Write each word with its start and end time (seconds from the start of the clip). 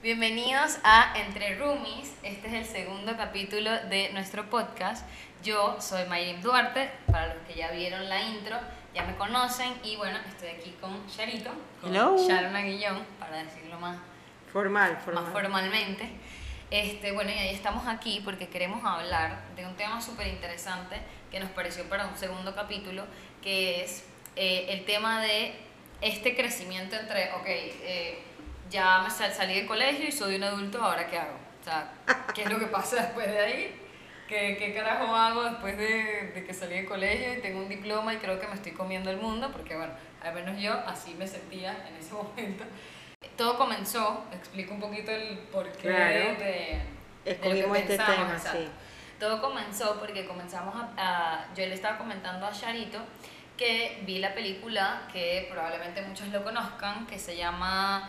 Bienvenidos 0.00 0.78
a 0.84 1.12
Entre 1.18 1.56
Roomies. 1.56 2.12
Este 2.22 2.46
es 2.46 2.54
el 2.54 2.64
segundo 2.64 3.16
capítulo 3.16 3.68
de 3.88 4.10
nuestro 4.12 4.48
podcast. 4.48 5.04
Yo 5.42 5.76
soy 5.80 6.04
Mayrim 6.06 6.40
Duarte, 6.40 6.88
para 7.10 7.34
los 7.34 7.44
que 7.48 7.54
ya 7.54 7.72
vieron 7.72 8.08
la 8.08 8.22
intro, 8.22 8.56
ya 8.94 9.02
me 9.02 9.16
conocen 9.16 9.72
y 9.82 9.96
bueno, 9.96 10.16
estoy 10.28 10.50
aquí 10.50 10.76
con 10.80 11.04
Charito, 11.08 11.50
con 11.80 11.90
Hello. 11.92 12.16
Sharon 12.16 12.54
Aguillón, 12.54 13.04
para 13.18 13.42
decirlo 13.42 13.80
más, 13.80 13.98
Formal, 14.52 14.92
más 14.92 15.02
formal. 15.02 15.32
formalmente. 15.32 16.08
Este, 16.70 17.10
bueno, 17.10 17.30
y 17.32 17.38
ahí 17.38 17.54
estamos 17.54 17.84
aquí 17.88 18.20
porque 18.24 18.48
queremos 18.48 18.84
hablar 18.84 19.40
de 19.56 19.66
un 19.66 19.74
tema 19.74 20.00
súper 20.00 20.28
interesante 20.28 20.96
que 21.32 21.40
nos 21.40 21.50
pareció 21.50 21.82
para 21.88 22.06
un 22.06 22.16
segundo 22.16 22.54
capítulo, 22.54 23.04
que 23.42 23.82
es 23.82 24.04
eh, 24.36 24.66
el 24.68 24.84
tema 24.84 25.20
de 25.22 25.56
este 26.00 26.36
crecimiento 26.36 26.94
entre, 26.94 27.32
ok, 27.32 27.46
eh, 27.46 28.22
ya 28.70 29.00
me 29.02 29.10
sal- 29.10 29.32
salí 29.32 29.54
del 29.54 29.66
colegio 29.66 30.06
y 30.08 30.12
soy 30.12 30.36
un 30.36 30.44
adulto, 30.44 30.82
¿ahora 30.82 31.06
qué 31.06 31.18
hago? 31.18 31.36
O 31.60 31.64
sea, 31.64 31.90
¿qué 32.34 32.42
es 32.44 32.50
lo 32.50 32.58
que 32.58 32.66
pasa 32.66 32.96
después 33.02 33.26
de 33.26 33.38
ahí? 33.38 33.82
¿Qué, 34.28 34.56
qué 34.58 34.74
carajo 34.74 35.14
hago 35.16 35.44
después 35.44 35.78
de, 35.78 36.32
de 36.34 36.44
que 36.44 36.52
salí 36.52 36.74
del 36.76 36.86
colegio 36.86 37.32
y 37.34 37.40
tengo 37.40 37.58
un 37.60 37.68
diploma 37.68 38.12
y 38.12 38.18
creo 38.18 38.38
que 38.38 38.46
me 38.46 38.54
estoy 38.54 38.72
comiendo 38.72 39.10
el 39.10 39.16
mundo? 39.16 39.50
Porque 39.52 39.74
bueno, 39.76 39.92
al 40.22 40.34
menos 40.34 40.60
yo 40.60 40.72
así 40.86 41.14
me 41.14 41.26
sentía 41.26 41.86
en 41.88 41.96
ese 41.96 42.12
momento. 42.14 42.64
Todo 43.36 43.56
comenzó, 43.56 44.24
explico 44.32 44.74
un 44.74 44.80
poquito 44.80 45.10
el 45.10 45.38
porqué 45.50 45.88
Claro. 45.88 46.14
de, 46.14 46.34
de 46.36 46.82
lo 47.24 47.30
Escogimos 47.32 47.76
que 47.76 47.82
este 47.82 47.96
pensamos, 47.96 48.42
tema, 48.42 48.52
sí. 48.54 48.68
Todo 49.18 49.40
comenzó 49.40 49.98
porque 49.98 50.26
comenzamos 50.26 50.74
a, 50.76 50.90
a- 50.96 51.54
Yo 51.54 51.66
le 51.66 51.74
estaba 51.74 51.98
comentando 51.98 52.46
a 52.46 52.52
Charito 52.52 52.98
que 53.56 54.02
vi 54.06 54.18
la 54.20 54.34
película 54.34 55.02
que 55.12 55.48
probablemente 55.50 56.00
muchos 56.02 56.28
lo 56.28 56.44
conozcan, 56.44 57.06
que 57.06 57.18
se 57.18 57.36
llama 57.36 58.08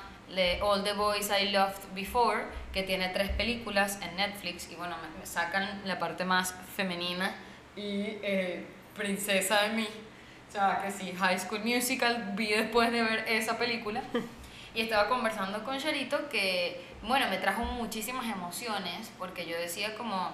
All 0.61 0.83
the 0.83 0.93
Boys 0.93 1.29
I 1.31 1.49
Loved 1.49 1.93
Before, 1.93 2.45
que 2.71 2.83
tiene 2.83 3.09
tres 3.09 3.29
películas 3.31 3.99
en 4.01 4.15
Netflix 4.15 4.69
y 4.71 4.75
bueno, 4.75 4.95
me, 5.01 5.19
me 5.19 5.25
sacan 5.25 5.81
la 5.85 5.97
parte 5.99 6.25
más 6.25 6.53
femenina 6.75 7.35
y 7.75 8.17
eh, 8.21 8.65
princesa 8.95 9.63
de 9.63 9.69
mí. 9.69 9.87
O 10.47 10.51
sea, 10.51 10.81
que 10.83 10.91
sí, 10.91 11.13
High 11.17 11.39
School 11.39 11.63
Musical 11.63 12.33
vi 12.35 12.47
después 12.47 12.91
de 12.91 13.03
ver 13.03 13.25
esa 13.27 13.57
película. 13.57 14.01
Y 14.75 14.81
estaba 14.81 15.09
conversando 15.09 15.63
con 15.63 15.79
Charito 15.79 16.29
que, 16.29 16.79
bueno, 17.01 17.27
me 17.27 17.37
trajo 17.37 17.63
muchísimas 17.63 18.25
emociones 18.25 19.11
porque 19.17 19.47
yo 19.47 19.57
decía 19.57 19.95
como, 19.95 20.31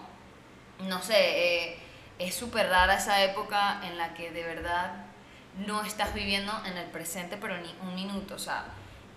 no 0.80 1.02
sé, 1.02 1.16
eh, 1.16 1.77
es 2.20 2.36
súper 2.36 2.67
rara 2.67 2.95
esa 2.95 3.23
época 3.23 3.80
en 3.86 3.98
la 3.98 4.14
que 4.14 4.31
de 4.31 4.44
verdad 4.44 5.05
no 5.66 5.83
estás 5.83 6.14
viviendo 6.14 6.52
en 6.66 6.75
el 6.75 6.88
presente, 6.88 7.38
pero 7.38 7.58
ni 7.58 7.73
un 7.81 7.95
minuto, 7.95 8.36
o 8.36 8.39
sea, 8.39 8.66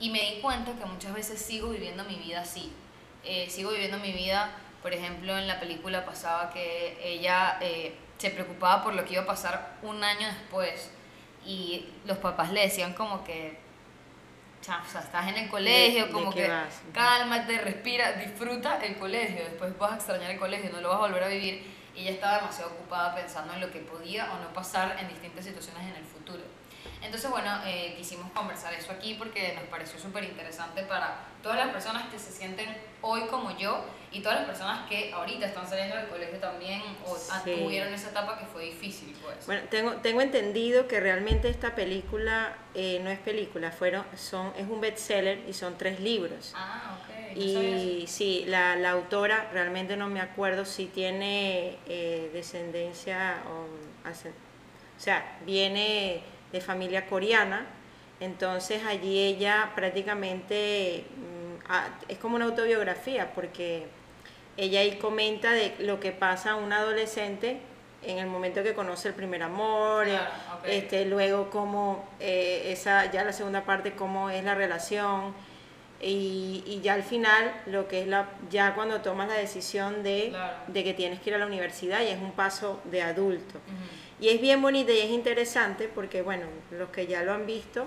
y 0.01 0.11
me 0.11 0.21
di 0.21 0.41
cuenta 0.41 0.73
que 0.73 0.85
muchas 0.85 1.13
veces 1.13 1.41
sigo 1.41 1.71
viviendo 1.71 2.05
mi 2.05 2.17
vida 2.17 2.41
así. 2.43 2.73
Eh, 3.25 3.49
sigo 3.51 3.71
viviendo 3.71 3.99
mi 3.99 4.13
vida, 4.13 4.51
por 4.83 4.93
ejemplo, 4.93 5.37
en 5.37 5.49
la 5.49 5.59
película 5.59 6.05
pasaba 6.05 6.51
que 6.51 6.97
ella 7.03 7.59
eh, 7.61 7.95
se 8.19 8.31
preocupaba 8.31 8.83
por 8.83 8.95
lo 8.95 9.05
que 9.05 9.15
iba 9.15 9.23
a 9.23 9.27
pasar 9.27 9.77
un 9.83 10.03
año 10.05 10.27
después 10.29 10.91
y 11.45 11.87
los 12.05 12.19
papás 12.19 12.53
le 12.53 12.61
decían 12.63 12.93
como 12.95 13.25
que, 13.25 13.59
"Cha, 14.63 14.83
o 14.87 14.91
sea, 14.91 15.01
estás 15.01 15.29
en 15.29 15.37
el 15.37 15.49
colegio, 15.49 16.07
de 16.07 16.13
como 16.13 16.31
qué 16.33 16.43
que 16.45 16.49
vas? 16.49 16.81
cálmate, 16.93 17.59
respira, 17.61 18.13
disfruta 18.13 18.79
el 18.85 18.97
colegio, 18.99 19.45
después 19.45 19.77
vas 19.79 19.93
a 19.93 19.97
extrañar 19.97 20.31
el 20.31 20.39
colegio, 20.39 20.71
no 20.71 20.81
lo 20.81 20.89
vas 20.91 20.99
a 20.99 21.01
volver 21.03 21.25
a 21.25 21.29
vivir. 21.29 21.77
Y 21.95 22.03
ella 22.03 22.13
estaba 22.13 22.37
demasiado 22.39 22.71
ocupada 22.73 23.15
pensando 23.17 23.55
en 23.55 23.61
lo 23.61 23.71
que 23.73 23.81
podía 23.81 24.33
o 24.33 24.39
no 24.39 24.53
pasar 24.53 24.97
en 25.01 25.09
distintas 25.09 25.45
situaciones 25.45 25.83
en 25.89 25.97
el 25.97 26.05
futuro. 26.05 26.43
Entonces, 27.03 27.31
bueno, 27.31 27.51
eh, 27.65 27.95
quisimos 27.97 28.31
conversar 28.33 28.75
eso 28.75 28.93
aquí 28.93 29.15
porque 29.15 29.53
nos 29.55 29.65
pareció 29.65 29.99
súper 29.99 30.25
interesante 30.25 30.83
para 30.83 31.21
todas 31.43 31.59
las 31.59 31.69
personas 31.69 32.09
que 32.11 32.19
se 32.19 32.33
sienten 32.33 32.69
hoy 33.01 33.23
como 33.31 33.57
yo 33.57 33.85
y 34.11 34.21
todas 34.21 34.39
las 34.41 34.49
personas 34.49 34.89
que 34.89 35.13
ahorita 35.13 35.47
están 35.47 35.69
saliendo 35.69 35.95
del 35.97 36.09
colegio 36.09 36.39
también 36.39 36.83
o 37.07 37.15
Sí. 37.17 37.55
tuvieron 37.63 37.93
esa 37.95 38.11
etapa 38.11 38.39
que 38.39 38.47
fue 38.47 38.65
difícil, 38.65 39.15
pues. 39.23 39.47
Bueno, 39.47 39.63
tengo, 39.71 39.93
tengo 39.97 40.21
entendido 40.21 40.89
que 40.89 40.99
realmente 40.99 41.49
esta 41.49 41.75
película 41.75 42.57
eh, 42.75 43.01
no 43.03 43.11
es 43.11 43.19
película, 43.21 43.71
fueron, 43.71 44.05
son, 44.17 44.53
es 44.57 44.67
un 44.69 44.81
bestseller 44.81 45.45
y 45.49 45.53
son 45.53 45.79
tres 45.79 46.01
libros. 46.01 46.53
ah, 46.57 46.99
ok. 47.01 47.37
no. 47.37 47.43
Y 47.43 48.07
sí, 48.09 48.45
la, 48.49 48.75
la 48.77 48.91
autora, 48.91 49.49
realmente 49.53 49.97
no 49.97 50.09
me 50.09 50.21
acuerdo 50.21 50.65
si 50.65 50.87
tiene 50.87 51.77
eh, 51.87 52.31
descendencia, 52.33 53.37
o, 53.49 54.09
o 54.09 55.01
sea, 55.01 55.39
viene 55.47 56.23
de 56.53 56.61
familia 56.61 57.07
coreana, 57.07 57.67
entonces 58.21 58.83
allí 58.85 59.19
ella 59.21 59.71
prácticamente 59.75 61.05
mm, 61.17 61.65
ah, 61.69 61.89
es 62.09 62.19
como 62.19 62.37
una 62.37 62.47
autobiografía, 62.47 63.33
porque 63.35 63.87
ella 64.57 64.81
ahí 64.81 64.97
comenta 64.99 65.53
de 65.53 65.75
lo 65.81 66.01
que 66.01 66.11
pasa 66.13 66.53
a 66.53 66.57
un 66.57 66.73
adolescente 66.73 67.61
en 68.03 68.19
el 68.19 68.27
momento 68.27 68.63
que 68.63 68.75
conoce 68.75 69.09
el 69.09 69.15
primer 69.15 69.43
amor, 69.43 70.07
eh, 70.07 70.13
Claro, 70.13 70.31
ok. 70.61 70.65
este, 70.67 71.05
luego 71.05 71.51
cómo 71.51 72.09
eh, 72.21 72.71
esa, 72.73 73.11
ya 73.11 73.25
la 73.25 73.33
segunda 73.33 73.65
parte, 73.65 73.93
cómo 73.93 74.31
es 74.31 74.43
la 74.45 74.55
relación, 74.55 75.35
y, 76.01 76.63
y 76.65 76.81
ya 76.81 76.95
al 76.95 77.03
final 77.03 77.53
lo 77.67 77.89
que 77.89 78.03
es 78.03 78.07
la 78.07 78.29
ya 78.51 78.75
cuando 78.77 79.01
tomas 79.01 79.27
la 79.29 79.35
decisión 79.35 80.05
de, 80.05 80.29
Claro. 80.31 80.57
de 80.69 80.85
que 80.85 80.95
tienes 80.95 81.19
que 81.21 81.31
ir 81.31 81.35
a 81.35 81.39
la 81.39 81.47
universidad 81.47 82.03
y 82.03 82.07
es 82.09 82.21
un 82.21 82.31
paso 82.33 82.81
de 82.85 83.03
adulto. 83.03 83.59
Y 84.21 84.29
es 84.29 84.41
bien 84.41 84.61
bonita 84.63 84.93
y 84.93 84.99
es 84.99 85.11
interesante 85.11 85.89
porque 85.89 86.23
bueno 86.23 86.47
los 86.71 86.91
que 86.91 87.07
ya 87.07 87.23
lo 87.23 87.33
han 87.33 87.47
visto 87.47 87.87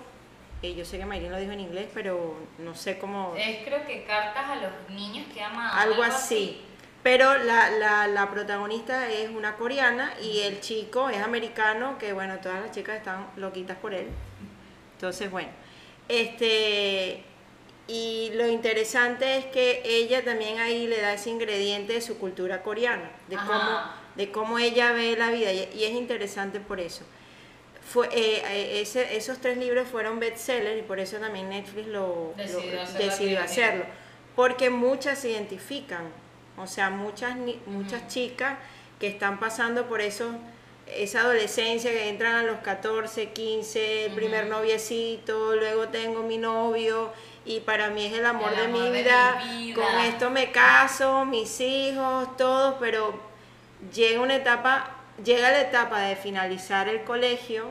eh, 0.63 0.75
yo 0.75 0.85
sé 0.85 0.97
que 0.99 1.05
Mayrin 1.05 1.31
lo 1.31 1.37
dijo 1.39 1.51
en 1.51 1.59
inglés 1.59 1.87
pero 1.93 2.35
no 2.59 2.75
sé 2.75 2.97
cómo 2.99 3.33
Es 3.37 3.65
creo 3.65 3.85
que 3.85 4.03
cartas 4.03 4.45
a 4.49 4.55
los 4.57 4.71
niños 4.89 5.25
que 5.33 5.41
aman. 5.41 5.69
algo 5.77 6.03
así 6.03 6.61
pero 7.03 7.35
la, 7.39 7.71
la, 7.71 8.07
la 8.07 8.29
protagonista 8.29 9.09
es 9.09 9.29
una 9.31 9.55
coreana 9.55 10.13
y 10.21 10.41
el 10.41 10.59
chico 10.61 11.09
es 11.09 11.21
americano 11.21 11.97
que 11.97 12.13
bueno 12.13 12.37
todas 12.39 12.61
las 12.61 12.71
chicas 12.71 12.97
están 12.97 13.27
loquitas 13.37 13.77
por 13.77 13.93
él 13.93 14.07
entonces 14.95 15.29
bueno 15.31 15.49
este 16.07 17.23
y 17.87 18.31
lo 18.35 18.47
interesante 18.47 19.37
es 19.37 19.45
que 19.47 19.81
ella 19.83 20.23
también 20.23 20.59
ahí 20.59 20.87
le 20.87 21.01
da 21.01 21.13
ese 21.13 21.29
ingrediente 21.29 21.93
de 21.93 22.01
su 22.01 22.17
cultura 22.19 22.61
coreana, 22.63 23.09
de 23.27 23.35
Ajá. 23.35 23.47
cómo, 23.47 24.00
de 24.15 24.31
cómo 24.31 24.59
ella 24.59 24.91
ve 24.91 25.15
la 25.17 25.29
vida, 25.31 25.51
y, 25.53 25.83
es 25.83 25.91
interesante 25.91 26.59
por 26.59 26.79
eso. 26.79 27.03
Fue, 27.87 28.07
eh, 28.11 28.41
eh, 28.47 28.81
ese- 28.81 29.17
esos 29.17 29.39
tres 29.39 29.57
libros 29.57 29.87
fueron 29.89 30.19
bestsellers 30.19 30.79
y 30.79 30.83
por 30.83 30.99
eso 30.99 31.17
también 31.17 31.49
Netflix 31.49 31.87
lo, 31.87 32.33
lo- 32.35 32.35
Decidió 32.97 33.39
hacer 33.39 33.63
hacerlo, 33.65 33.85
porque 34.35 34.69
muchas 34.69 35.19
se 35.19 35.31
identifican, 35.31 36.03
o 36.57 36.67
sea, 36.67 36.89
muchas, 36.89 37.35
ni- 37.35 37.59
muchas 37.65 38.07
chicas 38.07 38.57
que 38.99 39.07
están 39.07 39.39
pasando 39.39 39.87
por 39.87 39.99
eso, 40.01 40.31
esa 40.87 41.21
adolescencia 41.21 41.91
que 41.91 42.09
entran 42.09 42.35
a 42.35 42.43
los 42.43 42.59
14, 42.59 43.29
15, 43.31 44.05
el 44.05 44.13
primer 44.13 44.45
noviecito, 44.47 45.55
luego 45.55 45.87
tengo 45.87 46.21
mi 46.23 46.37
novio 46.37 47.11
y 47.45 47.61
para 47.61 47.89
mí 47.89 48.05
es 48.05 48.13
el 48.13 48.25
amor, 48.25 48.51
El 48.53 48.57
de, 48.59 48.67
mi 48.67 48.79
de 48.89 48.91
vida, 49.01 49.43
mi 49.45 49.67
vida. 49.73 49.75
con 49.75 49.99
esto 50.01 50.29
me 50.29 50.51
caso, 50.51 51.25
mis 51.25 51.59
hijos, 51.61 52.35
todo, 52.37 52.77
pero 52.79 53.30
llega 53.93 54.21
una 54.21 54.35
etapa, 54.35 54.91
llega 55.23 55.51
la 55.51 55.61
etapa 55.61 56.01
de 56.01 56.15
finalizar 56.15 56.87
el 56.87 57.03
colegio 57.03 57.69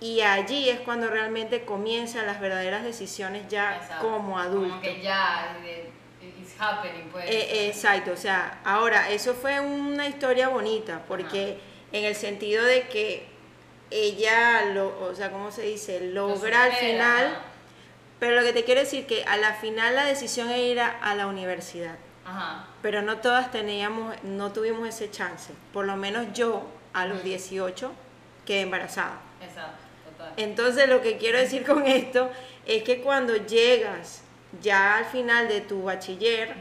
y 0.00 0.20
allí 0.20 0.68
es 0.68 0.80
cuando 0.80 1.08
realmente 1.08 1.64
comienzan 1.64 2.26
las 2.26 2.40
verdaderas 2.40 2.84
decisiones 2.84 3.48
ya 3.48 3.76
Exacto. 3.76 4.08
como 4.08 4.38
adulto. 4.38 4.70
Como 4.70 4.80
que 4.80 5.02
ya, 5.02 5.56
eh, 5.64 5.90
it's 6.40 6.54
happening, 6.58 7.08
pues. 7.10 7.28
Eh, 7.28 7.68
exacto, 7.68 8.12
o 8.12 8.16
sea, 8.16 8.60
ahora, 8.64 9.10
eso 9.10 9.34
fue 9.34 9.58
una 9.60 10.06
historia 10.06 10.48
bonita, 10.48 11.02
porque 11.08 11.58
en 11.92 12.04
el 12.04 12.14
sentido 12.14 12.64
de 12.64 12.86
que 12.88 13.26
ella, 13.90 14.66
lo, 14.66 15.00
o 15.00 15.14
sea, 15.14 15.30
¿cómo 15.32 15.50
se 15.50 15.62
dice? 15.62 16.00
Lo 16.00 16.28
Logra 16.28 16.64
al 16.64 16.72
final, 16.72 17.38
pero 18.20 18.36
lo 18.36 18.42
que 18.42 18.52
te 18.52 18.64
quiero 18.64 18.80
decir 18.80 19.06
que 19.06 19.24
a 19.24 19.36
la 19.36 19.54
final 19.54 19.96
la 19.96 20.04
decisión 20.04 20.48
era 20.48 20.58
ir 20.58 20.80
a, 20.80 20.90
a 20.90 21.14
la 21.16 21.26
universidad, 21.26 21.96
Ajá. 22.28 22.64
pero 22.82 23.00
no 23.02 23.18
todas 23.18 23.50
teníamos, 23.50 24.14
no 24.22 24.52
tuvimos 24.52 24.86
ese 24.88 25.10
chance, 25.10 25.52
por 25.72 25.86
lo 25.86 25.96
menos 25.96 26.26
yo 26.34 26.66
a 26.92 27.06
los 27.06 27.18
Ujú. 27.18 27.28
18 27.28 27.92
quedé 28.44 28.60
embarazada. 28.62 29.18
Exacto, 29.40 29.78
total. 30.10 30.32
Entonces 30.36 30.88
lo 30.88 31.00
que 31.00 31.16
quiero 31.16 31.38
decir 31.38 31.64
con 31.66 31.86
esto 31.86 32.30
es 32.66 32.82
que 32.82 33.00
cuando 33.02 33.34
llegas 33.36 34.22
ya 34.60 34.96
al 34.98 35.04
final 35.06 35.48
de 35.48 35.60
tu 35.62 35.84
bachiller, 35.84 36.54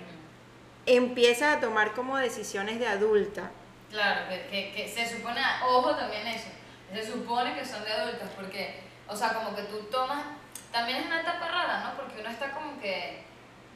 empiezas 0.86 1.58
a 1.58 1.60
tomar 1.60 1.94
como 1.94 2.18
decisiones 2.18 2.80
de 2.80 2.88
adulta. 2.88 3.52
Claro, 3.90 4.22
que, 4.30 4.48
que, 4.50 4.72
que 4.74 4.88
se 4.88 5.08
supone, 5.18 5.42
ojo 5.66 5.96
también 5.96 6.28
eso, 6.28 6.48
se 6.94 7.06
supone 7.12 7.56
que 7.56 7.66
son 7.66 7.84
de 7.84 7.92
adultos, 7.92 8.28
porque, 8.36 8.82
o 9.08 9.16
sea, 9.16 9.34
como 9.34 9.56
que 9.56 9.64
tú 9.64 9.80
tomas, 9.92 10.24
también 10.72 11.00
es 11.00 11.06
una 11.08 11.22
etapa 11.22 11.48
rara, 11.48 11.84
¿no? 11.84 12.02
Porque 12.02 12.20
uno 12.22 12.30
está 12.30 12.52
como 12.52 12.80
que 12.82 13.24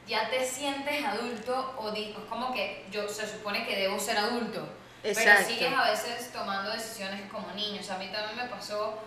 ya 0.06 0.28
te 0.30 0.44
sientes 0.44 1.04
adulto 1.04 1.74
o 1.78 1.92
es 1.92 2.14
como 2.28 2.52
que 2.52 2.86
yo 2.90 3.08
se 3.08 3.26
supone 3.26 3.66
que 3.66 3.76
debo 3.76 3.98
ser 3.98 4.18
adulto, 4.18 4.68
pero 5.02 5.18
Exacto. 5.18 5.48
sigues 5.48 5.72
a 5.72 5.90
veces 5.90 6.32
tomando 6.32 6.70
decisiones 6.72 7.30
como 7.30 7.50
niño. 7.52 7.80
O 7.80 7.84
sea, 7.84 7.96
a 7.96 7.98
mí 7.98 8.08
también 8.12 8.36
me 8.36 8.44
pasó 8.44 8.98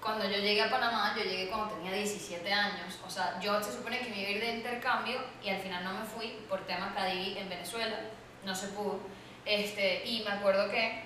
cuando 0.00 0.24
yo 0.24 0.38
llegué 0.38 0.62
a 0.62 0.70
Panamá, 0.70 1.14
yo 1.16 1.24
llegué 1.24 1.48
cuando 1.48 1.74
tenía 1.74 1.92
17 1.92 2.52
años. 2.52 2.98
O 3.06 3.10
sea, 3.10 3.38
yo 3.40 3.60
se 3.62 3.72
supone 3.72 3.98
que 4.00 4.10
me 4.10 4.20
iba 4.20 4.28
a 4.28 4.32
ir 4.32 4.40
de 4.40 4.54
intercambio 4.56 5.18
y 5.42 5.50
al 5.50 5.58
final 5.60 5.82
no 5.84 5.92
me 5.94 6.04
fui 6.04 6.28
por 6.48 6.64
tema 6.66 6.94
CADI 6.94 7.38
en 7.38 7.48
Venezuela. 7.48 7.96
No 8.44 8.54
se 8.54 8.68
pudo. 8.68 9.00
Este, 9.44 10.04
y 10.04 10.22
me 10.24 10.30
acuerdo 10.32 10.70
que 10.70 11.04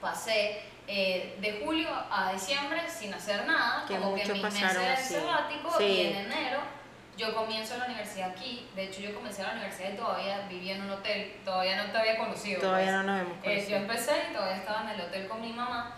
pasé 0.00 0.62
eh, 0.86 1.36
de 1.40 1.62
julio 1.64 1.88
a 2.10 2.32
diciembre 2.32 2.82
sin 2.90 3.12
hacer 3.14 3.46
nada, 3.46 3.84
Que 3.86 3.96
como 3.96 4.14
que 4.14 4.26
mis 4.32 4.42
meses 4.42 4.74
de 4.74 4.96
sabático 5.20 5.74
Sí. 5.78 5.84
y 5.84 6.06
en 6.06 6.16
enero 6.16 6.60
yo 7.16 7.34
comienzo 7.34 7.76
la 7.78 7.86
universidad 7.86 8.30
aquí. 8.30 8.68
De 8.74 8.84
hecho, 8.84 9.00
yo 9.00 9.14
comencé 9.14 9.42
la 9.42 9.52
universidad 9.52 9.92
y 9.92 9.96
todavía 9.96 10.46
vivía 10.48 10.76
en 10.76 10.82
un 10.82 10.90
hotel, 10.90 11.36
todavía 11.44 11.82
no 11.84 11.90
te 11.92 11.98
había 11.98 12.18
conocido. 12.18 12.60
Todavía 12.60 12.86
pues. 12.92 12.96
no 12.96 13.02
nos 13.04 13.20
hemos 13.20 13.32
Eh, 13.32 13.40
yo 13.42 13.50
conocido. 13.54 13.76
empecé 13.78 14.12
y 14.30 14.34
todavía 14.34 14.56
estaba 14.56 14.82
en 14.82 14.88
el 14.90 15.00
hotel 15.06 15.28
con 15.28 15.40
mi 15.40 15.52
mamá. 15.52 15.96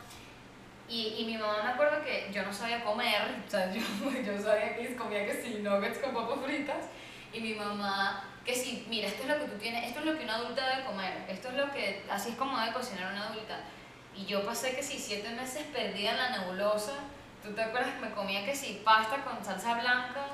Y, 0.89 1.15
y 1.19 1.25
mi 1.27 1.37
mamá 1.37 1.63
me 1.65 1.71
acuerdo 1.71 2.05
que 2.05 2.29
yo 2.33 2.43
no 2.45 2.53
sabía 2.53 2.85
comer, 2.85 3.23
o 3.47 3.51
sea, 3.51 3.73
yo, 3.73 3.81
yo 4.25 4.41
sabía 4.41 4.77
que 4.77 4.95
comía 4.95 5.27
que 5.27 5.35
sí, 5.43 5.59
nuggets 5.63 5.99
con 5.99 6.15
papas 6.15 6.45
fritas. 6.45 6.85
Y 7.33 7.41
mi 7.41 7.55
mamá, 7.55 8.25
que 8.45 8.55
sí, 8.55 8.87
mira, 8.89 9.09
esto 9.09 9.23
es 9.25 9.29
lo 9.29 9.39
que 9.39 9.47
tú 9.51 9.59
tienes, 9.59 9.85
esto 9.89 10.01
es 10.01 10.07
lo 10.07 10.17
que 10.17 10.25
una 10.25 10.37
adulta 10.37 10.69
debe 10.69 10.85
comer, 10.87 11.25
esto 11.29 11.49
es 11.49 11.55
lo 11.55 11.71
que, 11.73 12.05
así 12.11 12.31
es 12.31 12.37
como 12.37 12.59
debe 12.59 12.73
cocinar 12.73 13.13
una 13.13 13.27
adulta. 13.29 13.59
Y 14.15 14.25
yo 14.27 14.47
pasé 14.47 14.75
que 14.77 14.83
sí, 14.83 14.99
siete 14.99 15.29
meses 15.31 15.65
perdida 15.73 16.13
en 16.13 16.17
la 16.19 16.31
nebulosa. 16.39 16.93
¿Tú 17.43 17.53
te 17.53 17.63
acuerdas 17.63 17.95
que 17.95 18.01
me 18.07 18.11
comía 18.13 18.45
que 18.47 18.55
sí, 18.55 18.81
pasta 18.85 19.17
con 19.25 19.45
salsa 19.45 19.75
blanca 19.75 20.25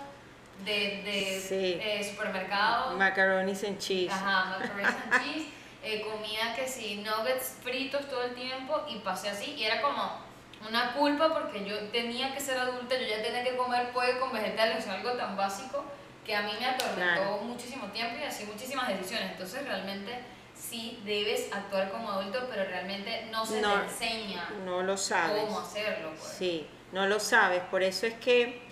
de, 0.64 1.02
de 1.02 1.40
Sí. 1.40 1.78
eh, 1.82 2.04
supermercado? 2.08 2.96
Macaronis 2.96 3.64
and 3.64 3.78
cheese. 3.78 4.12
Ajá, 4.12 4.58
macaroni 4.58 4.84
and 4.84 5.22
cheese. 5.25 5.49
eh, 5.82 6.02
comía 6.02 6.54
que 6.54 6.69
sí, 6.69 6.96
nuggets 7.04 7.56
fritos 7.62 8.08
todo 8.08 8.22
el 8.22 8.34
tiempo 8.34 8.82
y 8.88 8.96
pasé 9.00 9.28
así. 9.31 9.52
Y 9.56 9.64
era 9.64 9.81
como 9.82 10.20
una 10.69 10.93
culpa 10.93 11.32
porque 11.34 11.64
yo 11.64 11.76
tenía 11.88 12.32
que 12.32 12.40
ser 12.40 12.58
adulta, 12.58 12.94
yo 12.96 13.06
ya 13.06 13.20
tenía 13.22 13.43
que 13.43 13.56
comer 13.56 13.90
pollo 13.90 14.20
con 14.20 14.32
vegetales, 14.32 14.87
algo 14.87 15.12
tan 15.12 15.37
básico 15.37 15.84
que 16.25 16.37
a 16.37 16.43
mí 16.43 16.52
me 16.60 16.66
atormentó 16.66 17.14
Claro. 17.22 17.38
muchísimo 17.38 17.87
tiempo 17.88 18.16
y 18.20 18.22
así 18.25 18.44
muchísimas 18.44 18.87
decisiones. 18.87 19.32
Entonces 19.32 19.66
realmente 19.66 20.20
sí 20.54 21.00
debes 21.04 21.52
actuar 21.52 21.90
como 21.90 22.12
adulto, 22.12 22.46
pero 22.49 22.62
realmente 22.64 23.26
no 23.32 23.44
se 23.44 23.60
No, 23.60 23.75
te 23.81 23.84
enseña 23.87 24.49
No 24.64 24.82
lo 24.82 24.96
sabes. 24.96 25.43
cómo 25.43 25.58
hacerlo. 25.58 26.10
Pues. 26.10 26.32
Sí, 26.38 26.69
no 26.93 27.06
lo 27.08 27.19
sabes. 27.19 27.60
Por 27.64 27.82
eso 27.82 28.06
es 28.06 28.14
que 28.14 28.62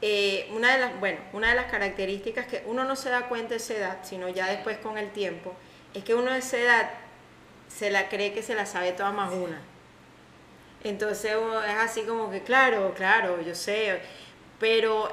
eh, 0.00 0.48
una 0.54 0.72
de 0.74 0.78
las, 0.80 1.00
bueno, 1.00 1.18
una 1.32 1.50
de 1.50 1.56
las 1.56 1.70
características 1.70 2.46
que 2.46 2.62
uno 2.66 2.84
no 2.84 2.96
se 2.96 3.10
da 3.10 3.28
cuenta 3.28 3.50
de 3.50 3.56
esa 3.56 3.74
edad, 3.74 3.98
sino 4.02 4.28
ya 4.28 4.46
después 4.46 4.78
con 4.78 4.98
el 4.98 5.10
tiempo, 5.10 5.54
es 5.94 6.04
que 6.04 6.14
uno 6.14 6.32
de 6.32 6.38
esa 6.38 6.58
edad 6.58 6.90
se 7.68 7.90
la 7.90 8.08
cree 8.08 8.32
que 8.32 8.42
se 8.42 8.54
la 8.54 8.66
sabe 8.66 8.92
toda 8.92 9.10
más 9.10 9.32
una. 9.32 9.60
Entonces 10.84 11.32
es 11.32 11.76
así 11.76 12.02
como 12.02 12.30
que, 12.30 12.42
claro, 12.42 12.94
claro, 12.94 13.42
yo 13.42 13.54
sé, 13.54 14.00
pero 14.60 15.08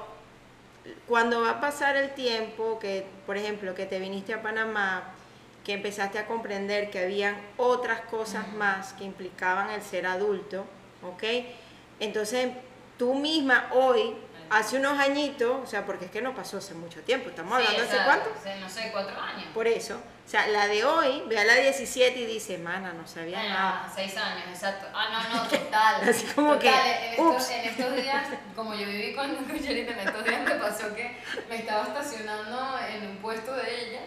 cuando 1.07 1.41
va 1.41 1.51
a 1.51 1.61
pasar 1.61 1.95
el 1.95 2.11
tiempo, 2.13 2.77
que 2.79 3.05
por 3.25 3.37
ejemplo, 3.37 3.73
que 3.73 3.85
te 3.85 3.99
viniste 3.99 4.33
a 4.33 4.41
Panamá, 4.41 5.15
que 5.63 5.73
empezaste 5.73 6.19
a 6.19 6.27
comprender 6.27 6.91
que 6.91 6.99
habían 6.99 7.35
otras 7.57 8.01
cosas 8.01 8.53
más 8.53 8.93
que 8.93 9.03
implicaban 9.03 9.71
el 9.71 9.81
ser 9.81 10.05
adulto, 10.05 10.65
¿ok? 11.01 11.23
Entonces 11.99 12.51
tú 12.97 13.15
misma 13.15 13.69
hoy, 13.73 14.15
hace 14.49 14.77
unos 14.77 14.99
añitos, 14.99 15.57
o 15.63 15.65
sea, 15.65 15.85
porque 15.85 16.05
es 16.05 16.11
que 16.11 16.21
no 16.21 16.33
pasó 16.35 16.57
hace 16.57 16.73
mucho 16.73 17.01
tiempo, 17.01 17.29
estamos 17.29 17.59
Sí, 17.59 17.65
hablando 17.67 17.83
hace 17.93 18.03
cuánto, 18.05 18.29
hace, 18.37 18.59
no 18.59 18.69
sé, 18.69 18.89
cuatro 18.91 19.19
años. 19.19 19.45
por 19.53 19.67
eso, 19.67 19.95
o 19.95 20.27
sea, 20.29 20.47
la 20.47 20.67
de 20.67 20.83
hoy, 20.83 21.23
ve 21.27 21.37
a 21.39 21.43
la 21.45 21.55
17 21.55 22.19
y 22.19 22.25
dice, 22.25 22.57
mana, 22.57 22.93
no 22.93 23.07
sabía 23.07 23.43
nada. 23.43 23.83
Ah, 23.85 23.91
seis 23.93 24.15
años, 24.17 24.43
exacto. 24.49 24.87
Ah, 24.93 25.09
no, 25.31 25.35
no, 25.43 25.47
total. 25.47 26.09
Así 26.09 26.25
como 26.33 26.57
que, 26.57 26.69
Total, 26.69 26.87
en 26.87 27.11
estos, 27.13 27.49
en 27.51 27.65
estos 27.65 27.95
días, 27.95 28.25
como 28.55 28.73
yo 28.73 28.85
viví 28.87 29.13
con 29.13 29.47
Yerita, 29.61 29.91
en 29.91 30.07
estos 30.07 30.23
días 30.23 30.41
me 30.41 30.55
pasó 30.55 30.93
que 30.95 31.17
me 31.49 31.57
estaba 31.57 31.83
estacionando 31.87 32.79
en 32.89 33.07
un 33.07 33.17
puesto 33.17 33.53
de 33.53 33.85
ella 33.85 33.99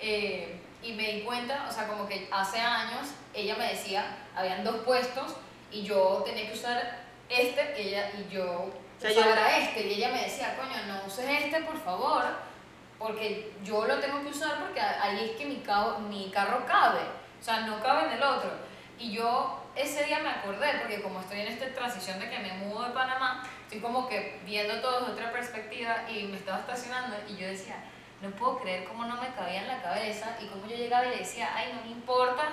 eh, 0.00 0.60
y 0.82 0.92
me 0.92 1.12
di 1.12 1.20
cuenta, 1.22 1.66
o 1.68 1.72
sea, 1.72 1.86
como 1.88 2.06
que 2.08 2.28
hace 2.30 2.58
años 2.60 3.08
ella 3.34 3.56
me 3.56 3.68
decía, 3.68 4.16
habían 4.34 4.64
dos 4.64 4.76
puestos 4.84 5.34
y 5.70 5.82
yo 5.82 6.22
tenía 6.24 6.46
que 6.50 6.54
usar 6.56 7.04
este 7.28 7.74
y, 7.82 7.88
ella, 7.88 8.10
y 8.16 8.32
yo 8.32 8.70
sea, 9.00 9.10
usaba 9.10 9.26
yo- 9.26 9.32
era 9.32 9.58
este 9.58 9.82
y 9.86 9.94
ella 9.94 10.08
me 10.12 10.22
decía, 10.22 10.56
coño, 10.56 10.76
no 10.86 11.06
uses 11.06 11.24
este, 11.28 11.60
por 11.62 11.78
favor, 11.82 12.22
porque 12.98 13.52
yo 13.62 13.86
lo 13.86 13.98
tengo 13.98 14.22
que 14.22 14.28
usar 14.28 14.58
porque 14.60 14.80
ahí 14.80 15.30
es 15.30 15.36
que 15.36 15.44
mi, 15.46 15.56
cabo- 15.56 15.98
mi 15.98 16.30
carro 16.30 16.64
cabe, 16.66 17.00
o 17.40 17.44
sea, 17.44 17.60
no 17.60 17.80
cabe 17.80 18.06
en 18.06 18.12
el 18.12 18.22
otro. 18.22 18.50
Y 18.98 19.12
yo 19.12 19.62
ese 19.74 20.04
día 20.04 20.20
me 20.20 20.30
acordé, 20.30 20.78
porque 20.80 21.02
como 21.02 21.20
estoy 21.20 21.40
en 21.40 21.48
esta 21.48 21.66
transición 21.74 22.18
de 22.18 22.30
que 22.30 22.38
me 22.38 22.52
mudo 22.54 22.84
de 22.84 22.90
Panamá, 22.94 23.42
estoy 23.64 23.80
como 23.80 24.08
que 24.08 24.40
viendo 24.46 24.80
todo 24.80 25.00
desde 25.00 25.12
otra 25.12 25.32
perspectiva 25.32 26.08
y 26.10 26.22
me 26.24 26.38
estaba 26.38 26.60
estacionando 26.60 27.16
y 27.28 27.36
yo 27.36 27.46
decía, 27.46 27.76
no 28.22 28.30
puedo 28.30 28.58
creer 28.60 28.84
cómo 28.84 29.04
no 29.04 29.20
me 29.20 29.28
cabía 29.34 29.60
en 29.60 29.68
la 29.68 29.82
cabeza 29.82 30.38
y 30.40 30.46
cómo 30.46 30.66
yo 30.66 30.74
llegaba 30.76 31.04
y 31.04 31.10
le 31.10 31.16
decía, 31.18 31.50
ay, 31.54 31.74
no 31.74 31.82
me 31.82 31.90
importa 31.90 32.44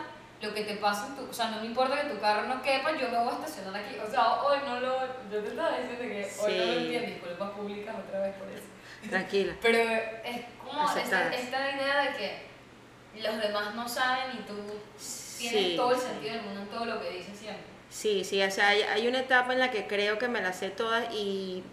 lo 0.44 0.54
que 0.54 0.64
te 0.64 0.76
pase 0.76 1.08
en 1.08 1.16
tu, 1.16 1.30
o 1.30 1.34
sea, 1.34 1.50
no 1.52 1.62
me 1.62 1.68
importa 1.68 2.02
que 2.02 2.10
tu 2.14 2.20
carro 2.20 2.48
no 2.48 2.62
quepa, 2.62 2.92
yo 2.98 3.10
me 3.10 3.18
voy 3.18 3.30
a 3.30 3.46
estacionar 3.46 3.82
aquí. 3.82 3.96
O 4.06 4.10
sea, 4.12 4.42
hoy 4.44 4.58
no 4.66 4.80
lo, 4.80 5.00
yo 5.32 5.40
te 5.42 5.48
estaba 5.48 5.78
diciendo 5.78 6.00
que 6.02 6.32
hoy 6.42 6.54
no 6.58 6.66
lo 6.66 6.72
Sí. 6.74 6.78
entiendo, 6.80 7.08
disculpas 7.08 7.50
públicas 7.52 7.96
otra 8.08 8.20
vez 8.20 8.36
por 8.36 8.50
eso. 8.50 8.64
Tranquila. 9.10 9.56
Pero 9.62 9.78
es 9.80 10.42
como 10.64 10.98
esta, 10.98 11.34
esta 11.34 11.72
idea 11.76 12.02
de 12.12 12.18
que 12.18 13.22
los 13.22 13.38
demás 13.42 13.76
no 13.76 13.88
saben 13.88 14.38
y 14.40 14.42
tú 14.44 14.54
tienes 15.38 15.62
Sí, 15.70 15.74
todo 15.76 15.92
el 15.94 16.00
sí. 16.00 16.06
sentido 16.08 16.34
del 16.36 16.44
mundo 16.44 16.62
en 16.62 16.68
todo 16.68 16.86
lo 16.86 17.02
que 17.02 17.10
dices 17.12 17.38
siempre. 17.38 17.64
Sí, 17.90 18.24
sí, 18.24 18.42
o 18.42 18.50
sea, 18.52 18.70
hay, 18.70 18.82
hay 18.82 19.08
una 19.08 19.20
etapa 19.20 19.54
en 19.54 19.60
la 19.60 19.72
que 19.72 19.88
creo 19.88 20.18
que 20.18 20.28
me 20.28 20.42
las 20.42 20.58
sé 20.58 20.70
todas 20.70 21.14
y 21.14 21.64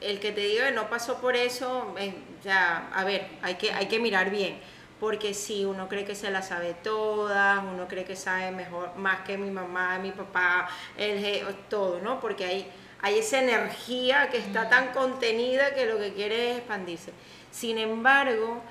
el 0.00 0.18
que 0.18 0.32
te 0.32 0.40
diga 0.40 0.66
que 0.66 0.72
no 0.72 0.90
pasó 0.90 1.20
por 1.20 1.36
eso, 1.36 1.94
eh, 1.98 2.14
ya, 2.42 2.88
a 2.92 3.04
ver, 3.04 3.26
hay 3.42 3.54
que, 3.54 3.72
hay 3.72 3.86
que 3.86 4.00
mirar 4.00 4.30
bien, 4.30 4.58
porque 5.02 5.34
si 5.34 5.64
uno 5.64 5.88
cree 5.88 6.04
que 6.04 6.14
se 6.14 6.30
las 6.30 6.46
sabe 6.46 6.76
todas, 6.80 7.58
uno 7.58 7.88
cree 7.88 8.04
que 8.04 8.14
sabe 8.14 8.52
mejor, 8.52 8.94
más 8.94 9.22
que 9.22 9.36
mi 9.36 9.50
mamá, 9.50 9.98
mi 9.98 10.12
papá, 10.12 10.68
el, 10.96 11.42
todo, 11.68 11.98
¿no? 11.98 12.20
Porque 12.20 12.44
hay, 12.44 12.70
hay 13.00 13.18
esa 13.18 13.42
energía 13.42 14.30
que 14.30 14.38
está 14.38 14.68
tan 14.68 14.92
contenida 14.92 15.74
que 15.74 15.86
lo 15.86 15.98
que 15.98 16.12
quiere 16.12 16.52
es 16.52 16.58
expandirse. 16.58 17.10
Sin 17.50 17.78
embargo, 17.78 18.62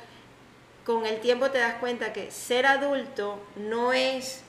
con 0.86 1.06
el 1.06 1.20
tiempo 1.20 1.52
te 1.52 1.58
das 1.58 1.74
cuenta 1.82 2.14
que 2.14 2.32
ser 2.32 2.66
adulto 2.66 3.46
no 3.58 3.92
es 3.92 4.42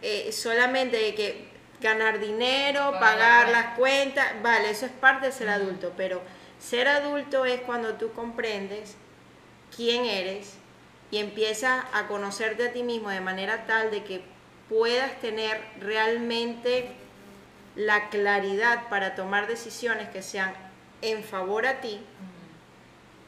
eh, 0.00 0.32
solamente 0.32 1.14
que 1.14 1.46
ganar 1.82 2.20
dinero, 2.20 2.90
Pagar 2.92 3.00
pagar 3.00 3.46
la 3.48 3.52
las 3.52 3.78
cuentas, 3.78 4.28
vale, 4.42 4.70
eso 4.70 4.86
es 4.86 4.92
parte 4.92 5.26
de 5.26 5.32
ser 5.32 5.50
adulto, 5.50 5.92
pero 5.94 6.22
ser 6.58 6.88
adulto 6.88 7.44
es 7.44 7.60
cuando 7.60 7.96
tú 7.96 8.14
comprendes 8.14 8.96
quién 9.76 10.06
eres 10.06 10.61
y 11.12 11.18
empiezas 11.18 11.84
a 11.92 12.08
conocerte 12.08 12.66
a 12.66 12.72
ti 12.72 12.82
mismo 12.82 13.10
de 13.10 13.20
manera 13.20 13.66
tal 13.66 13.90
de 13.90 14.02
que 14.02 14.24
puedas 14.68 15.20
tener 15.20 15.60
realmente 15.78 16.90
la 17.76 18.08
claridad 18.08 18.88
para 18.88 19.14
tomar 19.14 19.46
decisiones 19.46 20.08
que 20.08 20.22
sean 20.22 20.54
en 21.02 21.22
favor 21.22 21.66
a 21.66 21.82
ti, 21.82 22.00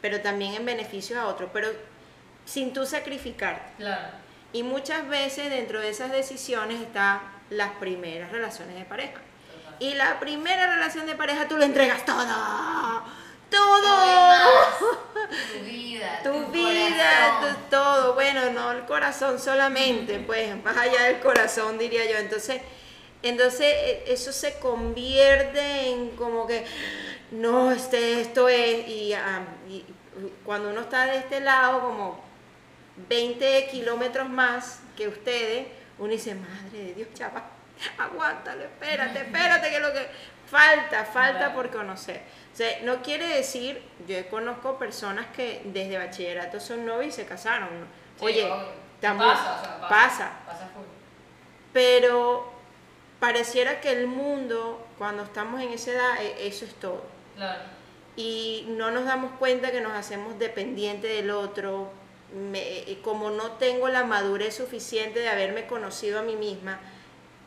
pero 0.00 0.22
también 0.22 0.54
en 0.54 0.64
beneficio 0.64 1.20
a 1.20 1.26
otro, 1.26 1.50
pero 1.52 1.68
sin 2.46 2.72
tú 2.72 2.86
sacrificarte. 2.86 3.70
Claro. 3.76 4.08
Y 4.54 4.62
muchas 4.62 5.06
veces 5.06 5.50
dentro 5.50 5.80
de 5.80 5.90
esas 5.90 6.10
decisiones 6.10 6.80
están 6.80 7.20
las 7.50 7.72
primeras 7.72 8.32
relaciones 8.32 8.76
de 8.76 8.84
pareja. 8.86 9.12
Total. 9.12 9.76
Y 9.78 9.94
la 9.94 10.18
primera 10.20 10.74
relación 10.74 11.04
de 11.04 11.16
pareja 11.16 11.48
tú 11.48 11.58
le 11.58 11.66
entregas 11.66 12.06
todo. 12.06 12.24
Todo. 13.54 14.88
Tu 15.52 15.64
vida. 15.64 16.20
Tu 16.22 16.46
vida, 16.52 17.40
tu- 17.40 17.70
todo. 17.70 18.14
Bueno, 18.14 18.50
no 18.50 18.72
el 18.72 18.84
corazón 18.84 19.38
solamente, 19.38 20.18
pues 20.20 20.62
más 20.62 20.76
allá 20.76 21.04
del 21.04 21.20
corazón 21.20 21.78
diría 21.78 22.04
yo. 22.10 22.16
Entonces, 22.18 22.60
entonces 23.22 23.62
e- 23.66 24.04
eso 24.08 24.32
se 24.32 24.58
convierte 24.58 25.88
en 25.90 26.10
como 26.10 26.46
que, 26.46 26.64
no, 27.30 27.72
este, 27.72 28.20
esto 28.20 28.48
es, 28.48 28.86
y, 28.88 29.14
y 29.68 29.84
cuando 30.44 30.70
uno 30.70 30.82
está 30.82 31.06
de 31.06 31.16
este 31.18 31.40
lado, 31.40 31.80
como 31.80 32.22
20 33.08 33.68
kilómetros 33.70 34.28
más 34.28 34.80
que 34.96 35.08
ustedes, 35.08 35.66
uno 35.98 36.10
dice, 36.12 36.34
madre 36.34 36.78
de 36.88 36.94
Dios, 36.94 37.08
chava, 37.14 37.44
aguántalo, 37.98 38.62
espérate, 38.64 39.18
espérate, 39.22 39.70
que 39.70 39.80
lo 39.80 39.92
que 39.92 40.06
falta, 40.50 41.04
falta 41.04 41.52
por 41.54 41.70
conocer. 41.70 42.22
O 42.54 42.56
sea, 42.56 42.78
no 42.84 43.02
quiere 43.02 43.26
decir, 43.26 43.82
yo 44.06 44.28
conozco 44.30 44.78
personas 44.78 45.26
que 45.34 45.60
desde 45.64 45.98
bachillerato 45.98 46.60
son 46.60 46.86
novios 46.86 47.08
y 47.08 47.12
se 47.12 47.26
casaron. 47.26 47.68
Oye, 48.20 48.48
estamos- 48.94 49.26
pasa, 49.26 49.54
o 49.60 49.64
sea, 49.64 49.80
pasa. 49.80 49.88
pasa. 49.88 50.32
Pasa 50.46 50.68
full. 50.72 50.84
pero 51.72 52.48
pareciera 53.18 53.80
que 53.80 53.90
el 53.90 54.06
mundo, 54.06 54.86
cuando 54.98 55.24
estamos 55.24 55.60
en 55.60 55.70
esa 55.70 55.90
edad, 55.90 56.22
e- 56.22 56.46
eso 56.46 56.64
es 56.64 56.74
todo. 56.76 57.02
Claro. 57.36 57.62
Y 58.16 58.66
no 58.68 58.92
nos 58.92 59.04
damos 59.06 59.32
cuenta 59.40 59.72
que 59.72 59.80
nos 59.80 59.92
hacemos 59.92 60.38
dependientes 60.38 61.10
del 61.16 61.30
otro. 61.32 61.90
Me- 62.32 62.78
eh, 62.90 63.00
como 63.02 63.30
no 63.30 63.52
tengo 63.52 63.88
la 63.88 64.04
madurez 64.04 64.54
suficiente 64.56 65.18
de 65.20 65.28
haberme 65.28 65.66
conocido 65.66 66.20
a 66.20 66.22
mí 66.22 66.36
misma, 66.36 66.78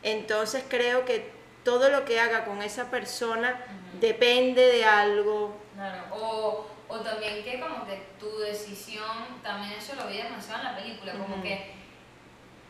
entonces 0.02 0.62
creo 0.68 1.04
que 1.06 1.30
todo 1.64 1.88
lo 1.90 2.04
que 2.04 2.20
haga 2.20 2.44
con 2.44 2.62
esa 2.62 2.90
persona 2.90 3.58
depende 4.00 4.62
de 4.66 4.84
algo. 4.84 5.56
Claro, 5.74 6.02
o, 6.14 6.66
o 6.88 6.98
también 7.00 7.42
que 7.44 7.60
como 7.60 7.84
que 7.86 7.96
tu 8.18 8.38
decisión, 8.38 9.40
también 9.42 9.72
eso 9.72 9.94
lo 9.94 10.06
vi 10.08 10.16
demasiado 10.18 10.60
en 10.60 10.64
la 10.64 10.76
película, 10.76 11.12
como 11.12 11.34
Ujú. 11.36 11.42
que 11.42 11.74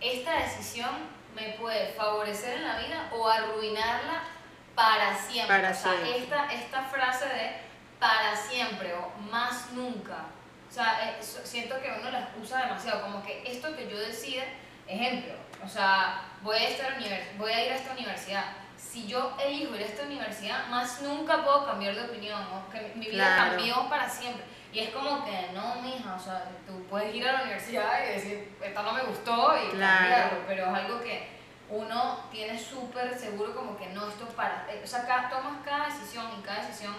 esta 0.00 0.34
decisión 0.40 0.90
me 1.34 1.50
puede 1.50 1.88
favorecer 1.92 2.58
en 2.58 2.64
la 2.68 2.78
vida 2.78 3.10
o 3.12 3.28
arruinarla 3.28 4.22
para 4.74 5.16
siempre. 5.16 5.56
Para 5.56 5.70
o 5.70 5.74
sea, 5.74 5.92
siempre. 5.92 6.18
Esta, 6.18 6.52
esta 6.52 6.82
frase 6.84 7.26
de 7.26 7.68
para 7.98 8.36
siempre 8.36 8.94
o 8.94 9.18
más 9.30 9.72
nunca. 9.72 10.26
O 10.68 10.72
sea, 10.72 11.10
eh, 11.10 11.16
siento 11.22 11.80
que 11.80 11.90
uno 12.00 12.10
la 12.10 12.28
usa 12.40 12.62
demasiado, 12.66 13.02
como 13.02 13.22
que 13.24 13.42
esto 13.50 13.74
que 13.74 13.88
yo 13.88 13.98
decida, 13.98 14.44
ejemplo, 14.86 15.32
o 15.64 15.68
sea, 15.68 16.22
voy 16.42 16.56
a, 16.56 16.68
esta 16.68 16.88
univers- 16.96 17.36
voy 17.38 17.50
a 17.52 17.64
ir 17.66 17.72
a 17.72 17.76
esta 17.76 17.92
universidad. 17.92 18.44
Si 18.98 19.06
yo 19.06 19.32
elijo 19.44 19.76
ir 19.76 19.82
a 19.82 19.84
esta 19.86 20.02
universidad, 20.02 20.66
más 20.68 21.00
nunca 21.02 21.44
puedo 21.44 21.64
cambiar 21.66 21.94
de 21.94 22.02
opinión, 22.02 22.42
o 22.42 22.68
que 22.70 22.92
mi 22.96 23.06
vida 23.06 23.34
Claro. 23.36 23.54
cambió 23.56 23.88
para 23.88 24.08
siempre. 24.08 24.42
Y 24.72 24.80
es 24.80 24.90
como 24.90 25.24
que, 25.24 25.50
no, 25.54 25.76
mija, 25.80 26.16
o 26.16 26.18
sea, 26.18 26.50
tú 26.66 26.82
puedes 26.90 27.14
ir 27.14 27.26
a 27.28 27.32
la 27.34 27.42
universidad 27.42 27.92
y 28.04 28.14
decir, 28.14 28.56
esta 28.60 28.82
no 28.82 28.92
me 28.92 29.02
gustó 29.04 29.54
y 29.56 29.70
Claro. 29.70 29.98
cambiarlo, 29.98 30.38
pero 30.48 30.66
es 30.66 30.74
algo 30.74 31.00
que 31.00 31.28
uno 31.70 32.24
tiene 32.32 32.58
súper 32.58 33.16
seguro 33.16 33.54
como 33.54 33.78
que 33.78 33.86
no, 33.90 34.08
esto 34.08 34.26
para, 34.30 34.66
eh, 34.68 34.80
o 34.82 34.86
sea, 34.86 35.06
cada- 35.06 35.28
tomas 35.30 35.64
cada 35.64 35.86
decisión 35.86 36.26
y 36.38 36.42
cada 36.42 36.66
decisión 36.66 36.94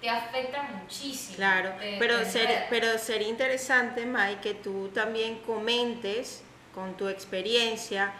te 0.00 0.08
afecta 0.08 0.62
muchísimo. 0.62 1.36
Claro, 1.36 1.74
te- 1.78 1.96
pero, 1.98 2.18
te 2.20 2.24
ser- 2.24 2.66
pero 2.70 2.96
sería 2.98 3.28
interesante, 3.28 4.06
Mike, 4.06 4.40
que 4.40 4.54
tú 4.54 4.88
también 4.88 5.40
comentes 5.40 6.42
con 6.74 6.96
tu 6.96 7.08
experiencia 7.08 8.14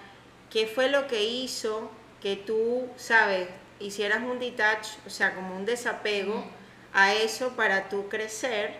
qué 0.50 0.66
fue 0.66 0.88
lo 0.90 1.06
que 1.06 1.24
hizo 1.24 1.90
que 2.22 2.36
tú, 2.36 2.88
sabes, 2.96 3.48
hicieras 3.80 4.22
un 4.22 4.38
detach, 4.38 4.86
o 5.06 5.10
sea, 5.10 5.34
como 5.34 5.54
un 5.56 5.64
desapego 5.66 6.44
a 6.92 7.12
eso 7.14 7.50
para 7.56 7.88
tú 7.88 8.08
crecer 8.08 8.74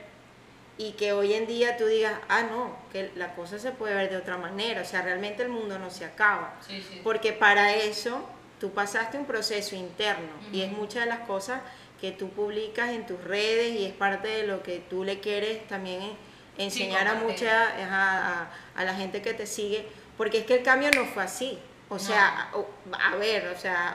y 0.78 0.92
que 0.92 1.12
hoy 1.12 1.32
en 1.34 1.46
día 1.46 1.76
tú 1.76 1.86
digas, 1.86 2.14
ah, 2.28 2.42
no, 2.42 2.76
que 2.92 3.10
la 3.16 3.34
cosa 3.34 3.58
se 3.58 3.70
puede 3.72 3.94
ver 3.94 4.10
de 4.10 4.16
otra 4.16 4.36
manera, 4.38 4.82
o 4.82 4.84
sea, 4.84 5.02
realmente 5.02 5.42
el 5.42 5.48
mundo 5.48 5.78
no 5.78 5.90
se 5.90 6.04
acaba. 6.04 6.54
Sí, 6.66 6.82
sí. 6.86 7.00
Porque 7.02 7.32
para 7.32 7.74
eso 7.74 8.26
tú 8.60 8.70
pasaste 8.72 9.18
un 9.18 9.26
proceso 9.26 9.76
interno 9.76 10.28
y 10.52 10.62
es 10.62 10.72
muchas 10.72 11.04
de 11.04 11.10
las 11.10 11.20
cosas 11.20 11.60
que 12.00 12.12
tú 12.12 12.28
publicas 12.30 12.90
en 12.90 13.06
tus 13.06 13.22
redes 13.24 13.72
y 13.74 13.86
es 13.86 13.92
parte 13.94 14.28
de 14.28 14.46
lo 14.46 14.62
que 14.62 14.80
tú 14.90 15.02
le 15.04 15.20
quieres 15.20 15.66
también 15.66 16.02
en- 16.02 16.16
enseñar 16.58 17.06
a 17.08 17.14
mucha 17.14 18.48
a 18.74 18.84
la 18.84 18.94
gente 18.94 19.20
que 19.22 19.34
te 19.34 19.46
sigue, 19.46 19.86
porque 20.16 20.38
es 20.38 20.46
que 20.46 20.54
el 20.56 20.62
cambio 20.62 20.90
no 20.94 21.04
fue 21.06 21.22
así. 21.22 21.58
O 21.88 21.98
sea, 21.98 22.50
o- 22.54 22.68
a 23.00 23.16
ver, 23.16 23.46
o 23.48 23.58
sea, 23.58 23.94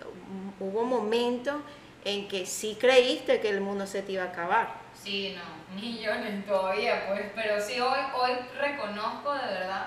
hu- 0.00 0.54
hubo 0.64 0.84
momentos 0.84 1.56
en 2.04 2.28
que 2.28 2.46
sí 2.46 2.76
creíste 2.80 3.40
que 3.40 3.48
el 3.50 3.60
mundo 3.60 3.86
se 3.86 4.02
te 4.02 4.12
iba 4.12 4.24
a 4.24 4.28
acabar. 4.28 4.74
Sí, 4.94 5.36
no, 5.36 5.74
millones 5.80 6.46
todavía, 6.46 7.06
pues, 7.08 7.22
pero 7.34 7.60
sí 7.60 7.80
hoy, 7.80 7.98
hoy 8.14 8.32
reconozco 8.60 9.32
de 9.34 9.44
verdad 9.54 9.86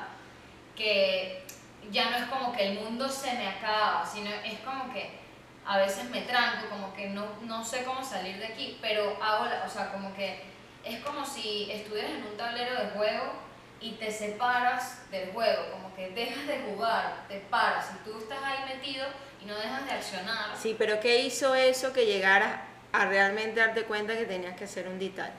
que 0.76 1.44
ya 1.92 2.10
no 2.10 2.18
es 2.18 2.24
como 2.26 2.52
que 2.54 2.68
el 2.72 2.80
mundo 2.80 3.08
se 3.08 3.32
me 3.34 3.48
acaba, 3.48 4.06
sino 4.06 4.30
es 4.30 4.60
como 4.60 4.92
que 4.94 5.20
a 5.66 5.78
veces 5.78 6.10
me 6.10 6.22
tranco, 6.22 6.68
como 6.70 6.94
que 6.94 7.10
no, 7.10 7.26
no 7.44 7.64
sé 7.64 7.84
cómo 7.84 8.04
salir 8.04 8.38
de 8.38 8.48
aquí, 8.48 8.78
pero 8.82 9.16
hago, 9.22 9.46
la- 9.46 9.64
o 9.66 9.70
sea, 9.70 9.92
como 9.92 10.14
que 10.16 10.42
es 10.84 11.00
como 11.04 11.26
si 11.26 11.72
estuvieras 11.72 12.12
en 12.12 12.24
un 12.24 12.38
tablero 12.38 12.76
de 12.80 12.90
juego 12.92 13.34
y 13.79 13.91
te 13.94 14.12
separas 14.12 15.10
del 15.12 15.32
juego, 15.32 15.72
como 15.72 15.94
que 15.96 16.10
dejas 16.10 16.48
de 16.48 16.60
jugar, 16.62 17.25
te 17.27 17.39
paras, 17.39 17.91
y 17.94 18.10
tú 18.10 18.17
estás 18.17 18.39
ahí 18.44 18.75
metido 18.75 19.05
y 19.41 19.46
no 19.46 19.55
dejas 19.55 19.86
de 19.86 19.91
accionar. 19.91 20.58
Sí, 20.58 20.75
pero 20.77 21.00
¿qué 21.00 21.22
hizo 21.22 21.53
eso 21.55 21.94
que 21.94 22.05
llegaras 22.05 22.62
a 22.91 23.05
realmente 23.05 23.60
darte 23.60 23.84
cuenta 23.84 24.17
que 24.17 24.25
tenías 24.25 24.55
que 24.55 24.63
hacer 24.63 24.88
un 24.88 24.98
detach? 24.98 25.34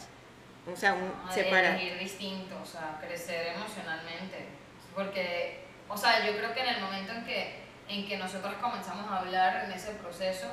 O 0.72 0.76
sea, 0.76 0.94
un 0.94 1.12
a 1.26 1.32
separar. 1.32 1.78
distinto, 1.98 2.56
o 2.60 2.66
sea, 2.66 2.98
crecer 3.00 3.54
emocionalmente. 3.54 4.46
Porque, 4.94 5.64
o 5.88 5.96
sea, 5.96 6.26
yo 6.26 6.36
creo 6.36 6.52
que 6.52 6.60
en 6.60 6.68
el 6.74 6.80
momento 6.80 7.12
en 7.12 7.24
que, 7.24 7.60
en 7.88 8.08
que 8.08 8.16
nosotros 8.16 8.54
comenzamos 8.60 9.10
a 9.10 9.18
hablar 9.18 9.64
en 9.64 9.72
ese 9.72 9.92
proceso, 9.92 10.48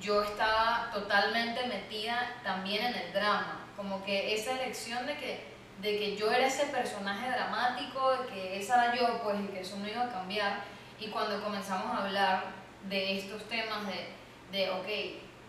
yo 0.00 0.22
estaba 0.22 0.90
totalmente 0.92 1.66
metida 1.66 2.34
también 2.42 2.86
en 2.86 2.94
el 2.94 3.12
drama. 3.12 3.66
Como 3.76 4.04
que 4.04 4.34
esa 4.34 4.52
elección 4.52 5.06
de 5.06 5.16
que, 5.16 5.44
de 5.80 5.98
que 5.98 6.16
yo 6.16 6.30
era 6.30 6.46
ese 6.46 6.66
personaje 6.66 7.30
dramático, 7.30 8.12
de 8.12 8.26
que 8.28 8.60
esa 8.60 8.84
era 8.84 8.96
yo, 8.96 9.22
pues, 9.22 9.38
y 9.40 9.46
que 9.48 9.60
eso 9.60 9.76
no 9.78 9.88
iba 9.88 10.04
a 10.04 10.12
cambiar. 10.12 10.60
Y 10.98 11.08
cuando 11.08 11.42
comenzamos 11.42 11.94
a 11.94 12.04
hablar 12.04 12.44
de 12.88 13.18
estos 13.18 13.44
temas 13.48 13.86
de, 13.86 14.08
de 14.50 14.70
ok, 14.70 14.86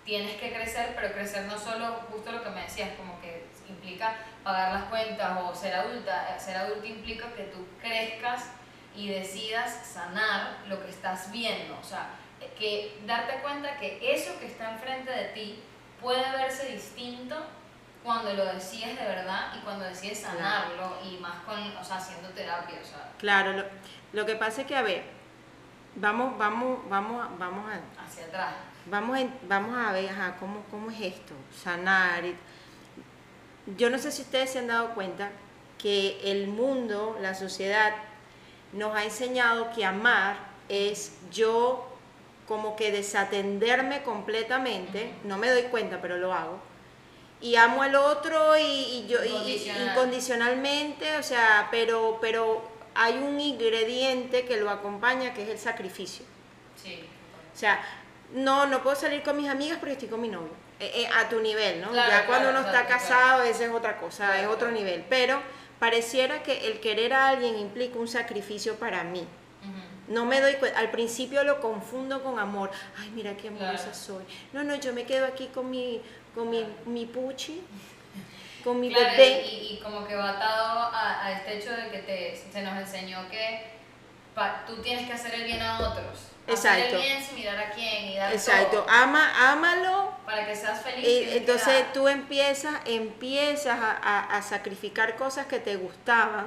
tienes 0.05 0.39
que 0.39 0.53
crecer, 0.53 0.93
pero 0.95 1.13
crecer 1.13 1.45
no 1.45 1.57
solo, 1.57 2.01
justo 2.11 2.31
lo 2.31 2.43
que 2.43 2.49
me 2.49 2.61
decías, 2.61 2.91
como 2.97 3.19
que 3.21 3.47
implica 3.67 4.15
pagar 4.43 4.73
las 4.73 4.83
cuentas 4.85 5.39
o 5.43 5.55
ser 5.55 5.73
adulta. 5.73 6.37
Ser 6.39 6.57
adulta 6.57 6.87
implica 6.87 7.31
que 7.33 7.43
tú 7.43 7.65
crezcas 7.81 8.51
y 8.95 9.09
decidas 9.09 9.85
sanar 9.85 10.57
lo 10.67 10.83
que 10.83 10.89
estás 10.89 11.31
viendo. 11.31 11.77
O 11.79 11.83
sea, 11.83 12.09
que 12.57 12.99
darte 13.05 13.41
cuenta 13.41 13.77
que 13.77 13.99
eso 14.13 14.37
que 14.39 14.47
está 14.47 14.71
enfrente 14.71 15.11
de 15.11 15.25
ti 15.29 15.63
puede 16.01 16.29
verse 16.31 16.73
distinto 16.73 17.35
cuando 18.09 18.33
lo 18.33 18.45
decides 18.53 18.97
de 18.99 19.05
verdad 19.05 19.51
y 19.55 19.59
cuando 19.59 19.85
decides 19.85 20.17
sanarlo 20.21 20.97
y 21.07 21.17
más 21.19 21.35
con, 21.45 21.59
o 21.77 21.83
sea, 21.83 21.97
haciendo 21.97 22.27
terapia, 22.29 22.79
o 22.81 22.83
sea, 22.83 23.11
Claro, 23.19 23.53
lo, 23.53 23.63
lo 24.13 24.25
que 24.25 24.35
pasa 24.35 24.61
es 24.61 24.67
que, 24.67 24.75
a 24.75 24.81
ver, 24.81 25.03
vamos, 25.93 26.35
vamos, 26.39 26.79
vamos, 26.89 27.23
a- 27.23 27.29
vamos 27.37 27.71
a, 27.71 28.03
hacia 28.03 28.25
atrás. 28.25 28.53
vamos, 28.87 29.15
en- 29.19 29.31
vamos 29.47 29.77
a 29.77 29.91
ver, 29.91 30.09
ajá, 30.09 30.37
¿cómo, 30.39 30.63
cómo 30.71 30.89
es 30.89 30.99
esto, 31.01 31.35
sanar. 31.63 32.25
y- 32.25 32.35
Yo 33.77 33.91
no 33.91 33.99
sé 33.99 34.11
si 34.11 34.23
ustedes 34.23 34.49
se 34.53 34.57
han 34.57 34.67
dado 34.69 34.95
cuenta 34.95 35.29
que 35.77 36.19
el 36.31 36.47
mundo, 36.47 37.15
la 37.21 37.35
sociedad, 37.35 37.93
nos 38.73 38.95
ha 38.95 39.03
enseñado 39.03 39.69
que 39.75 39.85
amar 39.85 40.35
es 40.67 41.15
yo 41.29 41.87
como 42.47 42.75
que 42.75 42.91
desatenderme 42.91 44.01
completamente, 44.01 45.13
no 45.25 45.37
me 45.37 45.51
doy 45.51 45.63
cuenta, 45.69 45.99
pero 46.01 46.17
lo 46.17 46.33
hago, 46.33 46.59
y 47.41 47.55
amo 47.55 47.81
al 47.83 47.95
otro 47.95 48.57
y, 48.57 48.61
y 48.61 49.07
yo 49.07 49.23
y- 49.23 49.71
incondicionalmente, 49.89 51.17
o 51.17 51.23
sea, 51.23 51.67
pero, 51.71 52.17
pero 52.21 52.61
hay 52.95 53.17
un 53.17 53.39
ingrediente 53.39 54.45
que 54.45 54.57
lo 54.57 54.69
acompaña 54.69 55.33
que 55.33 55.43
es 55.43 55.49
el 55.49 55.59
sacrificio. 55.59 56.25
Sí. 56.81 56.99
O 57.53 57.57
sea, 57.57 57.81
no, 58.33 58.65
no 58.67 58.83
puedo 58.83 58.95
salir 58.95 59.23
con 59.23 59.37
mis 59.37 59.49
amigas 59.49 59.77
porque 59.79 59.93
estoy 59.93 60.09
con 60.09 60.21
mi 60.21 60.29
novio. 60.29 60.51
Eh, 60.79 61.03
eh, 61.03 61.09
a 61.17 61.27
tu 61.27 61.39
nivel, 61.41 61.81
¿no? 61.81 61.89
Claro, 61.91 62.09
ya 62.09 62.25
cuando 62.25 62.49
claro, 62.51 62.59
uno 62.65 62.67
está 62.67 62.87
casado, 62.87 63.43
esa 63.43 63.65
es 63.65 63.71
otra 63.71 63.97
cosa, 63.97 64.39
es 64.39 64.47
otro 64.47 64.71
nivel. 64.71 65.03
Pero 65.09 65.41
pareciera 65.77 66.41
que 66.41 66.67
el 66.67 66.79
querer 66.79 67.13
a 67.13 67.27
alguien 67.29 67.57
implica 67.59 67.99
un 67.99 68.07
sacrificio 68.07 68.75
para 68.75 69.03
mí. 69.03 69.25
No 70.07 70.25
me 70.25 70.41
doy 70.41 70.55
cuenta, 70.55 70.79
al 70.79 70.89
principio 70.89 71.43
lo 71.43 71.61
confundo 71.61 72.23
con 72.23 72.39
amor. 72.39 72.71
Ay, 72.97 73.11
mira 73.11 73.37
qué 73.37 73.49
amorosa 73.49 73.93
soy. 73.93 74.23
No, 74.53 74.63
no, 74.63 74.73
yo 74.73 74.91
me 74.91 75.03
quedo 75.03 75.27
aquí 75.27 75.51
con 75.53 75.69
mi, 75.69 76.01
con 76.35 76.49
mi, 76.49 76.65
mi 76.85 77.05
puchi, 77.05 77.61
con 78.63 78.79
mi 78.79 78.89
Claro, 78.93 79.11
bebé. 79.11 79.45
y, 79.45 79.73
y 79.73 79.79
como 79.83 80.05
que 80.07 80.15
va 80.15 80.31
atado 80.31 80.79
a, 80.93 81.25
a 81.25 81.31
este 81.33 81.57
hecho 81.57 81.71
de 81.71 81.89
que 81.89 81.99
te, 81.99 82.35
se 82.51 82.61
nos 82.61 82.77
enseñó 82.77 83.27
que 83.29 83.71
pa- 84.35 84.63
tú 84.67 84.77
tienes 84.81 85.07
que 85.07 85.13
hacer 85.13 85.33
el 85.35 85.43
bien 85.45 85.61
a 85.61 85.79
otros. 85.79 86.19
Hacer 86.51 86.79
Exacto. 86.79 86.95
el 86.95 87.01
bien 87.01 87.23
sin 87.23 87.35
mirar 87.35 87.59
a 87.59 87.69
quién 87.71 88.05
y 88.07 88.17
dar 88.17 88.33
Exacto, 88.33 88.79
todo 88.79 88.89
ama, 88.89 89.51
ámalo 89.51 90.11
para 90.25 90.45
que 90.47 90.55
seas 90.55 90.81
feliz. 90.81 91.05
Y 91.07 91.37
entonces 91.37 91.91
tú 91.93 92.07
empiezas, 92.07 92.73
empiezas 92.85 93.79
a, 93.79 93.91
a- 93.91 94.37
a 94.37 94.41
sacrificar 94.41 95.15
cosas 95.15 95.45
que 95.45 95.59
te 95.59 95.75
gustaban 95.75 96.45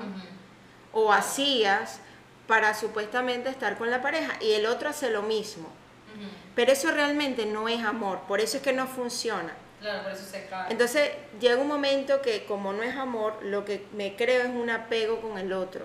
Ujú. 0.92 1.00
o 1.04 1.12
hacías 1.12 2.00
para 2.48 2.74
supuestamente 2.74 3.48
estar 3.48 3.78
con 3.78 3.90
la 3.90 4.02
pareja 4.02 4.32
y 4.40 4.52
el 4.52 4.66
otro 4.66 4.88
hace 4.88 5.08
lo 5.10 5.22
mismo. 5.22 5.68
Ujú. 6.16 6.28
Pero 6.56 6.72
eso 6.72 6.90
realmente 6.90 7.46
no 7.46 7.68
es 7.68 7.82
amor, 7.84 8.20
por 8.28 8.40
eso 8.40 8.56
es 8.56 8.62
que 8.62 8.72
no 8.72 8.86
funciona. 8.88 9.54
Claro, 9.82 10.04
por 10.04 10.12
eso 10.12 10.24
se 10.24 10.46
cae. 10.46 10.70
Entonces 10.72 11.10
llega 11.40 11.60
un 11.60 11.68
momento 11.68 12.22
que 12.22 12.44
como 12.44 12.72
no 12.72 12.82
es 12.82 12.96
amor, 12.96 13.38
lo 13.42 13.64
que 13.64 13.84
me 13.92 14.16
creo 14.16 14.42
es 14.42 14.48
un 14.48 14.70
apego 14.70 15.20
con 15.20 15.36
el 15.38 15.52
otro. 15.52 15.84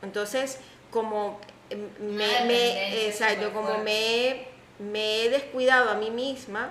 Entonces, 0.00 0.60
como 0.92 1.40
eh, 1.70 1.76
me, 1.98 2.26
dependencia 2.26 3.06
exacto, 3.08 3.52
como 3.52 3.78
me, 3.78 4.46
me 4.78 5.24
he 5.24 5.30
descuidado 5.30 5.90
a 5.90 5.94
mí 5.94 6.10
misma, 6.12 6.70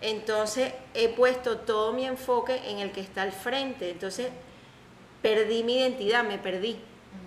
entonces 0.00 0.72
he 0.94 1.10
puesto 1.10 1.58
todo 1.58 1.92
mi 1.92 2.06
enfoque 2.06 2.60
en 2.70 2.78
el 2.78 2.92
que 2.92 3.02
está 3.02 3.22
al 3.22 3.32
frente. 3.32 3.90
Entonces, 3.90 4.28
perdí 5.20 5.62
mi 5.64 5.78
identidad, 5.78 6.24
me 6.24 6.38
perdí. 6.38 6.80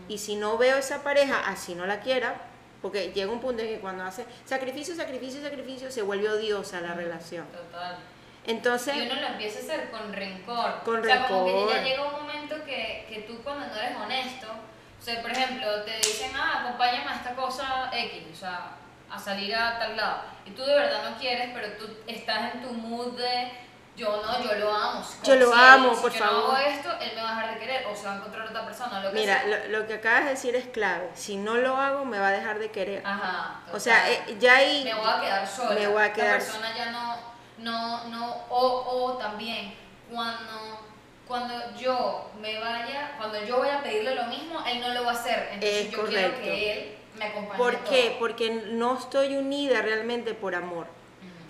Y 0.08 0.18
si 0.18 0.36
no 0.36 0.58
veo 0.58 0.78
esa 0.78 1.04
pareja, 1.04 1.48
así 1.48 1.76
no 1.76 1.86
la 1.86 2.00
quiera, 2.00 2.49
porque 2.82 3.12
llega 3.14 3.32
un 3.32 3.40
punto 3.40 3.62
en 3.62 3.70
que 3.70 3.80
cuando 3.80 4.04
hace 4.04 4.26
sacrificio, 4.46 4.96
sacrificio, 4.96 5.42
sacrificio, 5.42 5.92
se 5.92 6.02
vuelve 6.02 6.30
odiosa 6.30 6.82
la 6.82 6.94
relación. 6.94 7.46
Total. 7.48 7.98
Entonces, 8.46 8.96
Y 8.96 9.02
uno 9.02 9.16
lo 9.16 9.28
empieza 9.28 9.60
a 9.60 9.62
hacer 9.62 9.92
con 9.92 10.14
rencor. 10.14 10.82
Con 10.84 11.02
o 11.02 11.04
sea, 11.04 11.28
como 11.28 11.46
que 11.46 11.52
rencor. 11.52 11.74
ya 11.74 11.84
llega 11.84 12.08
un 12.08 12.14
momento 12.14 12.56
que, 12.66 13.06
que 13.10 13.26
tú 13.28 13.42
cuando 13.44 13.68
no 13.68 13.76
eres 13.76 13.98
honesto, 13.98 14.48
o 14.48 15.02
sea, 15.02 15.22
por 15.22 15.32
ejemplo, 15.32 15.84
te 15.84 15.98
dicen, 15.98 16.32
ah, 16.36 16.62
acompáñame 16.64 17.12
a 17.12 17.16
esta 17.16 17.36
cosa 17.36 17.90
X, 17.94 18.24
o 18.34 18.36
sea, 18.36 18.76
a 19.10 19.20
salir 19.20 19.56
a 19.56 19.80
tal 19.80 19.98
lado 19.98 20.22
y 20.50 20.52
tú 20.52 20.64
de 20.64 20.74
verdad 20.74 21.10
no 21.10 21.18
quieres, 21.18 21.50
pero 21.54 21.68
tú 21.78 21.88
estás 22.08 22.56
en 22.56 22.62
tu 22.62 22.74
mood 22.74 23.18
de 23.18 23.52
yo 24.00 24.22
no, 24.24 24.44
yo 24.44 24.56
lo 24.56 24.74
amo. 24.74 25.04
Yo 25.24 25.36
lo 25.36 25.48
Si 25.54 25.60
amo, 25.60 25.90
él- 25.90 25.96
si 25.96 26.02
por 26.02 26.12
yo 26.14 26.20
favor. 26.20 26.40
no 26.50 26.56
hago 26.56 26.58
esto, 26.58 26.90
él 27.02 27.12
me 27.16 27.22
va 27.22 27.30
a 27.30 27.36
dejar 27.42 27.54
de 27.54 27.60
querer 27.60 27.86
o 27.88 27.96
se 27.96 28.06
va 28.06 28.14
a 28.14 28.16
encontrar 28.18 28.48
otra 28.48 28.66
persona, 28.66 29.04
lo 29.04 29.12
que 29.12 29.20
Mira, 29.20 29.44
lo, 29.46 29.80
lo 29.80 29.88
que 29.88 29.94
acabas 29.96 30.24
de 30.26 30.30
decir 30.32 30.56
es 30.56 30.68
clave. 30.68 31.10
Si 31.14 31.38
no 31.38 31.56
lo 31.56 31.76
hago, 31.78 32.06
me 32.06 32.18
va 32.20 32.30
a 32.30 32.32
dejar 32.32 32.60
de 32.60 32.72
querer. 32.72 33.06
Ajá. 33.06 33.62
O 33.74 33.80
sea, 33.80 34.10
eh, 34.12 34.38
ya 34.40 34.56
ahí... 34.56 34.84
me 34.86 34.94
voy 34.94 35.10
a 35.10 35.22
quedar 35.22 35.48
sola. 35.48 35.76
Me 35.76 35.88
voy 35.88 36.02
a 36.02 36.08
La 36.08 36.14
quedar- 36.14 36.40
persona 36.40 36.76
ya 36.76 36.92
no, 36.92 37.16
no, 37.58 38.04
no, 38.06 38.36
o, 38.50 39.06
o 39.12 39.18
también 39.18 39.74
cuando, 40.12 40.80
cuando 41.28 41.54
yo 41.78 42.30
me 42.40 42.60
vaya, 42.60 43.12
cuando 43.18 43.44
yo 43.46 43.58
voy 43.58 43.70
a 43.70 43.82
pedirle 43.84 44.16
lo 44.16 44.24
mismo, 44.26 44.64
él 44.66 44.80
no 44.80 44.90
lo 44.94 45.04
va 45.04 45.12
a 45.12 45.14
hacer. 45.16 45.50
Entonces 45.54 45.86
Es 45.86 45.92
yo 45.92 46.06
quiero 46.06 46.28
correcto. 46.30 46.42
que 46.44 46.72
él 46.74 46.96
me 47.18 47.26
acompañe. 47.26 47.58
¿Por 47.58 47.78
qué? 47.84 48.10
todo. 48.12 48.20
Porque 48.20 48.50
no 48.72 48.98
estoy 48.98 49.36
unida 49.36 49.82
realmente 49.82 50.34
por 50.34 50.56
amor. 50.56 50.88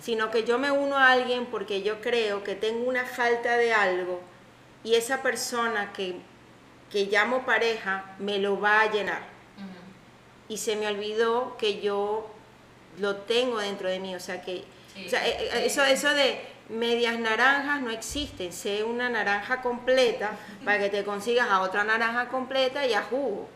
Sino 0.00 0.30
que 0.30 0.44
yo 0.44 0.58
me 0.58 0.70
uno 0.70 0.96
a 0.96 1.10
alguien 1.10 1.46
porque 1.46 1.82
yo 1.82 2.00
creo 2.00 2.42
que 2.42 2.54
tengo 2.54 2.88
una 2.88 3.04
falta 3.04 3.56
de 3.56 3.72
algo 3.72 4.20
y 4.82 4.94
esa 4.94 5.22
persona 5.22 5.92
que, 5.92 6.16
que 6.90 7.06
llamo 7.06 7.44
pareja 7.44 8.14
me 8.18 8.38
lo 8.38 8.60
va 8.60 8.82
a 8.82 8.90
llenar. 8.90 9.22
Y 10.48 10.56
se 10.56 10.74
me 10.74 10.88
olvidó 10.88 11.56
que 11.58 11.80
yo 11.80 12.28
lo 12.98 13.16
tengo 13.16 13.58
dentro 13.58 13.88
de 13.88 14.00
mí, 14.00 14.14
o 14.16 14.20
sea 14.20 14.42
que 14.42 14.64
Sí, 14.94 15.06
o 15.06 15.08
sea, 15.08 15.24
eh, 15.24 15.36
eh, 15.38 15.50
sí. 15.52 15.58
eso, 15.66 15.84
eso 15.84 16.12
de 16.12 16.40
medias 16.68 17.16
naranjas 17.18 17.80
no 17.80 17.90
existen, 17.90 18.52
sé 18.52 18.82
una 18.82 19.08
naranja 19.08 19.62
completa 19.62 20.32
para 20.64 20.80
que 20.80 20.88
te 20.88 21.04
consigas 21.04 21.48
a 21.48 21.60
otra 21.60 21.84
naranja 21.84 22.28
completa 22.28 22.84
y 22.84 22.94
a 22.94 23.02
jugo 23.02 23.48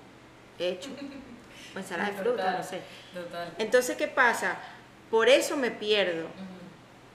hecho. 0.58 0.90
O 1.74 1.78
ensalada 1.78 2.10
de 2.12 2.16
fruta, 2.16 2.52
no 2.52 2.62
sé. 2.62 2.80
Total. 3.12 3.52
Entonces, 3.58 3.96
¿qué 3.96 4.06
pasa? 4.06 4.56
Por 5.14 5.28
eso 5.28 5.56
me 5.56 5.70
pierdo, 5.70 6.26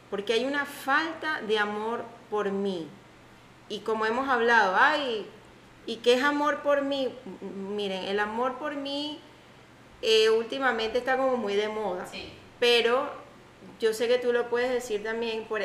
porque 0.10 0.32
hay 0.32 0.46
una 0.46 0.63
falta 0.65 1.41
de 1.41 1.60
amor 1.60 2.06
por 2.29 2.50
mí. 2.50 2.88
Y 3.68 3.79
como 3.79 4.06
hemos 4.06 4.29
hablado, 4.29 4.77
ay, 4.79 5.27
¿y 5.86 5.98
qué 5.98 6.13
es 6.13 6.24
amor 6.24 6.60
por 6.62 6.82
mí? 6.82 7.10
Miren, 7.41 8.06
el 8.06 8.22
amor 8.22 8.58
por 8.58 8.75
mí 8.75 9.20
eh, 10.01 10.29
últimamente 10.29 11.00
está 11.00 11.18
como 11.18 11.36
muy 11.36 11.56
de 11.56 11.68
moda, 11.68 12.06
Sí. 12.10 12.32
pero 12.58 13.12
yo 13.82 13.94
sé 13.94 14.08
que 14.08 14.18
tú 14.18 14.32
lo 14.32 14.50
puedes 14.50 14.72
decir 14.72 15.03
también, 15.03 15.44
por, 15.44 15.62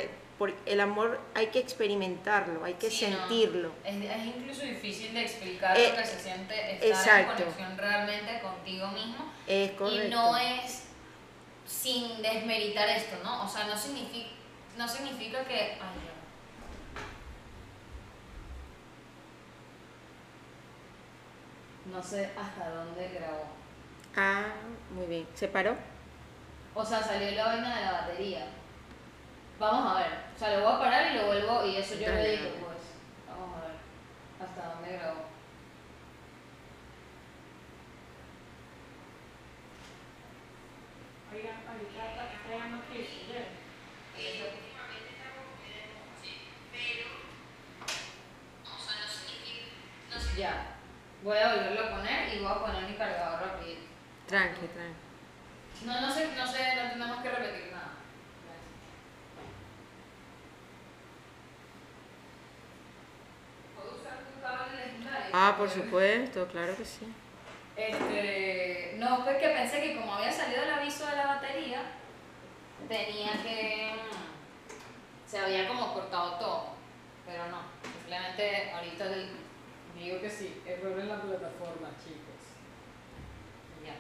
el 0.66 0.80
amor 0.80 1.20
hay 1.36 1.46
que 1.46 1.60
experimentarlo, 1.60 2.64
hay 2.64 2.74
que 2.74 2.90
Sí, 2.90 3.06
no. 3.06 3.16
sentirlo. 3.16 3.70
Es, 3.84 3.94
es 3.94 4.26
incluso 4.26 4.62
difícil 4.62 5.14
de 5.14 5.22
explicar 5.22 5.78
Eh, 5.78 5.90
lo 5.90 5.96
que 5.98 6.04
se 6.04 6.18
siente 6.18 6.72
estar 6.72 6.88
exacto. 6.88 7.44
en 7.44 7.48
conexión 7.52 7.78
realmente 7.78 8.40
contigo 8.40 8.88
mismo. 8.88 9.32
Es 9.46 9.70
correcto. 9.70 10.04
Y 10.08 10.10
no 10.10 10.36
es 10.36 10.80
sin 11.66 12.22
desmeritar 12.22 12.88
esto, 12.88 13.16
¿no? 13.22 13.44
O 13.44 13.48
sea, 13.48 13.66
no 13.66 13.76
significa, 13.76 14.30
no 14.76 14.86
significa 14.88 15.44
que... 15.44 15.54
Ay, 15.54 15.78
ya. 15.78 16.14
No 21.92 22.02
sé 22.02 22.30
hasta 22.36 22.70
dónde 22.70 23.08
grabó. 23.10 23.46
Ah, 24.16 24.46
muy 24.90 25.06
bien. 25.06 25.26
¿Se 25.34 25.48
paró? 25.48 25.76
O 26.74 26.84
sea, 26.84 27.02
salió 27.02 27.30
la 27.32 27.46
vaina 27.46 27.76
de 27.76 27.84
la 27.84 27.92
batería. 27.92 28.46
Vamos 29.58 29.92
a 29.92 29.98
ver. 30.00 30.12
O 30.34 30.38
sea, 30.38 30.56
lo 30.56 30.64
voy 30.64 30.74
a 30.74 30.78
parar 30.78 31.12
y 31.12 31.18
lo 31.18 31.26
vuelvo 31.26 31.66
y 31.66 31.76
eso 31.76 31.94
yo 31.94 32.08
lo 32.08 32.16
edito, 32.16 32.44
dale. 32.44 32.56
pues. 32.58 32.78
Vamos 33.28 33.56
a 33.56 33.66
ver 33.66 33.76
hasta 34.40 34.74
dónde 34.74 34.98
grabó. 34.98 35.33
Ya. 50.36 50.76
Voy 51.22 51.38
a 51.38 51.54
volverlo 51.54 51.80
a 51.80 51.90
poner 51.96 52.34
y 52.34 52.40
voy 52.40 52.50
a 52.50 52.58
poner 52.58 52.90
mi 52.90 52.96
cargador 52.96 53.40
rápido. 53.40 53.76
Tranqui, 54.26 54.66
tranqui. 54.66 55.86
No, 55.86 56.00
no 56.00 56.12
sé, 56.12 56.28
no 56.36 56.46
sé, 56.46 56.76
no 56.76 56.90
tenemos 56.90 57.22
que 57.22 57.30
repetir 57.30 57.72
nada. 57.72 57.92
¿Puedo 63.76 63.96
usar 63.96 64.18
tu 64.24 64.40
cable 64.42 64.76
legendario? 64.76 65.30
Ah, 65.32 65.54
por 65.56 65.70
supuesto, 65.70 66.48
claro 66.48 66.76
que 66.76 66.84
sí. 66.84 67.06
Este, 67.76 68.94
no, 68.98 69.24
pues 69.24 69.36
que 69.38 69.48
pensé 69.48 69.80
que 69.82 69.96
como 69.96 70.14
había 70.14 70.30
salido 70.30 70.62
el 70.62 70.70
aviso 70.70 71.06
de 71.06 71.16
la 71.16 71.26
batería, 71.26 71.82
tenía 72.88 73.32
que... 73.42 73.92
mm, 73.94 75.28
Se 75.30 75.38
había 75.38 75.66
como 75.66 75.92
cortado 75.92 76.38
todo, 76.38 76.66
pero 77.26 77.46
no. 77.48 77.62
Simplemente 77.82 78.70
ahorita 78.72 79.04
el- 79.06 79.36
digo 79.98 80.20
que 80.20 80.30
sí. 80.30 80.62
Error 80.66 80.98
en 81.00 81.08
la 81.08 81.20
plataforma, 81.22 81.88
chicos. 81.98 82.54
Ya, 83.84 83.96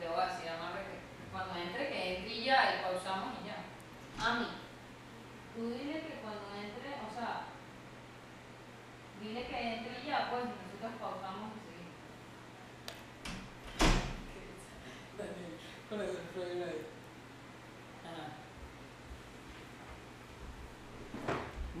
le 0.00 0.08
voy 0.08 0.20
a 0.20 0.26
decir 0.26 0.48
a 0.48 0.58
Marre 0.58 0.82
que 0.86 1.30
cuando 1.32 1.56
entre, 1.56 1.88
que 1.88 2.16
entre 2.18 2.32
y 2.32 2.44
ya, 2.44 2.76
y 2.78 2.82
pausamos 2.84 3.34
y 3.42 3.46
ya. 3.48 3.58
Ami, 4.24 4.46
tú 5.54 5.70
dile 5.70 6.00
que 6.00 6.20
cuando 6.22 6.46
entre, 6.54 6.88
o 6.94 7.10
sea, 7.12 7.46
dile 9.20 9.46
que 9.46 9.74
entre 9.74 10.00
y 10.02 10.06
ya, 10.06 10.30
pues 10.30 10.44
nosotros 10.44 10.92
pausamos 11.00 11.50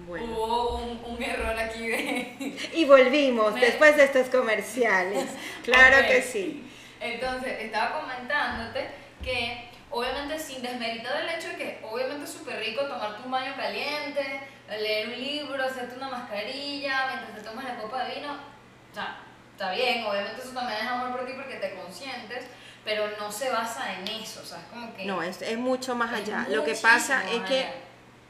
Bueno. 0.06 0.26
Hubo 0.32 0.76
un, 0.78 1.04
un 1.04 1.22
error 1.22 1.58
aquí 1.58 1.88
de... 1.88 2.56
Y 2.74 2.84
volvimos 2.84 3.54
Me- 3.54 3.60
después 3.60 3.96
de 3.96 4.04
estos 4.04 4.28
comerciales. 4.28 5.28
Claro 5.64 6.06
que 6.06 6.22
sí. 6.22 6.70
Entonces, 7.00 7.60
estaba 7.60 8.00
comentándote 8.02 8.86
que 9.22 9.68
obviamente 9.90 10.38
sin 10.38 10.62
desmeritar 10.62 11.20
el 11.22 11.28
hecho 11.30 11.48
de 11.48 11.56
que 11.56 11.80
obviamente 11.82 12.24
es 12.24 12.30
súper 12.30 12.60
rico 12.60 12.82
tomarte 12.86 13.22
un 13.24 13.30
baño 13.32 13.52
caliente, 13.56 14.42
leer 14.70 15.08
un 15.08 15.20
libro, 15.20 15.64
hacerte 15.64 15.96
una 15.96 16.08
mascarilla 16.08 17.06
mientras 17.08 17.34
te 17.34 17.40
tomas 17.42 17.64
la 17.64 17.78
copa 17.78 18.04
de 18.04 18.14
vino, 18.20 18.32
o 18.34 18.94
sea, 18.94 19.18
está 19.52 19.72
bien, 19.72 20.04
obviamente 20.04 20.40
eso 20.40 20.52
también 20.52 20.78
es 20.82 20.86
amor 20.86 21.16
por 21.16 21.26
ti 21.26 21.32
porque 21.34 21.56
te 21.56 21.74
consientes, 21.74 22.44
pero 22.86 23.10
no 23.18 23.30
se 23.30 23.50
basa 23.50 23.92
en 23.98 24.08
eso, 24.08 24.40
o 24.42 24.46
sea, 24.46 24.58
es 24.58 24.64
como 24.72 24.94
que... 24.94 25.04
No, 25.04 25.22
es, 25.22 25.42
es 25.42 25.58
mucho 25.58 25.94
más 25.94 26.12
allá. 26.14 26.46
Lo 26.48 26.64
que 26.64 26.74
pasa 26.74 27.22
es 27.30 27.42
que 27.42 27.58
allá. 27.64 27.72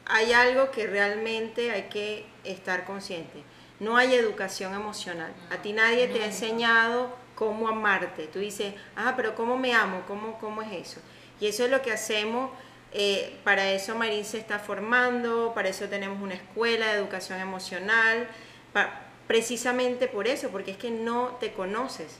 hay 0.07 0.33
algo 0.33 0.71
que 0.71 0.85
realmente 0.87 1.71
hay 1.71 1.83
que 1.83 2.25
estar 2.43 2.83
consciente. 2.83 3.43
No 3.79 3.95
hay 3.95 4.13
educación 4.15 4.73
emocional. 4.73 5.31
A 5.51 5.57
ti 5.61 5.71
nadie 5.71 6.07
te 6.07 6.21
ha 6.23 6.25
enseñado 6.25 7.15
cómo 7.35 7.67
amarte. 7.69 8.27
Tú 8.27 8.39
dices, 8.39 8.73
ah, 8.95 9.13
pero 9.15 9.35
¿cómo 9.35 9.55
me 9.57 9.73
amo? 9.73 10.01
¿Cómo, 10.07 10.39
cómo 10.39 10.61
es 10.63 10.71
eso? 10.89 10.99
Y 11.39 11.47
eso 11.47 11.63
es 11.65 11.69
lo 11.71 11.81
que 11.83 11.91
hacemos. 11.93 12.49
eh, 12.93 13.37
para 13.43 13.69
eso 13.69 13.93
Marín 13.95 14.25
se 14.25 14.39
está 14.39 14.57
formando, 14.59 15.51
para 15.53 15.69
eso 15.69 15.87
tenemos 15.87 16.19
una 16.21 16.33
escuela 16.33 16.87
de 16.87 16.93
educación 16.97 17.39
emocional, 17.39 18.27
pa- 18.73 19.01
precisamente 19.27 20.07
por 20.07 20.25
eso, 20.27 20.49
porque 20.49 20.71
es 20.71 20.77
que 20.77 20.89
no 20.89 21.37
te 21.39 21.51
conoces. 21.53 22.17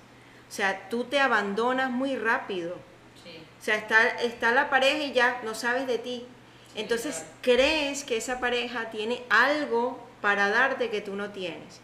O 0.48 0.52
sea, 0.52 0.90
tú 0.90 1.04
te 1.06 1.20
abandonas 1.20 1.90
muy 1.92 2.16
rápido. 2.18 2.76
Sí. 3.24 3.42
O 3.60 3.64
sea, 3.64 3.76
está, 3.76 4.08
está 4.22 4.52
la 4.52 4.70
pareja 4.70 5.04
y 5.04 5.12
ya 5.14 5.42
no 5.44 5.54
sabes 5.56 5.88
de 5.88 5.98
ti. 5.98 6.26
Sí, 6.74 6.80
Entonces 6.82 7.16
claro. 7.18 7.32
crees 7.42 8.04
que 8.04 8.18
esa 8.18 8.40
pareja 8.40 8.90
tiene 8.90 9.24
algo 9.30 10.06
para 10.22 10.50
darte 10.50 10.90
que 10.90 11.02
tú 11.02 11.16
no 11.16 11.30
tienes. 11.32 11.82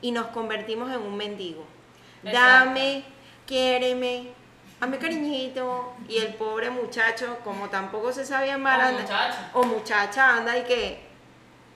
Y 0.00 0.12
nos 0.12 0.26
convertimos 0.28 0.90
en 0.90 1.00
un 1.02 1.16
mendigo. 1.16 1.64
Exacto. 2.24 2.38
Dame, 2.40 3.04
quiéreme, 3.46 4.28
dame 4.80 4.98
cariñito. 4.98 5.94
Y 6.08 6.18
el 6.18 6.34
pobre 6.34 6.70
muchacho, 6.70 7.38
como 7.44 7.68
tampoco 7.70 8.12
se 8.12 8.24
sabe 8.26 8.50
amar, 8.50 8.78
O 8.78 8.82
anda- 8.82 9.00
muchacha. 9.02 9.50
o 9.54 9.62
muchacha 9.64 10.36
anda 10.36 10.56
y 10.58 10.62
que... 10.64 11.00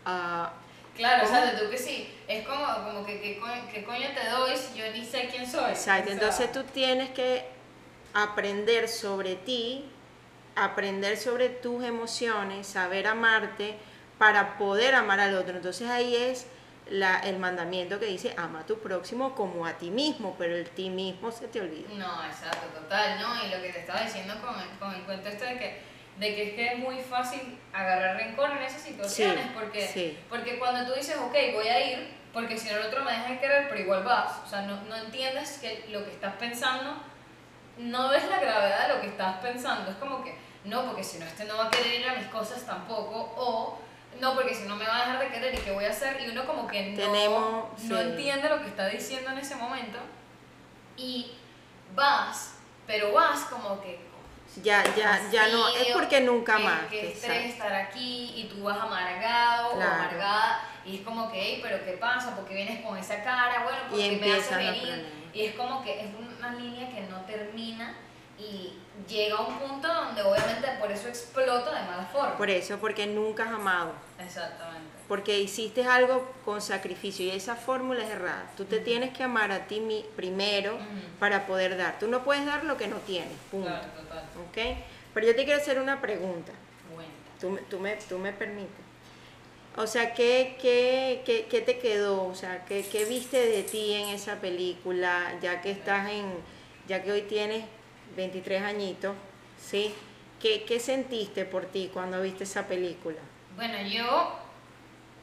ah, 0.07 0.53
Claro, 1.01 1.25
¿Cómo? 1.25 1.39
o 1.39 1.41
sea, 1.43 1.59
tú 1.59 1.71
que 1.71 1.79
sí, 1.79 2.15
es 2.29 2.47
como, 2.47 2.63
como 2.85 3.07
que 3.07 3.23
¿qué 3.23 3.41
coño, 3.41 3.63
coño 3.87 4.09
te 4.15 4.29
doy 4.29 4.55
si 4.55 4.79
yo 4.79 4.85
ni 4.93 5.03
sé 5.03 5.29
quién 5.31 5.51
soy? 5.51 5.71
Exacto, 5.71 6.03
O 6.03 6.05
sea, 6.05 6.13
entonces 6.13 6.53
tú 6.53 6.63
tienes 6.65 7.09
que 7.11 7.47
aprender 8.13 8.87
sobre 8.87 9.37
ti, 9.37 9.87
aprender 10.57 11.17
sobre 11.17 11.49
tus 11.49 11.85
emociones, 11.85 12.67
saber 12.67 13.07
amarte 13.07 13.77
para 14.19 14.59
poder 14.59 14.95
amar 14.95 15.21
al 15.21 15.37
otro. 15.37 15.57
Entonces 15.57 15.89
ahí 15.89 16.15
es 16.15 16.47
la, 16.91 17.19
el 17.21 17.39
mandamiento 17.39 17.99
que 17.99 18.05
dice, 18.05 18.35
ama 18.37 18.61
a 18.61 18.67
tu 18.67 18.79
próximo 18.81 19.35
como 19.35 19.65
a 19.65 19.79
ti 19.79 19.91
mismo, 19.91 20.37
pero 20.39 20.55
el 20.55 20.69
ti 20.69 20.91
mismo 20.91 21.33
se 21.33 21.49
te 21.49 21.63
olvida. 21.63 21.89
No, 21.95 22.27
exacto, 22.27 22.67
total, 22.79 23.19
¿no? 23.21 23.43
Y 23.47 23.49
lo 23.49 23.63
que 23.63 23.73
te 23.73 23.81
estaba 23.81 24.03
diciendo 24.03 24.35
con 24.43 24.55
el, 24.61 24.69
con 24.79 24.95
el 24.95 25.01
cuento 25.05 25.31
este 25.31 25.47
de 25.47 25.59
que, 25.59 25.83
de 26.21 26.35
que 26.35 26.49
es 26.51 26.55
que 26.55 26.67
es 26.75 26.79
muy 26.79 26.99
fácil 27.01 27.59
agarrar 27.73 28.17
rencor 28.17 28.51
en 28.51 28.59
esas 28.59 28.83
situaciones, 28.83 29.43
Sí, 29.47 29.51
porque, 29.55 29.87
sí. 29.89 30.19
porque 30.29 30.59
cuando 30.59 30.87
tú 30.93 30.97
dices, 30.99 31.17
ok, 31.17 31.35
voy 31.55 31.67
a 31.69 31.81
ir, 31.93 32.15
porque 32.33 32.57
si 32.59 32.69
no 32.69 32.77
el 32.77 32.87
otro 32.87 33.03
me 33.03 33.11
deja 33.11 33.31
de 33.31 33.41
querer, 33.41 33.69
pero 33.69 33.81
igual 33.81 34.05
vas, 34.05 34.33
o 34.45 34.49
sea, 34.49 34.63
no, 34.63 34.83
no 34.83 34.97
entiendes 34.97 35.59
que 35.61 35.87
lo 35.89 36.05
que 36.05 36.11
estás 36.13 36.35
pensando 36.37 36.95
no 37.79 38.09
ves 38.11 38.29
la 38.29 38.39
gravedad 38.39 38.87
de 38.89 38.95
lo 38.95 39.01
que 39.01 39.07
estás 39.09 39.39
pensando. 39.39 39.91
Es 39.91 39.97
como 39.97 40.23
que, 40.23 40.37
no, 40.65 40.85
porque 40.85 41.03
si 41.03 41.19
no, 41.19 41.25
este 41.25 41.45
no 41.47 41.57
va 41.57 41.67
a 41.67 41.71
querer 41.71 42.01
ir 42.01 42.09
a 42.09 42.15
mis 42.17 42.27
cosas 42.27 42.65
tampoco, 42.67 43.33
o 43.37 43.79
no, 44.21 44.35
porque 44.35 44.55
si 44.55 44.65
no 44.69 44.77
me 44.77 44.85
va 44.87 44.97
a 44.99 45.01
dejar 45.07 45.19
de 45.21 45.29
querer 45.29 45.55
y 45.55 45.59
qué 45.59 45.71
voy 45.73 45.87
a 45.87 45.91
hacer, 45.91 46.21
y 46.21 46.29
uno 46.29 46.45
como 46.45 46.67
que 46.69 46.91
no, 46.91 46.97
Tenemos- 46.99 47.83
no 47.85 47.97
sí. 47.97 48.03
entiende 48.03 48.49
lo 48.51 48.61
que 48.61 48.67
está 48.69 48.89
diciendo 48.89 49.31
en 49.31 49.39
ese 49.39 49.55
momento, 49.57 49.99
y 50.99 51.33
vas, 51.95 52.57
pero 52.87 53.13
vas 53.13 53.41
como 53.45 53.81
que 53.81 53.99
Ya, 54.63 54.83
ya, 54.97 55.21
ya 55.31 55.49
no, 55.49 55.69
es 55.69 55.93
porque 55.93 56.21
nunca 56.21 56.57
que- 56.57 56.65
más. 56.65 56.81
Que 56.91 57.13
estrés 57.13 57.53
estar 57.55 57.73
aquí 57.73 58.33
y 58.37 58.45
tú 58.53 58.65
vas 58.65 58.79
amargado 58.79 59.75
Claro. 59.77 59.91
o 59.91 59.95
amargada 59.95 60.61
y 60.85 60.97
es 60.97 61.03
como 61.03 61.31
que, 61.31 61.41
"Ey, 61.41 61.61
pero 61.63 61.85
¿qué 61.85 61.93
pasa? 61.93 62.35
¿Por 62.35 62.47
qué 62.47 62.55
vienes 62.55 62.85
con 62.85 62.99
esa 62.99 63.23
cara? 63.23 63.63
Bueno, 63.63 63.79
porque 63.89 63.97
me 63.97 64.05
hace 64.07 64.15
empiezan 64.15 64.67
los 64.67 64.73
venir. 64.83 65.07
Y 65.33 65.45
es 65.47 65.55
como 65.55 65.85
que 65.85 66.01
es 66.05 66.09
una 66.39 66.53
línea 66.55 66.89
que 66.91 67.03
no 67.03 67.21
termina 67.21 67.95
y 68.39 68.77
llega 69.09 69.37
a 69.37 69.43
un 69.43 69.59
punto 69.59 69.87
donde 69.87 70.23
obviamente 70.23 70.67
por 70.81 70.91
eso 70.91 71.07
explota 71.09 71.71
de 71.71 71.87
mala 71.87 72.09
forma. 72.13 72.37
Por 72.37 72.51
eso, 72.51 72.79
porque 72.79 73.07
nunca 73.07 73.45
has 73.45 73.51
amado. 73.53 73.93
Exactamente. 74.19 74.91
Porque 75.11 75.41
hiciste 75.41 75.83
algo 75.85 76.27
con 76.45 76.63
sacrificio 76.63 77.27
y 77.27 77.31
esa 77.31 77.57
fórmula 77.57 78.05
es 78.05 78.11
errada. 78.11 78.49
Tú 78.57 78.65
te 78.65 78.79
tienes 78.79 79.11
que 79.13 79.25
amar 79.25 79.51
a 79.51 79.67
ti 79.67 79.83
primero 80.17 80.79
para 81.19 81.47
poder 81.47 81.77
dar. 81.77 81.99
Tú 81.99 82.07
no 82.07 82.23
puedes 82.23 82.47
dar 82.47 82.63
lo 82.65 82.77
que 82.77 82.87
no 82.87 82.97
tienes, 82.99 83.37
punto. 83.51 83.69
Claro, 83.69 83.89
total. 83.89 84.25
¿Ok? 84.49 84.79
Pero 85.13 85.27
yo 85.27 85.35
te 85.35 85.45
quiero 85.45 85.61
hacer 85.61 85.81
una 85.81 86.01
pregunta. 86.01 86.53
Bueno. 86.95 87.11
Tú, 87.41 87.51
me- 87.51 87.61
tú, 87.63 87.79
me, 87.81 87.97
tú 88.09 88.19
me 88.19 88.33
permites. 88.33 88.71
O 89.77 89.87
sea, 89.89 90.15
¿qué, 90.15 90.57
qué, 90.63 91.23
qué, 91.27 91.47
qué 91.51 91.61
te 91.61 91.79
quedó? 91.79 92.25
O 92.27 92.35
sea, 92.37 92.65
¿qué, 92.65 92.85
¿qué 92.91 93.05
viste 93.05 93.45
de 93.45 93.63
ti 93.65 93.93
en 93.95 94.11
esa 94.11 94.37
película? 94.41 95.37
Ya 95.43 95.61
que 95.61 95.73
estás 95.73 96.09
en, 96.11 96.27
ya 96.87 97.03
que 97.03 97.11
hoy 97.13 97.23
tienes 97.23 97.65
23 98.17 98.63
añitos, 98.63 99.15
¿sí? 99.61 99.93
¿Qué, 100.41 100.63
qué 100.65 100.79
sentiste 100.81 101.45
por 101.47 101.67
ti 101.67 101.91
cuando 101.93 102.23
viste 102.23 102.45
esa 102.45 102.67
película? 102.69 103.19
Bueno, 103.57 103.77
yo, 103.89 104.39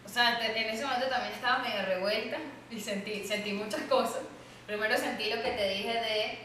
o 0.08 0.10
sea, 0.10 0.40
en 0.40 0.70
ese 0.70 0.86
momento 0.86 1.08
también 1.08 1.34
estaba 1.34 1.60
medio 1.60 1.86
revuelta 1.86 2.38
y 2.72 2.80
sentí, 2.80 3.24
sentí 3.28 3.52
muchas 3.54 3.82
cosas. 3.82 4.22
Primero 4.66 4.98
sentí 4.98 5.30
lo 5.30 5.42
que 5.44 5.52
te 5.52 5.70
dije 5.70 5.94
de, 5.94 6.40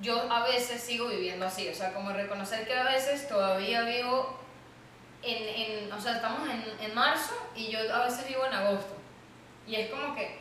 yo 0.00 0.30
a 0.32 0.44
veces 0.44 0.80
sigo 0.82 1.06
viviendo 1.08 1.46
así, 1.46 1.68
o 1.68 1.74
sea, 1.74 1.92
como 1.94 2.12
reconocer 2.12 2.66
que 2.66 2.74
a 2.74 2.84
veces 2.84 3.28
todavía 3.28 3.82
vivo 3.82 4.40
en, 5.22 5.82
en 5.84 5.92
o 5.92 6.00
sea, 6.00 6.16
estamos 6.16 6.48
en, 6.48 6.64
en 6.80 6.94
marzo 6.94 7.34
y 7.54 7.68
yo 7.70 7.78
a 7.94 8.04
veces 8.06 8.26
vivo 8.28 8.44
en 8.46 8.54
agosto. 8.54 8.94
Y 9.66 9.74
es 9.76 9.90
como 9.90 10.14
que, 10.14 10.38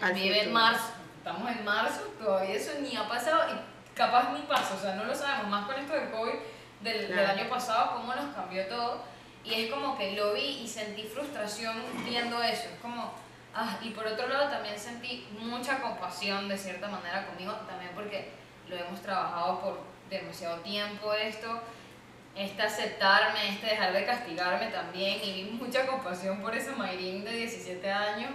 Al 0.00 0.14
vive 0.14 0.38
en 0.38 0.44
futuro. 0.48 0.60
marzo, 0.60 0.92
estamos 1.18 1.50
en 1.50 1.64
marzo, 1.64 2.00
todavía 2.18 2.54
eso 2.56 2.72
ni 2.80 2.96
ha 2.96 3.06
pasado 3.08 3.54
y 3.54 3.96
capaz 3.96 4.32
ni 4.32 4.40
pasa, 4.42 4.74
o 4.74 4.80
sea, 4.80 4.94
no 4.94 5.04
lo 5.04 5.14
sabemos, 5.14 5.48
más 5.48 5.66
con 5.66 5.78
esto 5.78 5.92
del 5.94 6.10
COVID 6.10 6.32
del, 6.80 6.98
del 7.08 7.12
Claro. 7.12 7.40
año 7.40 7.50
pasado, 7.50 7.92
cómo 7.96 8.14
nos 8.14 8.34
cambió 8.34 8.66
todo. 8.68 9.02
Y 9.44 9.54
es 9.54 9.72
como 9.72 9.96
que 9.96 10.12
lo 10.12 10.34
vi 10.34 10.60
y 10.62 10.68
sentí 10.68 11.04
frustración 11.04 11.76
viendo 12.04 12.42
eso. 12.42 12.68
Es 12.68 12.80
como, 12.82 13.12
ah, 13.54 13.78
y 13.82 13.90
por 13.90 14.06
otro 14.06 14.28
lado 14.28 14.50
también 14.50 14.78
sentí 14.78 15.26
mucha 15.38 15.80
compasión 15.80 16.48
de 16.48 16.58
cierta 16.58 16.88
manera 16.88 17.26
conmigo, 17.26 17.52
también 17.66 17.90
porque 17.94 18.30
lo 18.68 18.76
hemos 18.76 19.00
trabajado 19.00 19.60
por 19.60 19.80
demasiado 20.10 20.58
tiempo 20.60 21.12
esto. 21.14 21.60
Este 22.36 22.62
aceptarme, 22.62 23.48
este 23.48 23.66
dejar 23.66 23.92
de 23.92 24.04
castigarme 24.04 24.66
también. 24.68 25.20
Y 25.22 25.44
vi 25.44 25.50
mucha 25.50 25.86
compasión 25.86 26.40
por 26.40 26.54
esa 26.54 26.72
Mayrin 26.72 27.24
de 27.24 27.32
17 27.32 27.90
años 27.90 28.30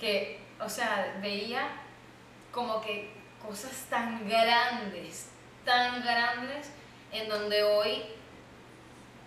que, 0.00 0.40
o 0.60 0.68
sea, 0.68 1.16
veía 1.20 1.68
como 2.52 2.80
que 2.80 3.10
cosas 3.44 3.86
tan 3.88 4.28
grandes, 4.28 5.28
tan 5.64 6.02
grandes, 6.02 6.70
en 7.12 7.28
donde 7.28 7.62
hoy 7.62 8.02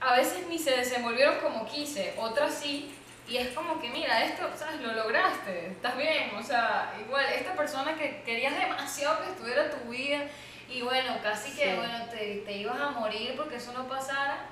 a 0.02 0.16
veces 0.16 0.48
ni 0.48 0.58
se 0.58 0.72
desenvolvieron 0.72 1.38
como 1.40 1.66
quise, 1.66 2.14
otras 2.18 2.56
sí, 2.56 2.94
y 3.28 3.38
es 3.38 3.50
como 3.50 3.80
que, 3.80 3.90
mira, 3.90 4.26
esto, 4.26 4.50
¿sabes? 4.58 4.82
Lo 4.82 4.92
lograste, 4.94 5.68
estás 5.68 5.96
bien, 5.96 6.32
o 6.36 6.44
sea, 6.44 6.94
igual, 7.00 7.24
esta 7.34 7.54
persona 7.54 7.96
que 7.96 8.22
querías 8.26 8.54
demasiado 8.60 9.24
que 9.24 9.30
estuviera 9.32 9.70
tu 9.70 9.90
vida, 9.90 10.24
y 10.70 10.82
bueno, 10.82 11.16
casi 11.22 11.52
que, 11.56 11.72
Sí. 11.72 11.76
bueno, 11.78 12.06
te, 12.10 12.38
te 12.46 12.52
ibas 12.54 12.80
a 12.80 12.90
morir 12.92 13.34
porque 13.38 13.56
eso 13.58 13.72
no 13.74 13.88
pasara, 13.88 14.46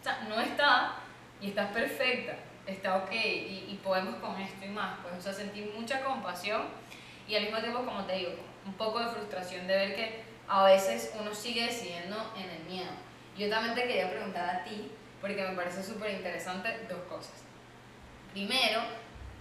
o 0.00 0.04
sea, 0.04 0.20
no 0.28 0.40
está, 0.40 0.94
y 1.40 1.48
estás 1.48 1.70
perfecta, 1.72 2.36
está 2.66 2.96
ok, 2.98 3.12
y, 3.12 3.66
y 3.70 3.80
podemos 3.82 4.14
con 4.16 4.40
esto 4.40 4.64
y 4.64 4.68
más, 4.68 4.98
pues, 5.02 5.14
o 5.18 5.20
sea, 5.20 5.32
sentí 5.32 5.62
mucha 5.76 6.00
compasión, 6.02 6.62
y 7.28 7.34
al 7.34 7.42
mismo 7.44 7.58
tiempo, 7.58 7.84
como 7.84 8.04
te 8.04 8.14
digo, 8.14 8.32
un 8.64 8.74
poco 8.74 9.00
de 9.00 9.08
frustración 9.08 9.66
de 9.66 9.74
ver 9.76 9.96
que 9.96 10.22
a 10.48 10.64
veces 10.64 11.12
uno 11.20 11.34
sigue 11.34 11.66
decidiendo 11.66 12.32
en 12.36 12.48
el 12.48 12.62
miedo. 12.64 12.90
Yo 13.36 13.48
también 13.48 13.74
te 13.74 13.82
quería 13.82 14.10
preguntar 14.10 14.48
a 14.48 14.64
ti, 14.64 14.90
porque 15.20 15.42
me 15.42 15.54
parece 15.54 15.82
súper 15.82 16.10
interesante, 16.10 16.86
dos 16.88 17.00
cosas. 17.08 17.44
Primero, 18.32 18.82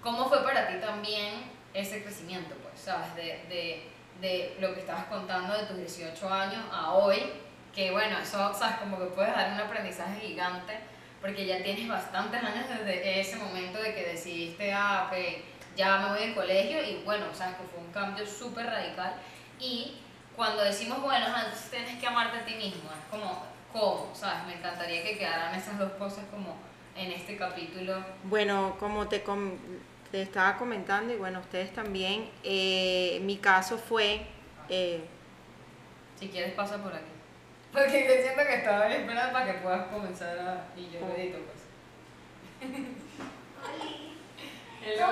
¿cómo 0.01 0.29
fue 0.29 0.43
para 0.43 0.67
ti 0.67 0.75
también 0.79 1.51
ese 1.73 2.03
crecimiento, 2.03 2.55
pues, 2.61 2.79
sabes, 2.79 3.15
de, 3.15 3.23
de, 3.49 3.89
de 4.21 4.57
lo 4.59 4.73
que 4.73 4.81
estabas 4.81 5.05
contando 5.05 5.53
de 5.53 5.65
tus 5.65 5.77
18 5.77 6.29
años 6.33 6.63
a 6.71 6.93
hoy? 6.93 7.33
Que 7.73 7.91
bueno, 7.91 8.17
eso, 8.19 8.53
sabes, 8.53 8.77
como 8.77 8.97
que 8.97 9.05
puedes 9.05 9.35
dar 9.35 9.51
un 9.51 9.59
aprendizaje 9.59 10.19
gigante, 10.19 10.79
porque 11.21 11.45
ya 11.45 11.61
tienes 11.63 11.87
bastantes 11.87 12.43
años 12.43 12.67
desde 12.69 13.19
ese 13.19 13.35
momento 13.37 13.81
de 13.81 13.93
que 13.93 14.03
decidiste, 14.07 14.73
ah, 14.73 15.07
ok, 15.07 15.17
ya 15.75 15.97
me 15.97 16.09
voy 16.09 16.19
del 16.19 16.35
colegio, 16.35 16.83
y 16.83 17.01
bueno, 17.03 17.25
sabes 17.33 17.55
que 17.55 17.63
fue 17.63 17.79
un 17.79 17.91
cambio 17.91 18.25
súper 18.25 18.65
radical. 18.65 19.13
Y 19.59 19.97
cuando 20.35 20.63
decimos, 20.63 21.01
bueno, 21.01 21.27
entonces 21.27 21.69
tienes 21.69 21.99
que 21.99 22.07
amarte 22.07 22.39
a 22.39 22.45
ti 22.45 22.55
mismo, 22.55 22.89
es 22.91 23.09
como, 23.09 23.50
¿cómo? 23.73 24.09
¿Sabes? 24.13 24.45
Me 24.47 24.55
encantaría 24.55 25.03
que 25.03 25.17
quedaran 25.17 25.53
esas 25.55 25.77
dos 25.79 25.91
cosas 25.93 26.25
como 26.31 26.55
en 26.95 27.11
este 27.11 27.37
capítulo. 27.37 28.03
Bueno, 28.23 28.75
como 28.79 29.07
te, 29.07 29.21
com- 29.23 29.57
te 30.11 30.21
estaba 30.21 30.57
comentando, 30.57 31.13
y 31.13 31.17
bueno, 31.17 31.39
ustedes 31.39 31.73
también, 31.73 32.29
eh, 32.43 33.19
mi 33.23 33.37
caso 33.37 33.77
fue, 33.77 34.21
eh, 34.69 35.05
Si 36.19 36.27
quieres, 36.29 36.53
pasa 36.53 36.77
por 36.83 36.93
aquí. 36.93 37.05
Porque 37.71 38.05
yo 38.05 38.21
siento 38.21 38.43
que 38.45 38.55
estaba 38.55 38.87
esperando 38.93 39.31
para 39.33 39.45
que 39.45 39.59
puedas 39.59 39.87
comenzar 39.87 40.37
a... 40.39 40.65
Y 40.77 40.89
yo 40.91 40.99
lo 40.99 41.15
edito, 41.15 41.37
pues. 41.39 41.61
Hello. 44.83 45.07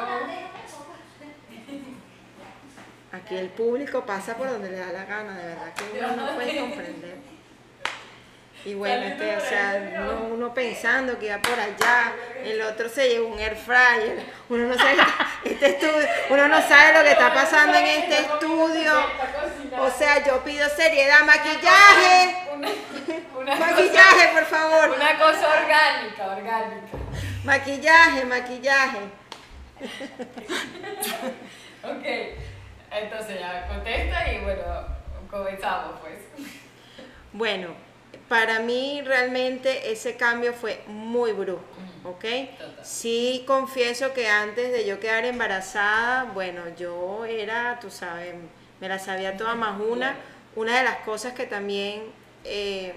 aquí 3.11 3.35
el 3.35 3.49
público 3.49 4.05
pasa 4.05 4.35
por 4.35 4.49
donde 4.49 4.69
le 4.71 4.77
da 4.77 4.91
la 4.91 5.05
gana, 5.05 5.37
de 5.37 5.45
verdad 5.47 5.73
que 5.73 5.99
uno 6.05 6.15
no 6.25 6.35
puede 6.35 6.59
comprender. 6.59 7.17
Y 8.65 8.73
bueno, 8.73 9.05
este, 9.05 9.37
o 9.37 9.39
sea, 9.39 10.01
uno, 10.01 10.33
uno 10.33 10.53
pensando 10.53 11.17
que 11.17 11.27
iba 11.27 11.37
por 11.37 11.57
allá, 11.57 12.13
el 12.43 12.61
otro 12.61 12.89
se 12.89 13.07
llevó 13.07 13.29
un 13.29 13.39
air 13.39 13.55
fryer, 13.55 14.25
uno 14.49 14.65
no 14.67 14.77
sabe, 14.77 14.97
este 15.45 15.65
estudio, 15.67 16.07
uno 16.29 16.47
no 16.49 16.61
sabe 16.61 16.93
lo 16.97 17.03
que 17.03 17.11
está 17.11 17.33
pasando 17.33 17.77
en 17.77 17.85
este 17.85 18.15
estudio. 18.15 18.93
O 19.79 19.89
sea, 19.91 20.25
yo 20.25 20.43
pido 20.43 20.67
seriedad, 20.69 21.21
maquillaje, 21.25 22.35
Una, 22.53 22.67
una 23.37 23.57
cosa, 23.57 23.71
maquillaje, 23.71 24.27
por 24.33 24.45
favor, 24.45 24.89
una 24.89 25.17
cosa 25.17 25.61
orgánica, 25.61 26.27
orgánica. 26.27 26.97
maquillaje, 27.43 28.25
maquillaje. 28.25 28.99
Ok, 31.81 32.03
entonces 32.91 33.39
ya 33.39 33.65
contesta 33.69 34.33
y 34.33 34.39
bueno, 34.43 34.63
comenzamos 35.31 35.95
pues. 36.01 36.19
Bueno, 37.31 37.69
para 38.29 38.59
mí 38.59 39.01
realmente 39.03 39.91
ese 39.91 40.15
cambio 40.15 40.53
fue 40.53 40.81
muy 40.87 41.33
brusco, 41.33 41.65
¿ok? 42.03 42.21
Total. 42.21 42.79
Sí 42.83 43.43
confieso 43.47 44.13
que 44.13 44.29
antes 44.29 44.71
de 44.71 44.85
yo 44.85 44.99
quedar 44.99 45.25
embarazada, 45.25 46.25
bueno, 46.25 46.61
yo 46.77 47.25
era, 47.25 47.79
tú 47.81 47.89
sabes, 47.89 48.35
me 48.79 48.87
la 48.87 48.99
sabía 48.99 49.35
toda 49.35 49.55
más 49.55 49.81
una. 49.81 50.15
Una 50.55 50.77
de 50.77 50.83
las 50.83 50.97
cosas 50.97 51.33
que 51.33 51.45
también 51.45 52.03
eh, 52.43 52.93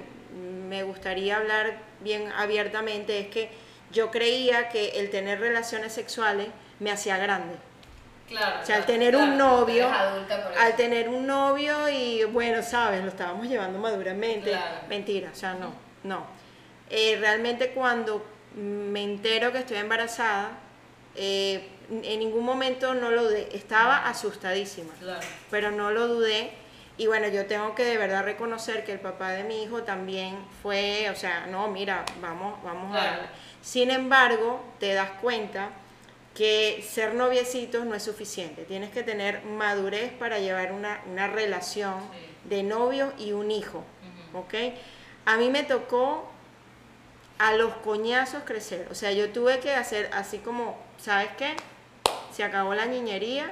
me 0.68 0.82
gustaría 0.82 1.38
hablar 1.38 1.78
bien 2.00 2.30
abiertamente 2.36 3.18
es 3.18 3.28
que 3.28 3.50
yo 3.90 4.10
creía 4.10 4.68
que 4.68 5.00
el 5.00 5.10
tener 5.10 5.40
relaciones 5.40 5.92
sexuales 5.92 6.48
me 6.78 6.90
hacía 6.90 7.16
grande. 7.16 7.54
Claro. 8.32 8.60
O 8.62 8.66
sea, 8.66 8.76
al 8.76 8.84
claro, 8.84 9.00
tener 9.00 9.16
un 9.16 9.38
novio, 9.38 9.88
al 10.58 10.76
tener 10.76 11.08
un 11.08 11.26
novio 11.26 11.88
y 11.88 12.24
bueno, 12.24 12.62
sabes, 12.62 13.02
lo 13.02 13.08
estábamos 13.08 13.46
llevando 13.46 13.78
maduramente. 13.78 14.50
Claro. 14.50 14.76
Mentira, 14.88 15.30
o 15.32 15.36
sea, 15.36 15.54
no, 15.54 15.72
no. 16.02 16.26
Eh, 16.90 17.16
realmente 17.20 17.70
cuando 17.70 18.24
me 18.54 19.02
entero 19.02 19.52
que 19.52 19.58
estoy 19.58 19.78
embarazada, 19.78 20.50
eh, 21.14 21.68
en 21.90 22.18
ningún 22.20 22.44
momento 22.44 22.94
no 22.94 23.10
lo 23.10 23.24
dudé, 23.24 23.48
estaba 23.52 24.08
asustadísima, 24.08 24.92
pero 25.50 25.70
no 25.70 25.90
lo 25.90 26.08
dudé. 26.08 26.52
Y 26.98 27.06
bueno, 27.06 27.28
yo 27.28 27.46
tengo 27.46 27.74
que 27.74 27.84
de 27.84 27.96
verdad 27.96 28.24
reconocer 28.24 28.84
que 28.84 28.92
el 28.92 29.00
papá 29.00 29.30
de 29.30 29.44
mi 29.44 29.62
hijo 29.62 29.82
también 29.82 30.36
fue, 30.62 31.08
o 31.10 31.16
sea, 31.16 31.46
no, 31.46 31.68
mira, 31.68 32.04
vamos, 32.20 32.62
vamos 32.62 32.94
a 32.94 33.04
darle. 33.04 33.28
Sin 33.62 33.90
embargo, 33.90 34.62
te 34.78 34.92
das 34.92 35.10
cuenta 35.22 35.70
que 36.34 36.82
ser 36.88 37.14
noviecitos 37.14 37.84
no 37.84 37.94
es 37.94 38.02
suficiente. 38.02 38.64
Tienes 38.64 38.90
que 38.90 39.02
tener 39.02 39.42
madurez 39.44 40.12
para 40.12 40.38
llevar 40.38 40.72
una, 40.72 41.00
una 41.10 41.26
relación 41.26 41.94
Sí. 42.12 42.48
de 42.48 42.62
novio 42.62 43.12
y 43.18 43.32
un 43.32 43.50
hijo. 43.50 43.84
¿Ok? 44.34 44.54
A 45.26 45.36
mí 45.36 45.50
me 45.50 45.62
tocó 45.62 46.26
a 47.38 47.52
los 47.54 47.74
coñazos 47.76 48.42
crecer. 48.44 48.88
O 48.90 48.94
sea, 48.94 49.12
yo 49.12 49.30
tuve 49.30 49.58
que 49.60 49.74
hacer 49.74 50.08
así 50.12 50.38
como, 50.38 50.78
¿sabes 50.98 51.28
qué? 51.36 51.54
Se 52.32 52.44
acabó 52.44 52.74
la 52.74 52.86
niñería, 52.86 53.50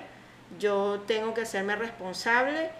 yo 0.59 1.03
tengo 1.07 1.35
que 1.35 1.43
hacerme 1.43 1.77
responsable 1.77 2.71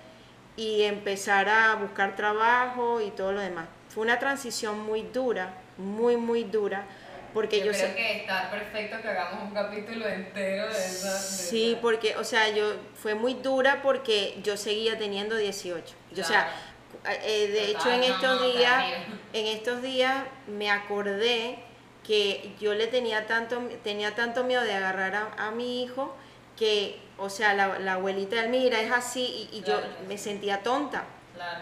y 0.57 0.83
empezar 0.83 1.49
a 1.49 1.75
buscar 1.75 2.17
trabajo 2.17 3.01
y 3.01 3.11
todo 3.11 3.33
lo 3.33 3.41
demás. 3.41 3.67
Fue 3.91 4.03
una 4.03 4.19
transición 4.19 4.81
muy 4.81 5.03
dura, 5.03 5.55
muy, 5.79 6.17
muy 6.17 6.45
dura, 6.45 6.85
porque 7.33 7.59
yo, 7.61 7.67
yo, 7.67 7.73
creo 7.73 7.87
sé... 7.89 7.95
que 7.95 8.17
está 8.19 8.51
perfecto 8.51 9.01
que 9.01 9.09
hagamos 9.09 9.45
un 9.45 9.51
capítulo 9.55 10.07
entero 10.09 10.67
de 10.67 10.73
esa. 10.87 11.13
de 11.15 11.19
Sí, 11.19 11.73
esa- 11.73 11.81
porque, 11.81 12.17
o 12.17 12.25
sea, 12.25 12.49
yo 12.51 12.75
fue 12.95 13.15
muy 13.15 13.35
dura 13.35 13.81
porque 13.83 14.39
yo 14.43 14.57
seguía 14.57 14.99
teniendo 14.99 15.37
18. 15.37 15.95
Yo, 16.13 16.23
O 16.23 16.27
sea, 16.27 16.51
eh, 17.25 17.49
de 17.49 17.71
hecho 17.71 17.91
en 17.91 18.03
estos 18.05 18.43
días, 18.55 18.85
en 19.33 19.47
estos 19.47 19.83
días 19.83 20.25
me 20.47 20.71
acordé 20.71 21.59
que 22.07 22.53
yo 22.61 22.75
le 22.75 22.87
tenía 22.89 23.27
tanto, 23.27 23.61
tenía 23.85 24.15
tanto 24.15 24.45
miedo 24.45 24.63
de 24.63 24.75
agarrar 24.75 25.15
a, 25.15 25.47
a 25.47 25.51
mi 25.51 25.83
hijo 25.83 26.15
que, 26.59 26.99
o 27.19 27.31
sea, 27.31 27.55
la, 27.55 27.79
la 27.79 27.95
abuelita 27.95 28.37
de 28.37 28.43
él, 28.43 28.49
mira, 28.51 28.81
es 28.81 28.91
así, 28.93 29.49
y, 29.53 29.59
y 29.59 29.63
yo 29.63 29.81
me 30.09 30.19
sentía 30.19 30.63
tonta. 30.63 31.05
Claro. 31.35 31.61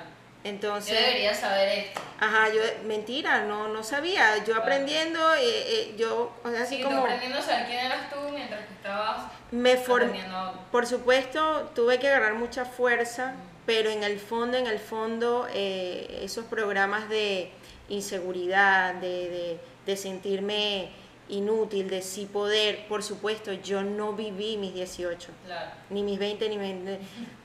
Yo 0.48 0.54
Entonces, 0.54 0.98
debería 0.98 1.34
saber 1.34 1.68
esto. 1.78 2.00
ajá, 2.20 2.48
yo, 2.52 2.60
mentira, 2.86 3.44
no, 3.44 3.68
no 3.68 3.82
sabía. 3.84 4.42
Yo 4.44 4.56
aprendiendo, 4.56 5.34
eh, 5.34 5.40
eh, 5.42 5.94
yo, 5.98 6.32
o 6.42 6.50
sea, 6.50 6.62
así 6.62 6.76
Sí, 6.76 6.82
tú 6.82 6.88
como 6.88 7.02
aprendiendo 7.02 7.38
a 7.38 7.42
saber 7.42 7.66
quién 7.66 7.78
eras 7.86 8.08
tú 8.10 8.16
mientras 8.32 8.60
que 8.66 8.72
estabas 8.74 9.26
me 9.50 9.72
aprendiendo. 9.74 10.64
Por 10.72 10.86
supuesto, 10.86 11.70
tuve 11.74 11.98
que 11.98 12.08
agarrar 12.08 12.34
mucha 12.34 12.64
fuerza, 12.64 13.34
pero 13.66 13.90
en 13.90 14.02
el 14.04 14.18
fondo, 14.18 14.56
en 14.56 14.66
el 14.66 14.78
fondo, 14.78 15.46
eh, 15.52 16.20
esos 16.22 16.44
programas 16.46 17.08
de 17.08 17.50
inseguridad, 17.88 18.94
de, 18.94 19.08
de- 19.30 19.60
de 19.86 19.96
sentirme 19.96 20.90
inútil, 21.28 21.88
de 21.90 22.02
sí 22.02 22.26
poder, 22.26 22.86
por 22.88 23.02
supuesto, 23.02 23.52
yo 23.52 23.82
no 23.82 24.12
viví 24.14 24.56
mis 24.56 24.74
18, 24.74 25.30
Claro. 25.46 25.70
ni 25.90 26.02
mis 26.02 26.18
20, 26.18 26.48
ni 26.48 26.56
mis 26.58 26.68
20. 26.84 27.00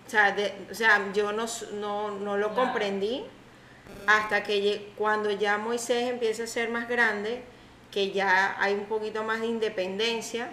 O 0.08 0.10
sea, 0.10 0.32
de- 0.32 0.54
o 0.72 0.76
sea 0.76 1.12
yo 1.14 1.32
no, 1.32 1.46
no, 1.74 2.12
no 2.12 2.38
lo 2.38 2.50
Claro. 2.54 2.62
comprendí 2.70 3.24
hasta 4.08 4.44
que 4.44 4.92
cuando 4.98 5.30
ya 5.32 5.58
Moisés 5.58 6.10
empieza 6.10 6.44
a 6.44 6.48
ser 6.48 6.70
más 6.70 6.88
grande, 6.90 7.44
que 7.92 8.12
ya 8.12 8.56
hay 8.60 8.74
un 8.74 8.86
poquito 8.86 9.24
más 9.24 9.42
de 9.42 9.48
independencia, 9.48 10.52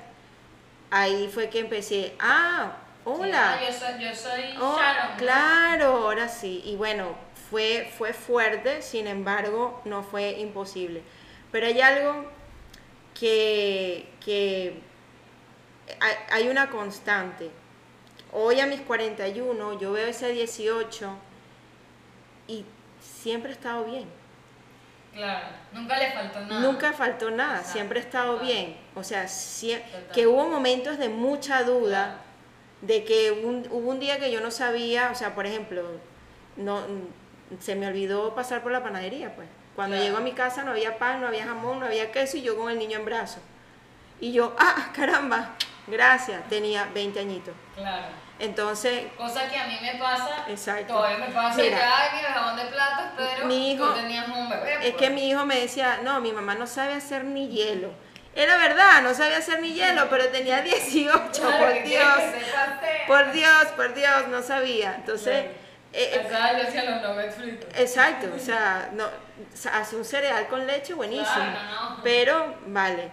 ahí 0.90 1.28
fue 1.32 1.48
que 1.48 1.60
empecé, 1.60 2.14
ah, 2.20 2.76
hola. 3.04 3.58
Sí, 3.58 3.64
ah, 3.64 3.70
yo 3.70 3.72
soy, 3.78 4.04
yo 4.04 4.14
soy 4.14 4.56
Oh, 4.60 4.76
Sharon. 4.78 5.10
¿no? 5.12 5.16
claro, 5.16 5.86
ahora 6.04 6.28
sí. 6.28 6.62
Y 6.64 6.76
bueno, 6.76 7.14
fue, 7.50 7.90
fue 7.96 8.12
fuerte, 8.12 8.82
sin 8.82 9.06
embargo, 9.06 9.80
no 9.84 10.02
fue 10.02 10.32
imposible. 10.32 11.02
Pero 11.50 11.66
hay 11.66 11.80
algo 11.80 12.30
que, 13.18 14.08
que 14.24 14.80
hay, 16.30 16.48
una 16.48 16.70
constante. 16.70 17.50
Hoy 18.32 18.60
a 18.60 18.66
mis 18.66 18.80
41, 18.82 19.78
yo 19.80 19.92
veo 19.92 20.06
ese 20.06 20.30
18 20.32 21.10
y 22.46 22.64
siempre 23.00 23.50
he 23.50 23.54
estado 23.54 23.84
bien. 23.84 24.08
Claro. 25.12 25.46
Nunca 25.72 25.98
le 25.98 26.12
faltó 26.12 26.40
nada. 26.40 26.60
Nunca 26.60 26.92
faltó 26.92 27.30
nada, 27.30 27.54
Exacto, 27.56 27.72
siempre 27.72 27.98
he 27.98 28.02
estado 28.02 28.38
bien. 28.38 28.76
O 28.94 29.02
sea, 29.02 29.26
Total. 29.26 30.08
que 30.14 30.26
hubo 30.28 30.48
momentos 30.48 30.98
de 30.98 31.08
mucha 31.08 31.64
duda, 31.64 32.04
Claro. 32.04 32.20
de 32.82 33.04
que 33.04 33.32
un- 33.32 33.66
hubo 33.70 33.90
un 33.90 33.98
día 34.00 34.18
que 34.20 34.30
yo 34.30 34.40
no 34.40 34.50
sabía, 34.52 35.10
o 35.10 35.14
sea, 35.16 35.34
por 35.34 35.46
ejemplo, 35.46 35.82
no 36.56 36.82
se 37.58 37.74
me 37.74 37.88
olvidó 37.88 38.34
pasar 38.36 38.62
por 38.62 38.70
la 38.70 38.82
panadería, 38.84 39.34
pues. 39.34 39.48
Cuando 39.76 39.94
Claro. 39.96 40.04
llego 40.06 40.18
a 40.18 40.20
mi 40.20 40.32
casa 40.32 40.62
no 40.64 40.72
había 40.72 40.98
pan, 40.98 41.20
no 41.20 41.28
había 41.28 41.44
jamón, 41.46 41.80
no 41.80 41.86
había 41.86 42.10
queso 42.12 42.36
y 42.36 42.42
yo 42.42 42.56
con 42.56 42.70
el 42.70 42.78
niño 42.78 42.98
en 42.98 43.04
brazos. 43.04 43.42
Y 44.20 44.32
yo, 44.32 44.54
ah, 44.58 44.90
caramba, 44.94 45.50
gracias, 45.86 46.46
tenía 46.48 46.88
20 46.92 47.20
añitos. 47.20 47.54
Claro. 47.76 48.06
Entonces, 48.38 49.04
Cosa 49.18 49.48
que 49.50 49.56
a 49.58 49.66
mí 49.66 49.76
me 49.82 49.94
pasa. 49.98 50.44
Exacto. 50.48 50.94
Todavía 50.94 51.18
me 51.26 51.32
pasa 51.32 51.60
Mira. 51.60 51.76
el 52.18 52.26
jabón 52.34 52.56
de 52.56 52.64
platos, 52.66 53.04
pero 53.16 53.46
Mi 53.46 53.72
hijo- 53.72 53.86
tú 53.88 53.94
tenías 53.94 54.28
un 54.28 54.48
bebé. 54.48 54.72
es 54.74 54.78
pues. 54.80 54.94
que 54.96 55.10
mi 55.10 55.28
hijo 55.28 55.44
me 55.44 55.60
decía, 55.60 56.00
no, 56.02 56.20
mi 56.20 56.32
mamá 56.32 56.54
no 56.54 56.66
sabe 56.66 56.94
hacer 56.94 57.24
ni 57.24 57.48
hielo. 57.48 57.90
Era 58.34 58.56
verdad, 58.58 59.02
no 59.02 59.12
sabía 59.12 59.38
hacer 59.38 59.60
ni 59.60 59.74
hielo, 59.74 60.08
pero 60.08 60.28
tenía 60.28 60.62
18, 60.62 61.30
Claro, 61.42 61.58
por 61.58 61.72
que 61.74 61.82
Dios. 61.82 62.14
que. 62.16 63.06
Por 63.06 63.32
Dios, 63.32 63.66
por 63.76 63.92
Dios, 63.94 64.28
no 64.28 64.40
sabía. 64.42 64.94
Entonces, 64.94 65.42
Claro. 65.42 65.58
Eh, 65.92 66.10
eh, 66.14 66.28
yo 66.30 66.68
hacía 66.68 66.84
los 66.90 67.02
nuggets 67.02 67.34
fritos. 67.34 67.68
exacto, 67.74 68.28
o 68.34 68.38
sea, 68.38 68.90
no, 68.92 69.04
o 69.06 69.56
sea, 69.56 69.78
hace 69.78 69.96
un 69.96 70.04
cereal 70.04 70.46
con 70.48 70.66
leche 70.66 70.94
buenísimo. 70.94 71.26
Claro, 71.26 71.96
no. 71.96 72.02
Pero, 72.02 72.54
vale. 72.66 73.10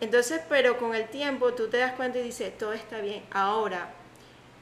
Entonces, 0.00 0.40
pero 0.48 0.78
con 0.78 0.94
el 0.94 1.08
tiempo 1.08 1.54
tú 1.54 1.68
te 1.68 1.78
das 1.78 1.92
cuenta 1.92 2.18
y 2.18 2.22
dices, 2.22 2.56
todo 2.56 2.72
está 2.72 3.00
bien. 3.00 3.24
Ahora, 3.32 3.88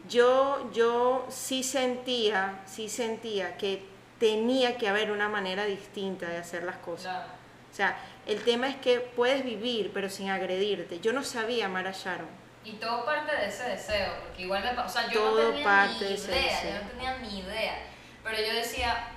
yo, 0.08 0.70
yo 0.72 1.26
sí 1.28 1.62
sentía, 1.62 2.60
sí 2.66 2.88
sentía 2.88 3.56
que 3.56 3.82
tenía 4.18 4.76
que 4.78 4.88
haber 4.88 5.10
una 5.10 5.28
manera 5.28 5.64
distinta 5.64 6.28
de 6.28 6.38
hacer 6.38 6.62
las 6.62 6.76
cosas. 6.76 7.12
Claro. 7.12 7.32
O 7.70 7.74
sea, 7.74 7.96
el 8.26 8.42
tema 8.42 8.68
es 8.68 8.76
que 8.76 9.00
puedes 9.00 9.44
vivir, 9.44 9.90
pero 9.92 10.08
sin 10.08 10.30
agredirte. 10.30 11.00
Yo 11.00 11.12
no 11.12 11.24
sabía 11.24 11.66
amar 11.66 11.86
a 11.86 11.92
Sharon. 11.92 12.41
Y 12.64 12.72
todo 12.74 13.04
parte 13.04 13.34
de 13.34 13.46
ese 13.48 13.64
deseo, 13.64 14.14
porque 14.22 14.42
igual 14.42 14.62
me 14.62 14.70
o 14.80 14.88
sea, 14.88 15.08
yo 15.08 15.20
Todo 15.20 15.42
no 15.42 15.48
tenía 15.50 15.64
parte 15.64 16.04
ni 16.04 16.14
idea, 16.14 16.62
yo 16.64 16.84
no 16.84 16.90
tenía 16.90 17.16
ni 17.18 17.38
idea, 17.40 17.78
pero 18.22 18.36
yo 18.38 18.54
decía, 18.54 19.08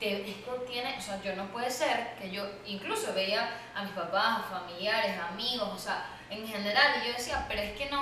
"Te- 0.00 0.28
esto 0.30 0.52
tiene, 0.66 0.96
o 0.98 1.00
sea, 1.00 1.20
yo 1.22 1.36
no 1.36 1.46
puede 1.48 1.70
ser 1.70 2.14
que 2.20 2.30
yo, 2.30 2.46
incluso 2.66 3.12
veía 3.12 3.50
a 3.74 3.82
mis 3.82 3.92
papás, 3.92 4.38
a 4.38 4.60
familiares, 4.60 5.14
amigos, 5.30 5.68
o 5.74 5.78
sea, 5.78 6.06
en 6.30 6.46
general, 6.46 6.94
y 7.02 7.08
yo 7.08 7.12
decía, 7.14 7.44
pero 7.48 7.60
es 7.60 7.72
que 7.72 7.90
no, 7.90 8.00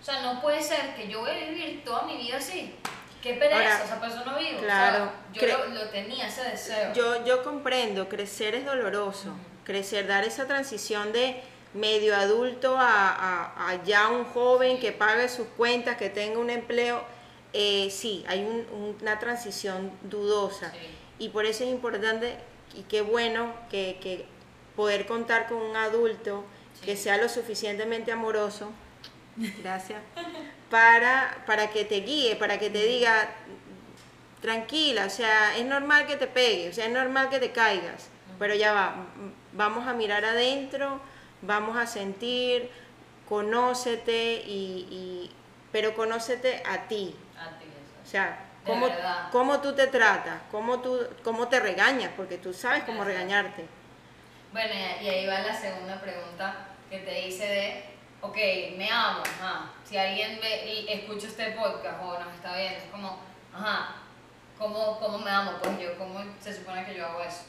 o 0.00 0.04
sea, 0.04 0.20
no 0.20 0.40
puede 0.42 0.62
ser 0.62 0.94
que 0.94 1.08
yo 1.08 1.20
voy 1.20 1.30
a 1.30 1.34
vivir 1.48 1.82
toda 1.84 2.02
mi 2.02 2.16
vida 2.18 2.36
así, 2.36 2.74
qué 3.22 3.32
pereza, 3.34 3.60
Ahora, 3.72 3.84
o 3.84 3.86
sea, 3.88 3.98
por 3.98 4.08
eso 4.10 4.24
no 4.26 4.38
vivo, 4.38 4.60
claro, 4.60 5.04
o 5.04 5.34
sea, 5.38 5.48
yo 5.48 5.58
lo, 5.58 5.66
lo 5.74 5.88
tenía, 5.88 6.26
ese 6.28 6.44
deseo. 6.44 6.92
Yo, 6.92 7.24
yo 7.24 7.42
comprendo, 7.42 8.08
crecer 8.10 8.54
es 8.54 8.64
doloroso. 8.66 9.34
Crecer, 9.64 10.06
dar 10.06 10.22
esa 10.22 10.46
transición 10.46 11.12
de 11.12 11.42
medio 11.76 12.14
adulto 12.16 12.76
a, 12.76 13.10
a- 13.12 13.68
a 13.70 13.84
ya 13.84 14.08
un 14.08 14.24
joven 14.24 14.78
que 14.80 14.92
pague 14.92 15.28
sus 15.28 15.46
cuentas, 15.56 15.96
que 15.96 16.08
tenga 16.10 16.38
un 16.38 16.50
empleo. 16.50 17.02
eh, 17.58 17.88
sí, 17.90 18.22
hay 18.28 18.40
un- 18.44 18.96
una 19.00 19.18
transición 19.18 19.90
dudosa. 20.02 20.70
Sí. 20.72 20.78
Y 21.18 21.28
por 21.30 21.46
eso 21.46 21.64
es 21.64 21.70
importante 21.70 22.36
y 22.74 22.82
qué 22.82 23.00
bueno 23.00 23.54
que, 23.70 23.98
que 24.02 24.26
poder 24.74 25.06
contar 25.06 25.46
con 25.48 25.58
un 25.62 25.74
adulto 25.76 26.44
que 26.84 26.96
sea 26.96 27.16
lo 27.16 27.28
suficientemente 27.30 28.12
amoroso, 28.12 28.70
gracias, 29.62 30.02
para, 30.70 31.44
para 31.46 31.70
que 31.70 31.84
te 31.86 32.00
guíe, 32.00 32.36
para 32.36 32.58
que 32.58 32.68
te 32.68 32.84
diga, 32.84 33.30
tranquila, 34.42 35.06
o 35.06 35.10
sea, 35.10 35.56
es 35.56 35.64
normal 35.64 36.06
que 36.06 36.16
te 36.16 36.26
pegue, 36.26 36.68
o 36.68 36.72
sea, 36.72 36.86
es 36.86 36.92
normal 36.92 37.30
que 37.30 37.38
te 37.38 37.52
caigas, 37.52 38.08
pero 38.38 38.54
ya 38.54 38.72
va, 38.72 38.96
vamos 39.52 39.86
a 39.88 39.92
mirar 39.94 40.24
adentro, 40.24 41.00
vamos 41.42 41.76
a 41.76 41.86
sentir, 41.86 42.70
conócete, 43.28 44.42
y, 44.46 44.86
y- 44.90 45.30
pero 45.72 45.94
conócete 45.94 46.62
a 46.64 46.88
ti, 46.88 47.14
A 47.38 47.58
ti, 47.58 47.64
eso. 47.66 48.02
o 48.02 48.06
sea, 48.06 48.38
cómo, 48.64 48.88
cómo 49.30 49.60
tú 49.60 49.74
te 49.74 49.86
tratas, 49.88 50.40
cómo, 50.50 50.80
tú, 50.80 50.98
cómo 51.22 51.48
te 51.48 51.60
regañas, 51.60 52.10
porque 52.16 52.38
tú 52.38 52.52
sabes 52.54 52.84
cómo 52.84 53.02
Exacto. 53.02 53.18
regañarte. 53.18 53.66
Bueno, 54.52 54.72
y 55.02 55.08
ahí 55.08 55.26
va 55.26 55.40
la 55.40 55.54
segunda 55.54 56.00
pregunta 56.00 56.68
que 56.88 56.98
te 57.00 57.26
hice 57.28 57.46
de, 57.46 57.84
ok, 58.22 58.36
me 58.78 58.88
amo, 58.90 59.20
ajá. 59.22 59.70
Si 59.84 59.98
alguien 59.98 60.38
ve 60.40 60.64
y 60.72 60.90
escucha 60.90 61.26
este 61.26 61.50
podcast 61.50 62.02
o 62.02 62.18
nos 62.18 62.34
está 62.34 62.56
viendo, 62.56 62.78
es 62.78 62.84
como, 62.90 63.18
ajá, 63.52 63.96
¿cómo, 64.56 64.98
cómo 64.98 65.18
me 65.18 65.30
amo? 65.30 65.52
Pues 65.62 65.78
yo, 65.78 65.98
¿cómo 65.98 66.20
se 66.40 66.54
supone 66.54 66.86
que 66.86 66.94
yo 66.94 67.06
hago 67.06 67.20
eso? 67.22 67.42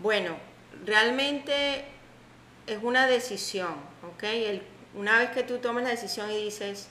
Bueno, 0.00 0.36
realmente 0.84 1.84
es 2.66 2.78
una 2.82 3.06
decisión, 3.06 3.74
¿ok? 4.14 4.22
El- 4.24 4.62
una 4.94 5.18
vez 5.18 5.30
que 5.30 5.42
tú 5.42 5.58
tomas 5.58 5.84
la 5.84 5.90
decisión 5.90 6.30
y 6.30 6.36
dices, 6.44 6.88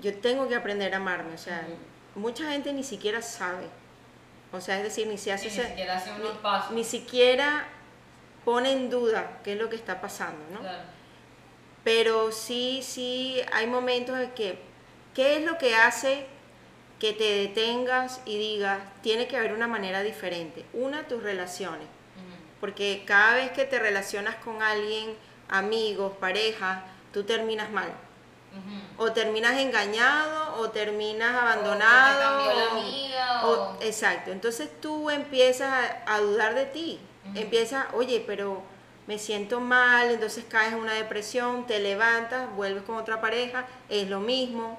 yo 0.00 0.14
tengo 0.18 0.48
que 0.48 0.54
aprender 0.54 0.94
a 0.94 0.96
amarme, 0.98 1.34
o 1.34 1.38
sea, 1.38 1.66
mucha 2.14 2.50
gente 2.50 2.72
ni 2.72 2.82
siquiera 2.84 3.20
sabe, 3.22 3.66
o 4.52 4.60
sea, 4.60 4.78
es 4.78 4.84
decir, 4.84 5.06
ni 5.06 5.18
se 5.18 5.32
hace 5.32 5.46
Y 5.48 5.50
ni 5.50 5.54
ese- 5.58 5.68
siquiera 5.68 5.96
hace 5.96 6.12
unos 6.12 6.32
ni- 6.34 6.38
pasos. 6.40 6.70
ni 6.72 6.84
siquiera 6.84 7.66
pone 8.44 8.72
en 8.72 8.88
duda 8.90 9.40
qué 9.44 9.52
es 9.52 9.58
lo 9.58 9.68
que 9.68 9.76
está 9.76 10.00
pasando, 10.00 10.42
¿no? 10.52 10.60
Claro. 10.60 10.82
Pero 11.84 12.32
sí, 12.32 12.80
sí, 12.82 13.40
hay 13.52 13.66
momentos 13.66 14.18
en 14.18 14.30
que, 14.32 14.58
¿qué 15.14 15.36
es 15.38 15.44
lo 15.44 15.56
que 15.58 15.74
hace 15.76 16.26
que 16.98 17.12
te 17.12 17.24
detengas 17.24 18.20
y 18.24 18.38
digas, 18.38 18.80
tiene 19.02 19.28
que 19.28 19.36
haber 19.36 19.52
una 19.52 19.66
manera 19.68 20.02
diferente? 20.02 20.64
Una, 20.72 21.06
tus 21.06 21.22
relaciones. 21.22 21.86
Porque 22.60 23.02
cada 23.06 23.34
vez 23.34 23.50
que 23.52 23.64
te 23.64 23.78
relacionas 23.78 24.36
con 24.36 24.62
alguien, 24.62 25.14
amigos, 25.48 26.12
pareja, 26.18 26.84
tú 27.12 27.24
terminas 27.24 27.70
mal. 27.70 27.88
O 28.96 29.12
terminas 29.12 29.58
engañado, 29.58 30.56
o 30.62 30.70
terminas 30.70 31.28
O 31.28 31.34
que 31.34 31.38
te 31.38 31.46
abandonado. 31.46 32.20
cambió 32.22 32.52
la 32.54 32.64
o- 32.74 32.80
amiga, 32.80 33.46
o- 33.46 33.50
o- 33.52 33.82
exacto. 33.82 34.30
Entonces 34.30 34.70
tú 34.80 35.10
empiezas 35.10 35.70
a, 35.70 36.14
a 36.14 36.20
dudar 36.20 36.54
de 36.54 36.64
ti. 36.64 36.98
Empiezas, 37.34 37.84
oye, 37.92 38.24
pero 38.26 38.62
me 39.06 39.18
siento 39.18 39.60
mal, 39.60 40.10
entonces 40.10 40.44
caes 40.48 40.72
en 40.72 40.78
una 40.78 40.94
depresión, 40.94 41.66
te 41.66 41.80
levantas, 41.80 42.50
vuelves 42.56 42.82
con 42.84 42.96
otra 42.96 43.20
pareja, 43.20 43.66
es 43.90 44.08
lo 44.08 44.20
mismo. 44.20 44.78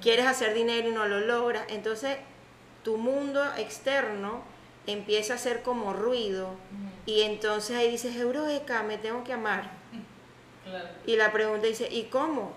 Quieres 0.00 0.26
hacer 0.26 0.54
dinero 0.54 0.88
y 0.88 0.92
no 0.92 1.06
lo 1.06 1.18
logras. 1.18 1.64
Entonces 1.70 2.18
tu 2.84 2.98
mundo 2.98 3.42
externo 3.56 4.42
empieza 4.92 5.34
a 5.34 5.36
hacer 5.36 5.62
como 5.62 5.92
ruido. 5.92 6.50
Y 7.06 7.22
entonces 7.22 7.76
ahí 7.76 7.90
dices, 7.90 8.16
Eureka, 8.16 8.82
me 8.82 8.98
tengo 8.98 9.24
que 9.24 9.32
amar. 9.32 9.70
Claro. 10.64 10.86
Y 11.06 11.16
la 11.16 11.32
pregunta 11.32 11.66
dice, 11.66 11.88
¿y 11.90 12.04
cómo? 12.04 12.52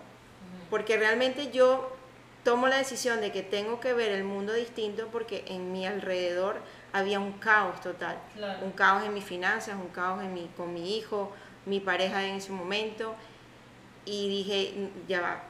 Porque 0.69 0.97
realmente 0.97 1.49
yo 1.49 1.95
tomo 2.43 2.67
la 2.67 2.77
decisión 2.77 3.21
de 3.21 3.31
que 3.31 3.41
tengo 3.41 3.79
que 3.79 3.93
ver 3.93 4.11
el 4.11 4.25
mundo 4.25 4.51
distinto 4.51 5.07
porque 5.13 5.45
en 5.47 5.71
mi 5.71 5.85
alrededor 5.85 6.57
había 6.91 7.21
un 7.21 7.31
caos 7.33 7.79
total. 7.79 8.17
Claro. 8.35 8.65
Un 8.65 8.71
caos 8.71 9.05
en 9.05 9.13
mis 9.13 9.23
finanzas, 9.23 9.75
un 9.75 9.87
caos 9.89 10.21
en 10.23 10.33
mi, 10.33 10.49
con 10.57 10.73
mi 10.73 10.97
hijo, 10.97 11.31
mi 11.65 11.79
pareja 11.79 12.25
en 12.25 12.35
ese 12.35 12.51
momento. 12.51 13.15
Y 14.03 14.27
dije, 14.27 14.73
"Mm, 14.75 15.07
ya 15.07 15.21
va, 15.21 15.43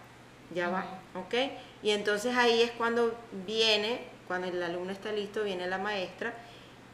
ya 0.53 0.69
va, 0.69 0.99
¿ok? 1.15 1.33
Y 1.81 1.91
entonces 1.91 2.35
ahí 2.35 2.61
es 2.61 2.71
cuando 2.71 3.15
viene, 3.47 4.01
cuando 4.27 4.47
el 4.47 4.61
alumno 4.61 4.91
está 4.91 5.11
listo, 5.11 5.43
viene 5.43 5.65
la 5.67 5.77
maestra. 5.79 6.33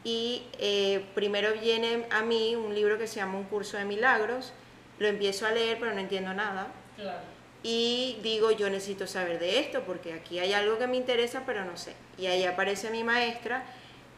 Y 0.08 0.42
eh, 0.58 1.04
primero 1.14 1.52
viene 1.52 2.06
a 2.10 2.22
mí 2.22 2.56
un 2.56 2.74
libro 2.74 2.96
que 2.96 3.06
se 3.06 3.16
llama 3.16 3.36
Un 3.36 3.44
curso 3.44 3.76
de 3.76 3.84
milagros. 3.84 4.54
Lo 4.98 5.06
empiezo 5.06 5.44
a 5.44 5.50
leer, 5.50 5.76
pero 5.78 5.92
no 5.92 6.00
entiendo 6.00 6.32
nada. 6.32 6.68
Claro. 6.96 7.20
y 7.62 8.18
digo 8.24 8.50
yo 8.50 8.68
necesito 8.70 9.06
saber 9.06 9.38
de 9.38 9.60
esto 9.60 9.84
porque 9.84 10.12
aquí 10.12 10.40
hay 10.40 10.52
algo 10.52 10.78
que 10.78 10.88
me 10.88 10.96
interesa 10.96 11.42
pero 11.44 11.64
no 11.66 11.76
sé. 11.76 11.92
Y 12.16 12.24
ahí 12.26 12.44
aparece 12.44 12.90
mi 12.90 13.04
maestra 13.04 13.66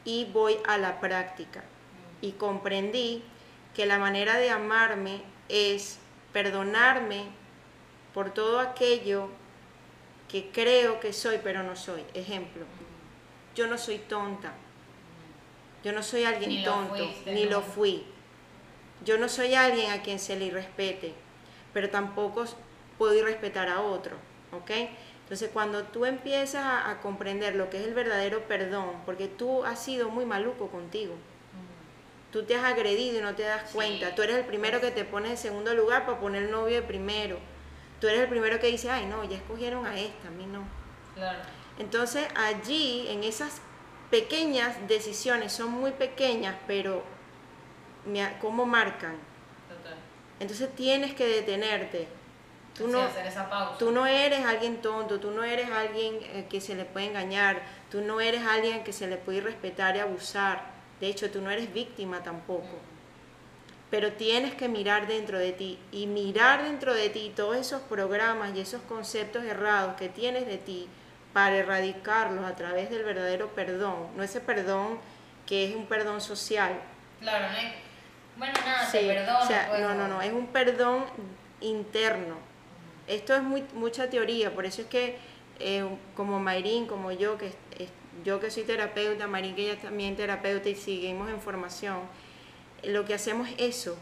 y 0.05 0.27
voy 0.27 0.59
a 0.65 0.79
la 0.79 1.01
práctica. 1.01 1.65
Y 2.21 2.33
comprendí 2.33 3.25
que 3.75 3.85
la 3.85 3.99
manera 3.99 4.39
de 4.39 4.51
amarme 4.51 5.23
es 5.49 5.99
perdonarme 6.33 7.25
por 8.15 8.33
todo 8.33 8.61
aquello 8.61 9.29
que 10.29 10.51
creo 10.53 11.01
que 11.01 11.13
soy 11.13 11.41
pero 11.43 11.65
no 11.65 11.75
soy. 11.75 12.05
Ejemplo 12.15 12.65
yo 13.57 13.67
no 13.67 13.77
soy 13.77 13.99
tonta 13.99 14.53
yo 15.85 15.93
no 15.93 16.03
soy 16.03 16.25
alguien 16.25 16.51
Ni 16.51 16.63
lo 16.63 16.73
tonto 16.73 16.95
fuiste, 16.97 17.33
ni 17.33 17.45
¿no? 17.45 17.51
lo 17.51 17.63
fui 17.63 18.05
yo 19.05 19.17
no 19.19 19.29
soy 19.29 19.55
alguien 19.55 19.91
a 19.93 20.03
quien 20.03 20.19
se 20.19 20.37
le 20.37 20.45
irrespete, 20.47 21.15
pero 21.73 21.89
tampoco 21.89 22.45
puedo 22.99 23.15
irrespetar 23.15 23.69
a 23.71 23.81
otro, 23.81 24.17
¿ok? 24.53 24.71
Entonces 25.23 25.49
cuando 25.53 25.85
tú 25.85 26.05
empiezas 26.05 26.65
a, 26.65 26.91
a 26.91 27.01
comprender 27.01 27.55
lo 27.57 27.71
que 27.71 27.79
es 27.81 27.87
el 27.87 27.95
verdadero 27.95 28.47
perdón, 28.47 28.91
porque 29.07 29.27
tú 29.27 29.65
has 29.65 29.83
sido 29.83 30.11
muy 30.11 30.27
maluco 30.27 30.69
contigo, 30.69 31.15
tú 32.33 32.45
te 32.45 32.55
has 32.57 32.65
agredido 32.65 33.19
y 33.19 33.23
no 33.23 33.35
te 33.35 33.43
das 33.45 33.71
Sí. 33.71 33.75
cuenta, 33.75 34.15
tú 34.15 34.23
eres 34.23 34.37
el 34.37 34.45
primero 34.45 34.81
que 34.81 34.91
te 34.91 35.05
pones 35.05 35.31
en 35.31 35.39
segundo 35.39 35.75
lugar 35.75 36.05
para 36.07 36.21
poner 36.21 36.43
el 36.45 36.51
novio 36.51 36.77
de 36.77 36.83
primero, 36.83 37.39
tú 38.01 38.07
eres 38.07 38.21
el 38.21 38.29
primero 38.29 38.61
que 38.61 38.67
dice, 38.69 38.91
ay 38.91 39.07
no, 39.07 39.25
ya 39.25 39.37
escogieron 39.39 39.87
a 39.87 39.99
esta, 39.99 40.29
a 40.29 40.31
mí 40.31 40.47
no. 40.47 40.63
Claro. 41.15 41.39
Entonces 41.79 42.29
allí, 42.37 43.07
en 43.09 43.25
esas 43.25 43.63
pequeñas 44.11 44.77
decisiones, 44.89 45.53
son 45.53 45.71
muy 45.71 45.93
pequeñas, 45.93 46.57
pero 46.67 47.03
me 48.05 48.37
cómo 48.41 48.67
marcan. 48.67 49.17
Total. 49.69 49.97
Entonces 50.41 50.75
tienes 50.75 51.15
que 51.15 51.27
detenerte. 51.27 52.09
Tú 52.77 52.89
no, 52.89 53.03
hacer 53.03 53.27
esa 53.27 53.49
pausa. 53.51 53.79
tú 53.79 53.91
no 53.91 54.07
eres 54.07 54.45
alguien 54.45 54.81
tonto, 54.81 55.21
tú 55.21 55.31
no 55.33 55.45
eres 55.45 55.71
alguien 55.71 56.19
eh, 56.23 56.47
que 56.49 56.61
se 56.61 56.75
le 56.75 56.85
puede 56.85 57.07
engañar, 57.07 57.61
tú 57.91 58.01
no 58.01 58.21
eres 58.21 58.43
alguien 58.47 58.85
que 58.85 58.93
se 58.93 59.07
le 59.07 59.17
puede 59.17 59.41
respetar 59.41 59.97
y 59.97 60.01
abusar. 60.01 60.63
De 61.01 61.09
hecho, 61.09 61.31
tú 61.31 61.41
no 61.41 61.51
eres 61.51 61.73
víctima 61.73 62.23
tampoco. 62.23 62.69
Pero 63.91 64.13
tienes 64.13 64.55
que 64.55 64.69
mirar 64.69 65.09
dentro 65.09 65.39
de 65.39 65.53
ti 65.53 65.79
y 65.91 66.07
mirar 66.07 66.63
dentro 66.63 66.95
de 66.95 67.11
ti 67.11 67.33
todos 67.35 67.57
esos 67.57 67.83
programas 67.83 68.55
y 68.55 68.61
esos 68.61 68.83
conceptos 68.83 69.45
errados 69.45 69.97
que 69.97 70.09
tienes 70.09 70.47
de 70.47 70.59
ti 70.59 70.89
para 71.33 71.57
erradicarlos 71.57 72.45
a 72.45 72.57
través 72.57 72.91
del 72.91 73.05
verdadero 73.05 73.49
perdón, 73.55 74.09
no 74.17 74.23
ese 74.23 74.41
perdón 74.41 74.99
que 75.47 75.69
es 75.71 75.77
un 75.77 75.87
perdón 75.87 76.21
social, 76.21 76.73
Claro, 77.21 77.51
no 77.51 77.57
hay- 77.59 77.75
Bueno, 78.37 78.55
nada, 78.65 78.87
Sí, 78.91 78.99
te 78.99 79.07
perdono. 79.15 79.39
o 79.41 79.47
sea, 79.47 79.67
pues, 79.69 79.81
no, 79.83 79.95
no, 79.95 80.09
no, 80.09 80.23
es 80.23 80.33
un 80.33 80.47
perdón 80.47 81.05
interno. 81.61 82.37
Esto 83.07 83.35
es 83.35 83.43
muy, 83.43 83.65
mucha 83.75 84.09
teoría, 84.09 84.55
por 84.55 84.65
eso 84.65 84.83
es 84.83 84.89
que 84.89 85.19
eh, 85.63 85.85
como 86.17 86.41
Mayrín, 86.41 86.87
como 86.87 87.13
yo, 87.13 87.37
que 87.37 87.49
es- 87.49 87.91
yo 88.25 88.41
que 88.41 88.51
soy 88.51 88.63
terapeuta, 88.63 89.27
Mayrín 89.27 89.55
que 89.55 89.71
ella 89.71 89.79
también 89.81 90.17
terapeuta 90.17 90.71
y 90.71 90.75
seguimos 90.75 91.29
en 91.29 91.39
formación, 91.41 91.99
lo 92.83 93.05
que 93.05 93.13
hacemos 93.13 93.47
es 93.51 93.57
eso, 93.59 93.99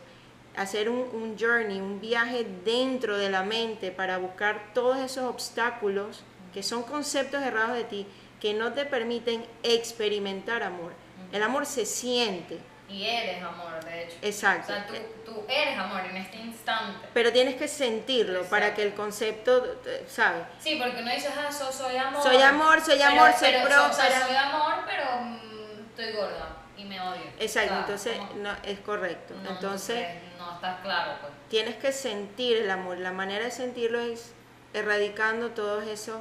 hacer 0.57 0.89
un, 0.89 0.99
un 1.13 1.37
journey, 1.37 1.81
un 1.81 2.01
viaje 2.01 2.47
dentro 2.65 3.19
de 3.19 3.29
la 3.31 3.43
mente 3.43 3.91
para 3.91 4.19
buscar 4.19 4.73
todos 4.73 4.99
esos 4.99 5.25
obstáculos 5.25 6.23
que 6.53 6.63
son 6.63 6.83
conceptos 6.83 7.43
errados 7.43 7.77
de 7.77 7.85
ti 7.85 8.07
que 8.41 8.55
no 8.55 8.73
te 8.73 8.85
permiten 8.85 9.45
experimentar 9.63 10.63
amor. 10.63 10.93
El 11.33 11.43
amor 11.43 11.67
se 11.67 11.85
siente, 11.85 12.59
Y 12.89 13.05
eres 13.05 13.43
amor, 13.43 13.85
de 13.85 14.05
hecho. 14.05 14.17
Exacto. 14.23 14.73
O 14.73 14.77
sea, 14.77 14.87
tú, 14.87 14.95
tú 15.27 15.45
eres 15.49 15.77
amor 15.79 16.01
en 16.07 16.17
este 16.17 16.39
instante. 16.39 17.07
pero 17.13 17.31
tienes 17.33 17.57
que 17.57 17.69
sentirlo 17.69 18.45
para 18.45 18.69
Exacto. 18.69 18.77
que 18.77 18.89
el 18.89 18.95
concepto, 18.95 19.79
eh, 19.85 20.05
¿sabes? 20.09 20.45
Sí, 20.59 20.81
porque 20.83 21.03
no 21.03 21.11
dices, 21.13 21.33
ah, 21.37 21.53
so- 21.53 21.71
soy 21.71 21.97
amor. 21.97 22.23
Soy 22.23 22.41
amor, 22.41 22.81
soy 22.81 22.97
Pero- 22.99 23.11
amor, 23.11 23.33
soy 23.39 23.49
pero, 23.53 23.65
o 23.65 23.69
sea, 23.69 23.85
próspera. 24.07 24.27
soy 24.27 24.37
amor, 24.37 24.75
pero 24.87 25.05
mm, 25.21 25.81
estoy 25.91 26.13
gorda 26.15 26.57
y 26.79 26.85
me 26.85 26.99
odio. 27.01 27.23
Exacto, 27.39 27.93
O 27.93 27.99
sea, 27.99 28.15
entonces 28.15 28.37
no, 28.37 28.51
es 28.63 28.79
correcto. 28.81 29.35
no, 29.43 29.51
entonces 29.51 30.07
No, 30.39 30.47
no 30.47 30.55
estás 30.55 30.81
claro, 30.81 31.13
pues. 31.21 31.33
tienes 31.51 31.75
que 31.77 31.93
sentir 31.93 32.57
el 32.59 32.71
amor. 32.71 32.97
La 32.99 33.13
manera 33.13 33.45
de 33.45 33.51
sentirlo 33.51 34.01
es 34.01 34.33
erradicando 34.73 35.51
todos 35.51 35.85
esos 35.87 36.21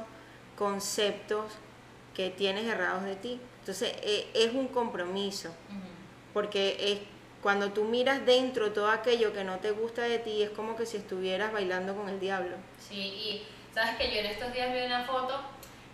conceptos 0.58 1.44
que 2.14 2.30
tienes 2.30 2.64
errados 2.66 3.04
de 3.04 3.14
ti. 3.16 3.40
Entonces 3.60 3.94
eh, 4.02 4.28
es 4.34 4.52
un 4.52 4.68
compromiso, 4.68 5.48
Ujú. 5.48 5.78
porque 6.34 6.76
es 6.80 6.98
cuando 7.42 7.70
tú 7.72 7.84
miras 7.84 8.26
dentro 8.26 8.72
todo 8.72 8.90
aquello 8.90 9.32
que 9.32 9.44
no 9.44 9.58
te 9.58 9.70
gusta 9.70 10.02
de 10.02 10.18
ti, 10.18 10.42
es 10.42 10.50
como 10.50 10.74
que 10.76 10.84
si 10.84 10.96
estuvieras 10.96 11.52
bailando 11.52 11.94
con 11.94 12.08
el 12.08 12.18
diablo. 12.18 12.56
Sí, 12.88 12.96
y 13.00 13.46
sabes 13.72 13.96
que 13.96 14.12
yo 14.12 14.18
en 14.20 14.26
estos 14.26 14.52
días 14.52 14.72
vi 14.72 14.80
una 14.80 15.04
foto, 15.04 15.40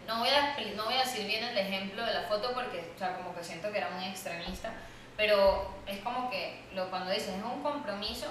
no 0.08 0.20
voy, 0.20 0.28
a, 0.30 0.56
no 0.74 0.84
voy 0.86 0.94
a 0.94 1.04
decir 1.04 1.26
bien 1.26 1.44
el 1.44 1.58
ejemplo 1.58 2.04
de 2.04 2.14
la 2.14 2.22
foto 2.22 2.52
porque, 2.54 2.90
o 2.94 2.98
sea, 2.98 3.16
como 3.18 3.34
que 3.34 3.44
siento 3.44 3.70
que 3.70 3.78
era 3.78 3.90
muy 3.90 4.04
extremista, 4.06 4.72
pero 5.18 5.70
es 5.86 5.98
como 6.00 6.30
que 6.30 6.62
lo, 6.74 6.88
cuando 6.88 7.10
dices 7.10 7.34
es 7.36 7.42
un 7.44 7.62
compromiso, 7.62 8.26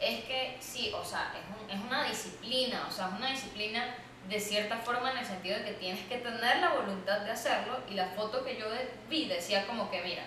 es 0.00 0.24
que 0.24 0.56
sí, 0.60 0.92
o 0.94 1.04
sea, 1.04 1.32
es, 1.38 1.44
un- 1.62 1.70
es 1.70 1.80
una 1.86 2.04
disciplina, 2.08 2.86
o 2.88 2.90
sea, 2.92 3.06
es 3.08 3.12
una 3.14 3.30
disciplina 3.30 3.94
de 4.28 4.40
cierta 4.40 4.76
forma 4.78 5.12
en 5.12 5.18
el 5.18 5.24
sentido 5.24 5.58
de 5.58 5.64
que 5.64 5.72
tienes 5.72 6.04
que 6.06 6.18
tener 6.18 6.58
la 6.58 6.74
voluntad 6.74 7.20
de 7.20 7.30
hacerlo 7.30 7.78
y 7.88 7.94
la 7.94 8.08
foto 8.08 8.44
que 8.44 8.56
yo 8.56 8.66
vi 9.08 9.26
decía 9.26 9.66
como 9.66 9.90
que, 9.90 10.02
mira, 10.02 10.24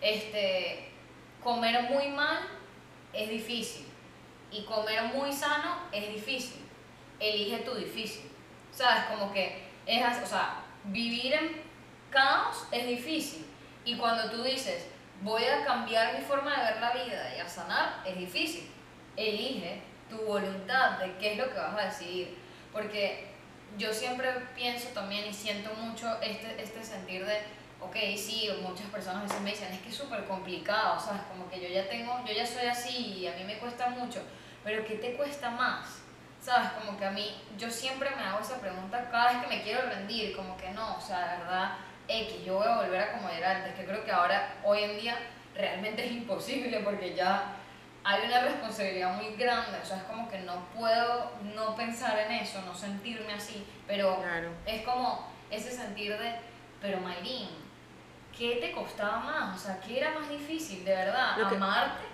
este, 0.00 0.90
comer 1.42 1.82
muy 1.84 2.08
mal 2.08 2.38
es 3.12 3.28
difícil 3.28 3.86
y 4.50 4.64
comer 4.64 5.02
muy 5.04 5.32
sano 5.32 5.82
es 5.92 6.12
difícil. 6.12 6.62
Elige 7.18 7.58
tu 7.58 7.74
difícil. 7.74 8.30
¿Sabes? 8.70 9.04
Como 9.04 9.32
que 9.32 9.64
es, 9.86 10.22
o 10.22 10.26
sea, 10.26 10.62
vivir 10.84 11.32
en 11.32 11.62
caos 12.10 12.66
es 12.70 12.86
difícil. 12.86 13.46
Y 13.84 13.96
cuando 13.96 14.30
tú 14.30 14.42
dices, 14.42 14.86
voy 15.22 15.44
a 15.44 15.64
cambiar 15.64 16.18
mi 16.18 16.24
forma 16.24 16.54
de 16.56 16.72
ver 16.72 16.80
la 16.80 16.92
vida 16.92 17.34
y 17.36 17.40
a 17.40 17.48
sanar, 17.48 18.02
es 18.06 18.16
difícil. 18.18 18.70
Elige 19.16 19.82
tu 20.08 20.16
voluntad 20.18 20.98
de 20.98 21.16
qué 21.16 21.32
es 21.32 21.38
lo 21.38 21.50
que 21.50 21.58
vas 21.58 21.76
a 21.76 21.86
decidir. 21.86 22.36
Porque 22.72 23.26
yo 23.76 23.92
siempre 23.92 24.28
pienso 24.54 24.88
también 24.88 25.26
y 25.26 25.32
siento 25.32 25.72
mucho 25.74 26.20
este, 26.22 26.62
este 26.62 26.82
sentir 26.84 27.24
de, 27.24 27.38
ok, 27.80 27.96
sí, 28.16 28.48
muchas 28.62 28.86
personas 28.86 29.20
a 29.20 29.22
veces 29.24 29.40
me 29.40 29.50
dicen, 29.50 29.72
es 29.72 29.80
que 29.80 29.88
es 29.88 29.94
súper 29.94 30.24
complicado, 30.24 30.98
¿sabes? 30.98 31.22
Como 31.22 31.48
que 31.48 31.60
yo 31.60 31.68
ya 31.68 31.88
tengo, 31.88 32.24
yo 32.26 32.32
ya 32.32 32.46
soy 32.46 32.66
así 32.66 33.14
y 33.18 33.26
a 33.26 33.34
mí 33.34 33.44
me 33.44 33.58
cuesta 33.58 33.88
mucho, 33.90 34.22
pero 34.64 34.84
¿qué 34.84 34.94
te 34.96 35.14
cuesta 35.14 35.50
más? 35.50 36.00
¿Sabes? 36.40 36.70
Como 36.72 36.98
que 36.98 37.04
a 37.04 37.10
mí, 37.10 37.34
yo 37.58 37.70
siempre 37.70 38.10
me 38.16 38.22
hago 38.22 38.40
esa 38.40 38.60
pregunta 38.60 39.08
cada 39.10 39.32
vez 39.32 39.42
que 39.42 39.56
me 39.56 39.62
quiero 39.62 39.82
rendir, 39.82 40.36
como 40.36 40.56
que 40.56 40.70
no, 40.70 40.96
o 40.96 41.00
sea, 41.00 41.32
de 41.32 41.38
verdad, 41.38 41.72
X, 42.06 42.44
yo 42.44 42.54
voy 42.54 42.66
a 42.66 42.76
volver 42.76 43.00
a 43.00 43.12
como 43.12 43.28
era 43.28 43.56
antes, 43.56 43.74
que 43.74 43.84
creo 43.84 44.04
que 44.04 44.10
ahora, 44.10 44.54
hoy 44.64 44.82
en 44.82 44.98
día, 44.98 45.18
realmente 45.54 46.06
es 46.06 46.12
imposible 46.12 46.80
porque 46.80 47.14
ya 47.14 47.56
hay 48.04 48.26
una 48.26 48.40
responsabilidad 48.42 49.14
muy 49.16 49.34
grande, 49.36 49.78
o 49.82 49.84
sea, 49.86 49.98
es 49.98 50.02
como 50.04 50.28
que 50.28 50.38
no 50.40 50.64
puedo 50.76 51.30
no 51.54 51.74
pensar 51.76 52.18
en 52.18 52.32
eso, 52.32 52.60
no 52.62 52.74
sentirme 52.74 53.32
así, 53.34 53.64
pero 53.86 54.16
Claro. 54.22 54.50
es 54.66 54.82
como 54.82 55.26
ese 55.50 55.70
sentir 55.72 56.16
de, 56.18 56.36
pero 56.80 57.00
Mayrin, 57.00 57.48
¿qué 58.36 58.56
te 58.56 58.72
costaba 58.72 59.18
más? 59.18 59.56
O 59.60 59.64
sea, 59.66 59.80
¿qué 59.80 59.98
era 59.98 60.12
más 60.18 60.28
difícil, 60.28 60.84
de 60.84 60.94
verdad? 60.94 61.36
Que- 61.48 61.56
¿Amarte 61.56 62.04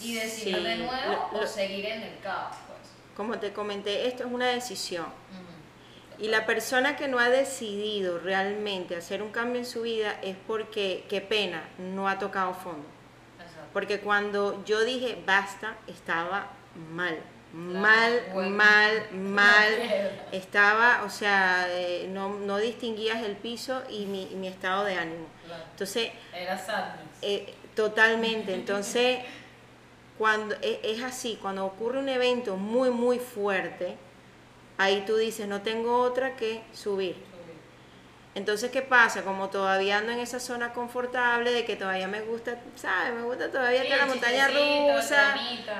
y 0.00 0.14
decidir 0.14 0.56
Sí, 0.56 0.62
de 0.64 0.76
nuevo 0.76 1.28
lo- 1.32 1.38
o 1.38 1.40
lo- 1.42 1.46
seguir 1.46 1.86
en 1.86 2.02
el 2.02 2.18
caos? 2.20 2.56
Pues? 2.66 2.72
como 3.16 3.38
te 3.38 3.52
comenté, 3.52 4.06
esto 4.08 4.24
es 4.26 4.32
una 4.32 4.46
decisión. 4.48 5.04
Ujú. 5.06 6.22
Y 6.24 6.28
la 6.28 6.46
persona 6.46 6.96
que 6.96 7.08
no 7.08 7.18
ha 7.18 7.28
decidido 7.30 8.18
realmente 8.18 8.96
hacer 8.96 9.22
un 9.22 9.30
cambio 9.32 9.58
en 9.60 9.66
su 9.66 9.82
vida 9.82 10.18
es 10.22 10.36
porque, 10.46 11.04
qué 11.08 11.20
pena, 11.20 11.62
no 11.78 12.08
ha 12.08 12.18
tocado 12.18 12.54
fondo. 12.54 12.86
Porque 13.72 14.00
cuando 14.00 14.64
yo 14.64 14.84
dije 14.84 15.22
basta, 15.26 15.76
estaba 15.86 16.50
mal. 16.94 17.18
Mal, 17.52 18.30
bueno. 18.32 18.50
mal, 18.50 19.10
mal. 19.12 19.66
Estaba, 20.32 21.02
o 21.04 21.10
sea, 21.10 21.66
eh, 21.68 22.08
no, 22.10 22.30
no 22.38 22.56
distinguías 22.58 23.22
el 23.22 23.36
piso 23.36 23.82
y 23.90 24.06
mi, 24.06 24.24
y 24.32 24.36
mi 24.36 24.48
estado 24.48 24.84
de 24.84 24.96
ánimo. 24.96 25.26
Claro. 25.46 25.64
Entonces, 25.70 26.10
Era 26.34 26.58
eh, 27.20 27.54
totalmente. 27.74 28.54
Entonces, 28.54 29.18
cuando 30.18 30.54
e- 30.62 30.80
es 30.82 31.02
así, 31.02 31.38
cuando 31.42 31.66
ocurre 31.66 31.98
un 31.98 32.08
evento 32.08 32.56
muy, 32.56 32.90
muy 32.90 33.18
fuerte, 33.18 33.96
ahí 34.78 35.04
tú 35.06 35.16
dices, 35.16 35.46
no 35.46 35.62
tengo 35.62 35.98
otra 36.00 36.36
que 36.36 36.62
subir. 36.72 37.16
Entonces, 38.34 38.70
¿qué 38.70 38.80
pasa? 38.80 39.22
Como 39.22 39.50
todavía 39.50 39.98
ando 39.98 40.12
en 40.12 40.20
esa 40.20 40.40
zona 40.40 40.72
confortable 40.72 41.52
de 41.52 41.64
que 41.66 41.76
todavía 41.76 42.08
me 42.08 42.22
gusta, 42.22 42.56
¿sabes? 42.76 43.12
Me 43.12 43.22
gusta 43.22 43.50
todavía 43.50 43.82
Sí, 43.82 43.88
la 43.90 44.06
montaña 44.06 44.48
rusa, 44.48 45.34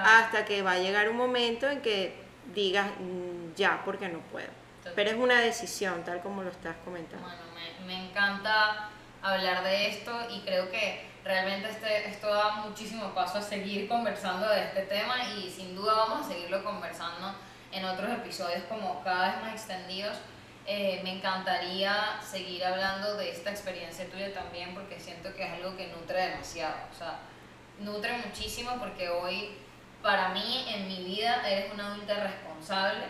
hasta 0.05 0.45
que 0.45 0.61
va 0.63 0.73
a 0.73 0.79
llegar 0.79 1.09
un 1.09 1.17
momento 1.17 1.69
en 1.69 1.81
que 1.81 2.15
digas, 2.55 2.89
"Mm, 2.99 3.55
ya, 3.57 3.81
porque 3.85 4.09
no 4.09 4.19
puedo. 4.31 4.49
Pero 4.95 5.11
es 5.11 5.17
una 5.17 5.41
decisión, 5.41 6.05
tal 6.05 6.21
como 6.21 6.43
lo 6.43 6.51
estás 6.51 6.77
comentando. 6.85 7.27
Bueno, 7.27 7.43
me, 7.55 7.87
me 7.87 8.09
encanta 8.09 8.89
hablar 9.23 9.63
de 9.63 9.89
esto 9.89 10.13
y 10.29 10.41
creo 10.41 10.71
que 10.71 11.07
realmente 11.25 11.71
este, 11.71 12.09
esto 12.09 12.27
da 12.35 12.51
muchísimo 12.57 13.15
paso 13.15 13.39
a 13.39 13.43
seguir 13.43 13.89
conversando 13.89 14.49
de 14.49 14.65
este 14.65 14.83
tema 14.83 15.15
y 15.37 15.49
sin 15.49 15.75
duda 15.77 15.95
vamos 15.95 16.27
a 16.27 16.33
seguirlo 16.33 16.63
conversando 16.65 17.35
en 17.71 17.85
otros 17.85 18.11
episodios 18.11 18.65
como 18.69 19.03
cada 19.05 19.29
vez 19.31 19.43
más 19.43 19.53
extendidos. 19.53 20.17
Eh, 20.65 21.01
me 21.03 21.17
encantaría 21.17 22.21
seguir 22.23 22.65
hablando 22.65 23.17
de 23.17 23.31
esta 23.31 23.51
experiencia 23.51 24.09
tuya 24.09 24.33
también 24.33 24.75
porque 24.75 25.01
siento 25.01 25.35
que 25.35 25.45
es 25.45 25.53
algo 25.53 25.77
que 25.77 25.89
nutre 25.89 26.29
demasiado, 26.29 26.77
o 26.93 26.97
sea, 26.97 27.19
nutre 27.81 28.17
muchísimo 28.19 28.77
porque 28.79 29.09
hoy 29.09 29.57
para 30.03 30.29
mí 30.29 30.65
en 30.69 30.87
mi 30.87 31.03
vida 31.03 31.43
eres 31.49 31.73
una 31.73 31.89
adulta 31.89 32.15
responsable 32.15 33.07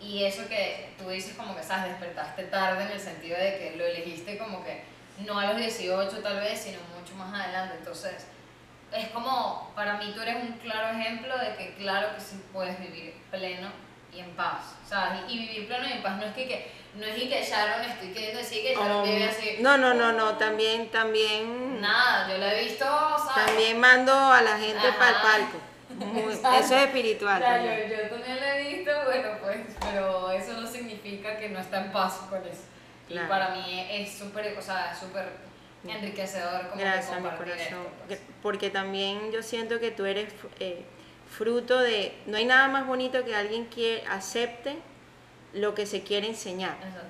y 0.00 0.24
eso 0.24 0.48
que 0.48 0.94
tú 0.98 1.08
dices 1.10 1.34
como 1.36 1.54
que, 1.54 1.62
sabes, 1.62 1.90
despertaste 1.90 2.44
tarde 2.44 2.84
en 2.84 2.90
el 2.92 3.00
sentido 3.00 3.38
de 3.38 3.58
que 3.58 3.74
lo 3.76 3.84
elegiste 3.84 4.38
como 4.38 4.64
que 4.64 4.82
no 5.18 5.38
a 5.38 5.46
los 5.46 5.56
18 5.56 6.22
tal 6.22 6.40
vez, 6.40 6.60
sino 6.60 6.78
mucho 6.98 7.14
más 7.14 7.32
adelante. 7.42 7.76
Entonces, 7.78 8.26
es 8.92 9.08
como, 9.08 9.72
para 9.74 9.96
mí 9.96 10.12
tú 10.14 10.20
eres 10.20 10.36
un 10.42 10.52
claro 10.58 10.98
ejemplo 10.98 11.36
de 11.38 11.56
que 11.56 11.74
claro 11.74 12.14
que 12.14 12.20
sí 12.20 12.42
puedes 12.52 12.78
vivir 12.78 13.14
pleno 13.30 13.68
y 14.14 14.20
en 14.20 14.30
paz, 14.36 14.76
¿sabes? 14.86 15.22
Y, 15.28 15.34
y 15.34 15.38
vivir 15.38 15.66
pleno 15.66 15.88
y 15.88 15.92
en 15.92 16.02
paz 16.02 16.16
no 16.18 16.24
es 16.24 16.34
que, 16.34 16.46
que 16.46 16.70
no 16.98 17.04
es 17.06 17.18
y 17.22 17.28
que 17.28 17.42
Sharon, 17.42 17.84
estoy 17.84 18.08
queriendo 18.12 18.38
decir 18.38 18.62
que 18.62 18.74
Sharon 18.74 18.96
Um, 18.98 19.04
vive 19.04 19.24
así. 19.28 19.56
no, 19.60 19.76
no, 19.78 19.94
no, 19.94 20.12
no, 20.12 20.36
también, 20.38 20.88
también, 20.90 21.80
Nada, 21.80 22.28
yo 22.30 22.38
lo 22.38 22.46
he 22.46 22.64
visto, 22.64 22.84
¿sabes? 22.84 23.46
también 23.46 23.78
mando 23.80 24.12
a 24.14 24.40
la 24.42 24.58
gente 24.58 24.86
para 24.98 25.10
el 25.10 25.16
palco. 25.22 25.58
Muy- 25.98 26.32
eso 26.58 26.74
es 26.76 26.82
espiritual. 26.86 27.42
O 27.42 27.44
sea, 27.46 27.54
también. 27.56 27.88
yo, 27.88 27.96
yo 27.96 28.08
también 28.10 28.36
lo 28.40 28.44
he 28.46 28.74
visto, 28.76 28.90
bueno, 29.06 29.28
pues, 29.42 29.58
pero 29.80 30.30
eso 30.32 30.52
no 30.60 30.66
significa 30.66 31.36
que 31.38 31.48
no 31.50 31.60
está 31.60 31.84
en 31.84 31.92
paz 31.92 32.14
con 32.28 32.38
eso. 32.46 32.62
Claro. 33.08 33.26
Y 33.26 33.28
para 33.30 33.48
mí 33.50 33.86
es 33.90 34.12
súper, 34.18 34.56
o 34.58 34.62
sea, 34.62 34.94
súper 34.98 35.28
enriquecedor 35.86 36.68
como 36.68 36.80
Gracias, 36.80 37.14
que 37.14 37.20
mi 37.22 37.28
corazón. 37.30 37.58
esto, 37.58 37.90
pues. 38.08 38.20
Porque 38.42 38.70
también 38.70 39.30
yo 39.32 39.42
siento 39.42 39.78
que 39.80 39.90
tú 39.90 40.04
eres 40.04 40.32
eh, 40.60 40.84
fruto 41.30 41.78
de... 41.78 42.12
No 42.26 42.36
hay 42.36 42.44
nada 42.44 42.68
más 42.68 42.86
bonito 42.86 43.24
que 43.24 43.34
alguien 43.36 43.66
que 43.66 44.02
acepte 44.10 44.76
lo 45.56 45.74
que 45.74 45.86
se 45.86 46.02
quiere 46.02 46.28
enseñar. 46.28 46.76
Exacto. 46.76 47.08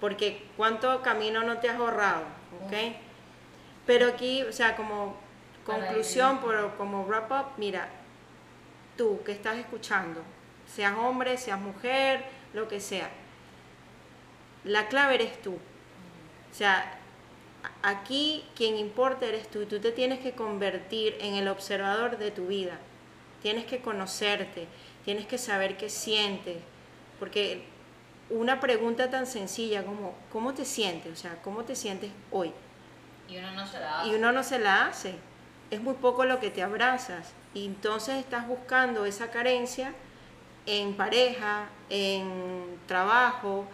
Porque 0.00 0.46
cuánto 0.56 1.02
camino 1.02 1.42
no 1.42 1.58
te 1.58 1.68
has 1.68 1.76
ahorrado, 1.76 2.22
¿ok? 2.64 2.72
Pero 3.86 4.06
aquí, 4.08 4.42
o 4.44 4.52
sea, 4.52 4.76
como 4.76 5.16
conclusión, 5.64 6.38
por, 6.38 6.76
como 6.76 7.04
wrap 7.04 7.30
up, 7.30 7.46
mira, 7.58 7.88
tú 8.96 9.22
que 9.24 9.32
estás 9.32 9.58
escuchando, 9.58 10.22
seas 10.66 10.96
hombre, 10.96 11.36
seas 11.36 11.60
mujer, 11.60 12.24
lo 12.54 12.68
que 12.68 12.80
sea, 12.80 13.10
la 14.64 14.88
clave 14.88 15.16
eres 15.16 15.40
tú. 15.42 15.54
O 15.54 16.54
sea, 16.54 16.98
aquí 17.82 18.44
quien 18.54 18.76
importa 18.76 19.26
eres 19.26 19.48
tú 19.48 19.62
y 19.62 19.66
tú 19.66 19.80
te 19.80 19.92
tienes 19.92 20.20
que 20.20 20.32
convertir 20.32 21.16
en 21.20 21.34
el 21.34 21.48
observador 21.48 22.18
de 22.18 22.30
tu 22.30 22.46
vida. 22.46 22.78
Tienes 23.42 23.64
que 23.64 23.80
conocerte, 23.80 24.66
tienes 25.04 25.26
que 25.26 25.38
saber 25.38 25.76
qué 25.76 25.88
sientes, 25.88 26.58
porque 27.18 27.64
una 28.30 28.60
pregunta 28.60 29.10
tan 29.10 29.26
sencilla 29.26 29.84
como 29.84 30.14
¿cómo 30.32 30.54
te 30.54 30.64
sientes? 30.64 31.12
O 31.12 31.16
sea, 31.16 31.40
¿cómo 31.42 31.64
te 31.64 31.74
sientes 31.76 32.12
hoy? 32.30 32.52
Y 33.28 33.38
uno 33.38 33.52
no 33.52 33.66
se 33.66 33.80
la 33.80 34.00
Y 34.00 34.14
hace. 34.14 34.16
uno 34.16 34.32
no 34.32 34.42
se 34.44 34.58
la 34.58 34.86
hace. 34.86 35.18
Es 35.70 35.80
muy 35.82 35.94
poco 35.94 36.24
lo 36.24 36.40
que 36.40 36.50
te 36.50 36.62
abrazas. 36.62 37.34
Y 37.54 37.66
entonces 37.66 38.16
estás 38.16 38.46
buscando 38.48 39.04
esa 39.06 39.30
carencia 39.30 39.94
en 40.66 40.96
pareja, 40.96 41.70
en 41.90 42.80
trabajo, 42.86 43.66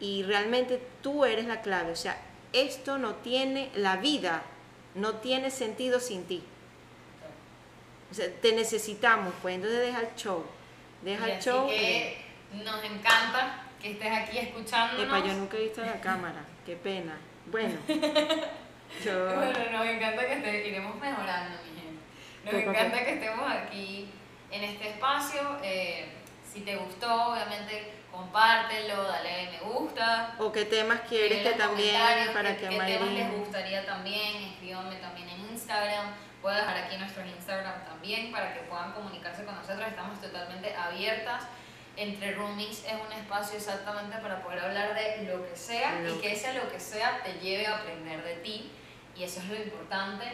y 0.00 0.22
realmente 0.24 0.82
tú 1.02 1.24
eres 1.24 1.46
la 1.46 1.60
clave. 1.62 1.92
O 1.92 1.96
sea, 1.96 2.20
esto 2.52 2.98
no 2.98 3.16
tiene, 3.16 3.70
la 3.74 3.96
vida 3.96 4.42
no 4.94 5.16
tiene 5.16 5.50
sentido 5.50 6.00
sin 6.00 6.26
ti. 6.26 6.44
O 8.10 8.14
sea, 8.14 8.26
te 8.40 8.52
necesitamos, 8.52 9.34
pues 9.42 9.56
entonces 9.56 9.80
deja 9.80 10.00
el 10.00 10.14
show. 10.16 10.44
Deja 11.02 11.26
Y 11.26 11.30
el 11.30 11.38
así 11.38 11.50
show. 11.50 11.66
que 11.66 12.24
nos 12.52 12.82
encanta 12.84 13.67
que 13.80 13.92
estés 13.92 14.12
aquí 14.12 14.38
escuchándonos. 14.38 15.06
Epa, 15.06 15.26
yo 15.26 15.34
nunca 15.34 15.56
he 15.56 15.62
visto 15.62 15.80
la 15.84 16.00
cámara, 16.00 16.44
qué 16.64 16.76
pena. 16.76 17.16
Bueno, 17.46 17.78
yo... 19.04 19.34
Bueno, 19.34 19.58
nos 19.72 19.86
encanta 19.86 20.26
que 20.26 20.32
esté, 20.34 20.68
iremos 20.68 20.96
mejorando, 20.96 21.58
mi 21.62 21.80
gente. 21.80 22.02
Nos 22.44 22.54
encanta 22.54 23.04
que 23.04 23.14
estemos 23.14 23.50
aquí 23.50 24.10
en 24.50 24.64
este 24.64 24.88
espacio. 24.90 25.58
eh, 25.62 26.08
si 26.52 26.60
te 26.60 26.76
gustó, 26.76 27.32
obviamente 27.32 27.92
compártelo, 28.10 29.04
dale 29.04 29.50
me 29.52 29.60
gusta. 29.60 30.34
O 30.38 30.50
qué 30.50 30.64
temas 30.64 31.00
quieres 31.08 31.46
que 31.46 31.58
también 31.58 32.32
para 32.32 32.56
qué, 32.56 32.68
que 32.68 32.78
qué 32.78 32.78
temas 32.86 33.10
les 33.10 33.32
gustaría 33.32 33.86
también, 33.86 34.36
escríbanme 34.52 34.96
también 34.96 35.28
en 35.28 35.40
Instagram. 35.52 36.06
Voy 36.42 36.52
a 36.52 36.56
dejar 36.56 36.76
aquí 36.78 36.96
nuestros 36.96 37.26
Instagram 37.26 37.84
también 37.84 38.32
para 38.32 38.54
que 38.54 38.60
puedan 38.60 38.92
comunicarse 38.92 39.44
con 39.44 39.54
nosotros. 39.54 39.86
Estamos 39.86 40.20
totalmente 40.20 40.74
abiertas. 40.74 41.44
Entre 41.98 42.32
Roomies 42.32 42.84
es 42.84 42.94
un 42.94 43.12
espacio 43.12 43.56
exactamente 43.56 44.16
para 44.18 44.40
poder 44.40 44.60
hablar 44.60 44.94
de 44.94 45.24
lo 45.24 45.44
que 45.44 45.56
sea 45.56 46.00
Lo 46.00 46.14
y 46.14 46.18
que 46.20 46.32
ese 46.32 46.54
lo 46.54 46.70
que 46.70 46.78
sea 46.78 47.20
te 47.24 47.32
lleve 47.40 47.66
a 47.66 47.78
aprender 47.78 48.22
de 48.22 48.36
ti. 48.36 48.70
Y 49.16 49.24
eso 49.24 49.40
es 49.40 49.48
lo 49.48 49.56
importante. 49.56 50.24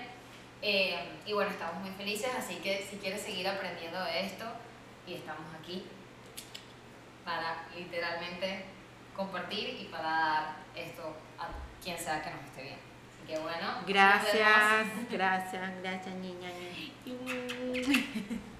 Eh, 0.61 0.99
y 1.25 1.33
bueno, 1.33 1.51
estamos 1.51 1.77
muy 1.83 1.91
felices, 1.93 2.31
así 2.37 2.57
que 2.57 2.87
si 2.89 2.97
quieres 2.97 3.23
seguir 3.23 3.49
aprendiendo 3.49 4.03
de 4.05 4.27
esto, 4.27 4.45
y 5.07 5.15
estamos 5.15 5.47
aquí 5.59 5.85
para 7.25 7.67
literalmente 7.75 8.67
compartir 9.17 9.81
y 9.81 9.85
para 9.87 10.03
dar 10.03 10.57
esto 10.75 11.17
a 11.39 11.49
quien 11.83 11.99
sea 11.99 12.23
que 12.23 12.31
nos 12.31 12.45
esté 12.45 12.63
viendo. 12.63 12.83
Así 13.09 13.27
que 13.27 13.39
bueno. 13.39 13.81
Gracias, 13.87 15.11
gracias, 15.11 15.83
gracias 15.83 16.15
niña. 16.17 16.51